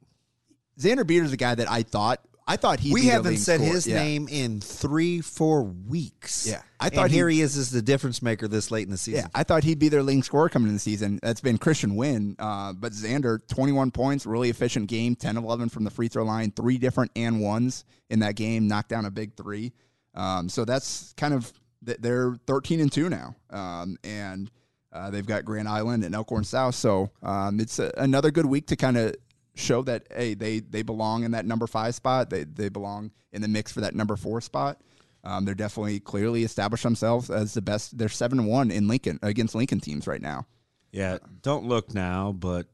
Xander 0.78 1.06
Beard 1.06 1.26
is 1.26 1.32
a 1.32 1.36
guy 1.36 1.54
that 1.54 1.70
I 1.70 1.82
thought 1.82 2.20
I 2.48 2.56
thought 2.56 2.78
he. 2.78 2.92
We 2.92 3.06
haven't 3.06 3.38
said 3.38 3.60
his 3.60 3.86
name 3.94 4.28
in 4.30 4.60
three, 4.60 5.20
four 5.20 5.62
weeks. 5.64 6.46
Yeah. 6.46 6.62
I 6.78 6.90
thought 6.90 7.10
he- 7.10 7.16
here 7.16 7.28
he 7.28 7.40
is 7.40 7.56
as 7.56 7.70
the 7.70 7.82
difference 7.82 8.22
maker 8.22 8.46
this 8.46 8.70
late 8.70 8.84
in 8.86 8.90
the 8.92 8.96
season. 8.96 9.22
Yeah, 9.22 9.28
I 9.34 9.42
thought 9.42 9.64
he'd 9.64 9.78
be 9.80 9.88
their 9.88 10.02
leading 10.02 10.22
scorer 10.22 10.48
coming 10.48 10.68
in 10.68 10.74
the 10.74 10.78
season. 10.80 11.18
That's 11.22 11.40
been 11.40 11.58
Christian 11.58 11.96
Wynn. 11.96 12.36
Uh, 12.38 12.72
but 12.72 12.92
Xander, 12.92 13.40
21 13.48 13.90
points, 13.90 14.26
really 14.26 14.48
efficient 14.50 14.86
game, 14.88 15.16
10 15.16 15.36
11 15.36 15.68
from 15.70 15.84
the 15.84 15.90
free 15.90 16.08
throw 16.08 16.24
line, 16.24 16.52
three 16.52 16.78
different 16.78 17.10
and 17.16 17.40
ones 17.40 17.84
in 18.10 18.20
that 18.20 18.36
game, 18.36 18.68
knocked 18.68 18.90
down 18.90 19.06
a 19.06 19.10
big 19.10 19.34
three. 19.36 19.72
Um, 20.14 20.48
so 20.48 20.64
that's 20.64 21.14
kind 21.16 21.34
of, 21.34 21.52
th- 21.84 21.98
they're 22.00 22.36
13 22.46 22.80
and 22.80 22.92
2 22.92 23.08
now. 23.08 23.34
Um, 23.50 23.96
and 24.04 24.50
uh, 24.92 25.10
they've 25.10 25.26
got 25.26 25.44
Grand 25.44 25.68
Island 25.68 26.04
and 26.04 26.14
Elkhorn 26.14 26.44
South. 26.44 26.74
So 26.74 27.10
um, 27.22 27.58
it's 27.60 27.78
a, 27.80 27.92
another 27.98 28.30
good 28.30 28.46
week 28.46 28.66
to 28.68 28.76
kind 28.76 28.96
of 28.96 29.14
show 29.56 29.82
that, 29.82 30.06
hey, 30.14 30.34
they, 30.34 30.60
they 30.60 30.82
belong 30.82 31.24
in 31.24 31.32
that 31.32 31.46
number 31.46 31.66
five 31.66 31.94
spot. 31.94 32.30
They, 32.30 32.44
they 32.44 32.68
belong 32.68 33.10
in 33.32 33.42
the 33.42 33.48
mix 33.48 33.72
for 33.72 33.80
that 33.80 33.94
number 33.94 34.14
four 34.14 34.40
spot. 34.40 34.80
Um, 35.24 35.44
they're 35.44 35.56
definitely 35.56 35.98
clearly 35.98 36.44
established 36.44 36.84
themselves 36.84 37.30
as 37.30 37.54
the 37.54 37.62
best. 37.62 37.98
They're 37.98 38.08
seven 38.08 38.44
one 38.46 38.70
in 38.70 38.86
Lincoln 38.86 39.18
against 39.22 39.56
Lincoln 39.56 39.80
teams 39.80 40.06
right 40.06 40.22
now. 40.22 40.46
Yeah, 40.92 41.18
don't 41.42 41.66
look 41.66 41.92
now, 41.92 42.30
but 42.32 42.66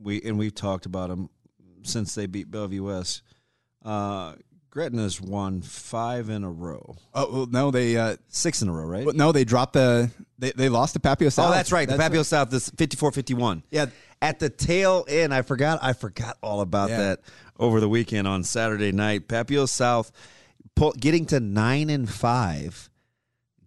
we 0.00 0.22
and 0.22 0.38
we've 0.38 0.54
talked 0.54 0.86
about 0.86 1.08
them 1.08 1.28
since 1.82 2.14
they 2.14 2.26
beat 2.26 2.52
Bellevue 2.52 2.84
West. 2.84 3.22
Uh, 3.84 4.34
Gretna's 4.78 5.20
won 5.20 5.60
five 5.60 6.30
in 6.30 6.44
a 6.44 6.50
row, 6.50 6.94
Oh 7.12 7.32
well, 7.32 7.46
no, 7.46 7.72
they 7.72 7.96
uh, 7.96 8.16
six 8.28 8.62
in 8.62 8.68
a 8.68 8.72
row, 8.72 8.84
right? 8.86 9.04
well, 9.04 9.14
no, 9.14 9.32
they 9.32 9.44
dropped 9.44 9.72
the 9.72 10.08
they, 10.38 10.52
they 10.52 10.68
lost 10.68 10.92
to 10.94 11.00
Papio 11.00 11.32
South. 11.32 11.48
Oh, 11.48 11.52
that's 11.52 11.72
right. 11.72 11.88
The 11.88 11.96
Papio 11.96 12.24
South 12.24 12.52
is 12.54 12.70
54-51. 12.70 13.64
Yeah. 13.72 13.86
At 14.22 14.38
the 14.38 14.48
tail 14.48 15.04
end, 15.08 15.34
I 15.34 15.42
forgot 15.42 15.80
I 15.82 15.94
forgot 15.94 16.36
all 16.44 16.60
about 16.60 16.90
Yeah. 16.90 16.98
that 16.98 17.20
over 17.58 17.80
the 17.80 17.88
weekend 17.88 18.28
on 18.28 18.44
Saturday 18.44 18.92
night. 18.92 19.26
Papio 19.26 19.68
South 19.68 20.12
pull, 20.76 20.92
getting 20.92 21.26
to 21.26 21.40
9 21.40 21.90
and 21.90 22.08
5 22.08 22.90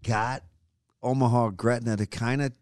got 0.03 0.43
Omaha 1.03 1.49
Gretna 1.49 1.97
to 1.97 2.05
kind 2.05 2.41
of 2.41 2.53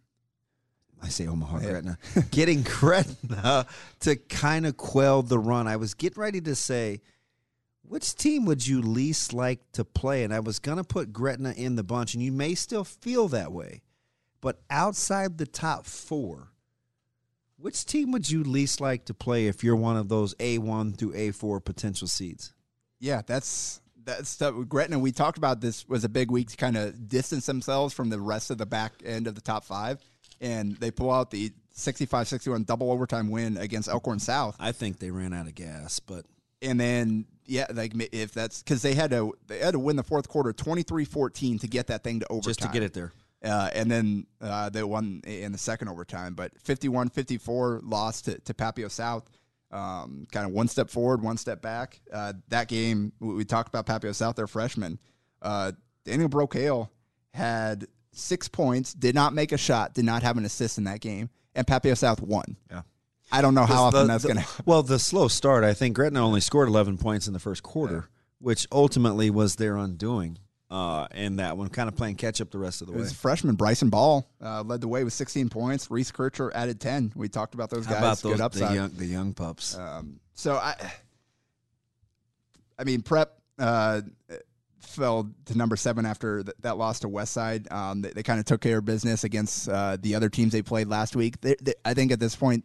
I 1.03 1.09
say 1.09 1.27
Omaha 1.27 1.59
Gretna. 1.59 1.97
getting 2.31 2.63
Gretna 2.63 3.67
to 3.99 4.15
kind 4.15 4.65
of 4.65 4.75
quell 4.75 5.21
the 5.21 5.37
run. 5.37 5.67
I 5.67 5.75
was 5.75 5.93
getting 5.93 6.19
ready 6.19 6.41
to 6.41 6.55
say 6.55 7.01
which 7.89 8.15
team 8.15 8.45
would 8.45 8.65
you 8.65 8.81
least 8.81 9.33
like 9.33 9.59
to 9.73 9.83
play? 9.83 10.23
And 10.23 10.33
I 10.33 10.39
was 10.39 10.59
going 10.59 10.77
to 10.77 10.83
put 10.83 11.11
Gretna 11.11 11.53
in 11.57 11.75
the 11.75 11.83
bunch, 11.83 12.13
and 12.13 12.23
you 12.23 12.31
may 12.31 12.55
still 12.55 12.85
feel 12.85 13.27
that 13.29 13.51
way. 13.51 13.81
But 14.39 14.61
outside 14.69 15.37
the 15.37 15.45
top 15.45 15.85
four, 15.85 16.53
which 17.57 17.83
team 17.83 18.11
would 18.11 18.29
you 18.29 18.43
least 18.43 18.79
like 18.79 19.03
to 19.05 19.13
play 19.13 19.47
if 19.47 19.63
you're 19.65 19.75
one 19.75 19.97
of 19.97 20.07
those 20.07 20.33
A1 20.35 20.97
through 20.97 21.11
A4 21.11 21.65
potential 21.65 22.07
seeds? 22.07 22.53
yeah, 22.99 23.21
that's 23.25 23.81
that's 24.03 24.35
the, 24.37 24.51
Gretna. 24.51 24.99
We 24.99 25.11
talked 25.11 25.37
about 25.37 25.61
this 25.61 25.87
was 25.87 26.03
a 26.03 26.09
big 26.09 26.31
week 26.31 26.49
to 26.49 26.57
kind 26.57 26.77
of 26.77 27.07
distance 27.07 27.45
themselves 27.45 27.93
from 27.93 28.09
the 28.09 28.19
rest 28.19 28.51
of 28.51 28.57
the 28.57 28.65
back 28.65 28.93
end 29.03 29.27
of 29.27 29.35
the 29.35 29.41
top 29.41 29.63
five, 29.63 29.99
and 30.41 30.75
they 30.77 30.91
pull 30.91 31.11
out 31.11 31.31
the 31.31 31.51
65-61 31.75 32.65
double 32.65 32.91
overtime 32.91 33.29
win 33.29 33.57
against 33.57 33.87
Elkhorn 33.87 34.19
South. 34.19 34.55
I 34.59 34.73
think 34.73 34.99
they 34.99 35.11
ran 35.11 35.33
out 35.33 35.47
of 35.47 35.55
gas, 35.55 35.99
but 35.99 36.25
and 36.61 36.79
then 36.79 37.25
yeah, 37.49 37.65
like 37.73 37.93
if 38.13 38.33
that's 38.33 38.61
because 38.61 38.81
they 38.81 38.93
had 38.93 39.11
to 39.11 39.33
they 39.47 39.59
had 39.59 39.71
to 39.71 39.79
win 39.79 39.95
the 39.95 40.03
fourth 40.03 40.27
quarter 40.27 40.53
23-14 40.53 41.59
to 41.61 41.67
get 41.67 41.87
that 41.87 42.03
thing 42.03 42.19
to 42.19 42.27
overtime. 42.29 42.49
just 42.49 42.61
to 42.61 42.67
get 42.67 42.83
it 42.83 42.93
there. 42.93 43.11
Uh, 43.43 43.69
and 43.73 43.89
then 43.89 44.27
uh, 44.41 44.69
they 44.69 44.83
won 44.83 45.21
in 45.25 45.51
the 45.51 45.57
second 45.57 45.87
overtime, 45.87 46.33
but 46.33 46.51
51-54 46.63 47.81
lost 47.83 48.25
to, 48.25 48.37
to 48.39 48.53
Papio 48.53 48.91
South. 48.91 49.29
Um, 49.71 50.27
kind 50.31 50.45
of 50.45 50.51
one 50.51 50.67
step 50.67 50.89
forward, 50.89 51.21
one 51.21 51.37
step 51.37 51.61
back. 51.61 52.01
Uh, 52.11 52.33
that 52.49 52.67
game, 52.67 53.13
we, 53.19 53.35
we 53.35 53.45
talked 53.45 53.69
about 53.69 53.85
Papio 53.85 54.13
South, 54.13 54.35
their 54.35 54.47
freshman. 54.47 54.99
Uh, 55.41 55.71
Daniel 56.05 56.27
Brocale 56.27 56.89
had 57.33 57.87
six 58.11 58.47
points, 58.47 58.93
did 58.93 59.15
not 59.15 59.33
make 59.33 59.51
a 59.51 59.57
shot, 59.57 59.93
did 59.93 60.05
not 60.05 60.23
have 60.23 60.37
an 60.37 60.45
assist 60.45 60.77
in 60.77 60.83
that 60.85 60.99
game, 60.99 61.29
and 61.55 61.65
Papio 61.65 61.97
South 61.97 62.21
won. 62.21 62.57
Yeah. 62.69 62.81
I 63.31 63.41
don't 63.41 63.53
know 63.53 63.65
how 63.65 63.83
often 63.83 64.01
The- 64.01 64.07
that's 64.07 64.25
going 64.25 64.37
to 64.41 64.45
Well, 64.65 64.83
the 64.83 64.99
slow 64.99 65.27
start, 65.27 65.63
I 65.63 65.73
think 65.73 65.95
Gretna 65.95 66.19
only 66.25 66.41
scored 66.41 66.67
11 66.67 66.97
points 66.97 67.27
in 67.27 67.33
the 67.33 67.39
first 67.39 67.63
quarter, 67.63 68.09
which 68.39 68.67
ultimately 68.71 69.29
was 69.29 69.55
their 69.57 69.77
undoing 69.77 70.37
uh, 70.71 71.07
in 71.15 71.37
that 71.37 71.57
one, 71.57 71.67
kind 71.69 71.87
of 71.89 71.95
playing 71.95 72.15
catch 72.15 72.41
up 72.41 72.51
the 72.51 72.59
rest 72.59 72.81
of 72.81 72.87
the 72.87 72.93
It 72.93 72.97
way. 72.97 73.01
was 73.01 73.13
freshman 73.13 73.55
Bryson 73.55 73.89
Ball 73.89 74.27
uh, 74.43 74.61
led 74.63 74.81
the 74.81 74.87
way 74.87 75.03
with 75.03 75.13
16 75.13 75.49
points. 75.49 75.89
Reese 75.89 76.11
Kircher 76.11 76.51
added 76.55 76.79
10. 76.79 77.13
We 77.15 77.27
talked 77.29 77.53
about 77.55 77.69
those 77.71 77.85
How 77.85 77.93
guys. 77.93 77.99
about 78.01 78.17
those 78.19 78.37
Good 78.57 78.67
the 78.67 78.73
young, 78.75 78.89
the 78.89 79.05
young 79.05 79.33
pups? 79.33 79.75
Um, 79.77 80.19
so 80.35 80.55
I, 80.55 80.75
I 82.77 82.83
mean, 82.83 83.01
Prep 83.01 83.33
uh, 83.57 84.01
fell 84.79 85.29
to 85.45 85.57
number 85.57 85.75
seven 85.75 86.05
after 86.05 86.43
th- 86.43 86.55
that 86.61 86.77
loss 86.77 86.99
to 87.01 87.09
Westside. 87.09 87.71
Um, 87.71 88.01
they, 88.01 88.11
they 88.11 88.23
kind 88.23 88.39
of 88.39 88.45
took 88.45 88.61
care 88.61 88.77
of 88.77 88.85
business 88.85 89.23
against 89.23 89.67
uh, 89.67 89.97
the 89.99 90.15
other 90.15 90.29
teams 90.29 90.51
they 90.53 90.61
played 90.61 90.87
last 90.87 91.15
week. 91.15 91.41
They, 91.41 91.55
they, 91.61 91.73
I 91.83 91.93
think 91.93 92.11
at 92.11 92.19
this 92.19 92.35
point, 92.35 92.63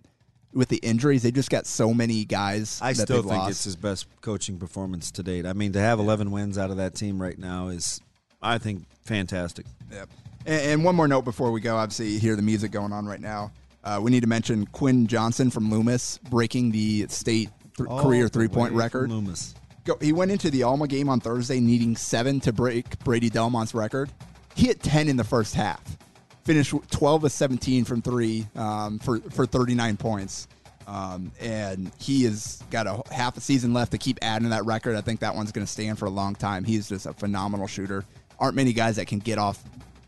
with 0.55 0.69
the 0.69 0.77
injuries, 0.79 1.23
they 1.23 1.31
just 1.31 1.51
got 1.51 1.67
so 1.67 1.93
many 1.93 2.25
guys. 2.25 2.79
I 2.83 2.93
that 2.93 3.03
still 3.03 3.23
think 3.23 3.35
lost. 3.35 3.51
it's 3.51 3.65
his 3.65 3.77
best 3.77 4.07
coaching 4.21 4.59
performance 4.59 5.11
to 5.13 5.23
date. 5.23 5.47
I 5.47 5.53
mean, 5.53 5.73
to 5.73 5.81
have 5.81 5.99
11 5.99 6.31
wins 6.31 6.59
out 6.59 6.71
of 6.71 6.77
that 6.79 6.95
team 6.95 7.21
right 7.21 7.39
now 7.39 7.69
is, 7.69 8.01
I 8.41 8.59
think, 8.59 8.85
fantastic. 9.05 9.67
Yep. 9.93 10.09
And, 10.47 10.63
and 10.63 10.85
one 10.85 10.95
more 10.95 11.09
note 11.09 11.25
before 11.25 11.51
we 11.51 11.61
go. 11.61 11.77
Obviously, 11.77 12.09
you 12.09 12.21
hear 12.21 12.37
the 12.37 12.43
music 12.43 12.71
going 12.71 12.93
on 12.93 13.07
right 13.07 13.21
now. 13.21 13.53
Uh, 13.83 14.01
we 14.03 14.11
need 14.11 14.21
to 14.21 14.27
mention 14.27 14.67
Quinn 14.67 15.07
Johnson 15.07 15.51
from 15.51 15.71
Loomis 15.71 16.19
breaking 16.31 16.71
the 16.71 17.07
state 17.09 17.51
th- 17.77 17.89
career 17.89 18.29
three 18.29 18.49
point 18.49 18.73
record. 18.73 19.11
Loomis. 19.11 19.55
Go, 19.85 19.99
he 20.01 20.13
went 20.13 20.31
into 20.31 20.51
the 20.51 20.63
Alma 20.63 20.89
game 20.89 21.11
on 21.11 21.21
Thursday 21.21 21.61
needing 21.61 21.95
seven 21.95 22.41
to 22.41 22.53
break 22.53 22.99
Brady 23.01 23.29
Delmont's 23.29 23.75
record. 23.75 24.11
He 24.55 24.69
hit 24.69 24.83
10 24.83 25.09
in 25.09 25.17
the 25.17 25.25
first 25.25 25.55
half. 25.55 25.99
Finished 26.45 26.75
12 26.91 27.25
of 27.25 27.33
17 27.33 27.85
from 27.85 28.03
three 28.03 28.47
um, 28.55 28.99
for, 28.99 29.21
for 29.31 29.47
39 29.47 29.97
points. 29.97 30.49
Um, 30.87 31.33
and 31.41 31.91
he 31.99 32.25
has 32.25 32.63
got 32.71 32.87
a 32.87 33.03
half 33.11 33.37
a 33.39 33.41
season 33.41 33.73
left 33.73 33.93
to 33.93 33.99
keep 33.99 34.19
adding 34.21 34.45
to 34.45 34.51
that 34.51 34.67
record. 34.67 34.97
I 34.97 35.01
think 35.01 35.21
that 35.21 35.35
one's 35.35 35.53
going 35.53 35.67
to 35.67 35.73
stand 35.73 35.99
for 35.99 36.05
a 36.05 36.11
long 36.11 36.35
time. 36.35 36.65
He's 36.65 36.89
just 36.89 37.07
a 37.07 37.15
phenomenal 37.15 37.67
shooter. 37.67 38.05
Aren't 38.39 38.57
many 38.57 38.73
guys 38.75 38.97
that 38.97 39.07
can 39.07 39.21
get 39.21 39.39
off 39.39 39.63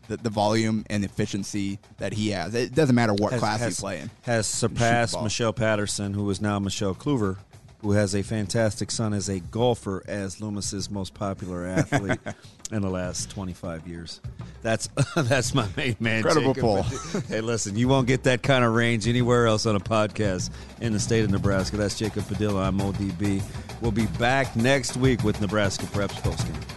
the, 0.07 0.17
the 0.17 0.29
volume 0.29 0.85
and 0.89 1.03
efficiency 1.03 1.79
that 1.97 2.13
he 2.13 2.29
has. 2.29 2.55
It 2.55 2.73
doesn't 2.73 2.95
matter 2.95 3.13
what 3.13 3.31
Has- 3.31 3.39
class 3.39 3.59
has, 3.59 3.67
he's 3.69 3.79
playing. 3.79 4.09
Has 4.23 4.47
surpassed. 4.47 5.21
Michelle 5.21 5.53
Patterson, 5.53 6.13
who 6.13 6.29
is 6.29 6.41
now 6.41 6.59
Michelle 6.59 6.95
Kluver, 6.95 7.37
who 7.81 7.91
has 7.91 8.15
a 8.15 8.23
fantastic 8.23 8.89
son 8.89 9.13
as 9.13 9.29
a 9.29 9.39
golfer, 9.39 10.03
as 10.07 10.37
Loomis's 10.37 10.89
most 10.89 11.13
popular 11.13 11.65
athlete 11.65 12.19
in 12.71 12.81
the 12.81 12.89
last 12.89 13.29
25 13.29 13.87
years. 13.87 14.19
That's 14.61 14.89
that's 15.15 15.53
my 15.53 15.67
main 15.77 15.95
man. 15.99 16.17
Incredible 16.17 16.53
Jacob. 16.53 16.61
pull. 16.61 17.21
hey, 17.27 17.41
listen, 17.41 17.75
you 17.75 17.87
won't 17.87 18.07
get 18.07 18.23
that 18.23 18.41
kind 18.41 18.65
of 18.65 18.73
range 18.73 19.07
anywhere 19.07 19.45
else 19.47 19.65
on 19.65 19.75
a 19.75 19.79
podcast 19.79 20.49
in 20.81 20.93
the 20.93 20.99
state 20.99 21.23
of 21.23 21.31
Nebraska. 21.31 21.77
That's 21.77 21.97
Jacob 21.97 22.27
Padilla. 22.27 22.63
I'm 22.63 22.79
ODB. 22.79 23.41
We'll 23.81 23.91
be 23.91 24.07
back 24.19 24.55
next 24.55 24.97
week 24.97 25.23
with 25.23 25.39
Nebraska 25.39 25.85
Preps 25.85 26.19
postgame. 26.21 26.76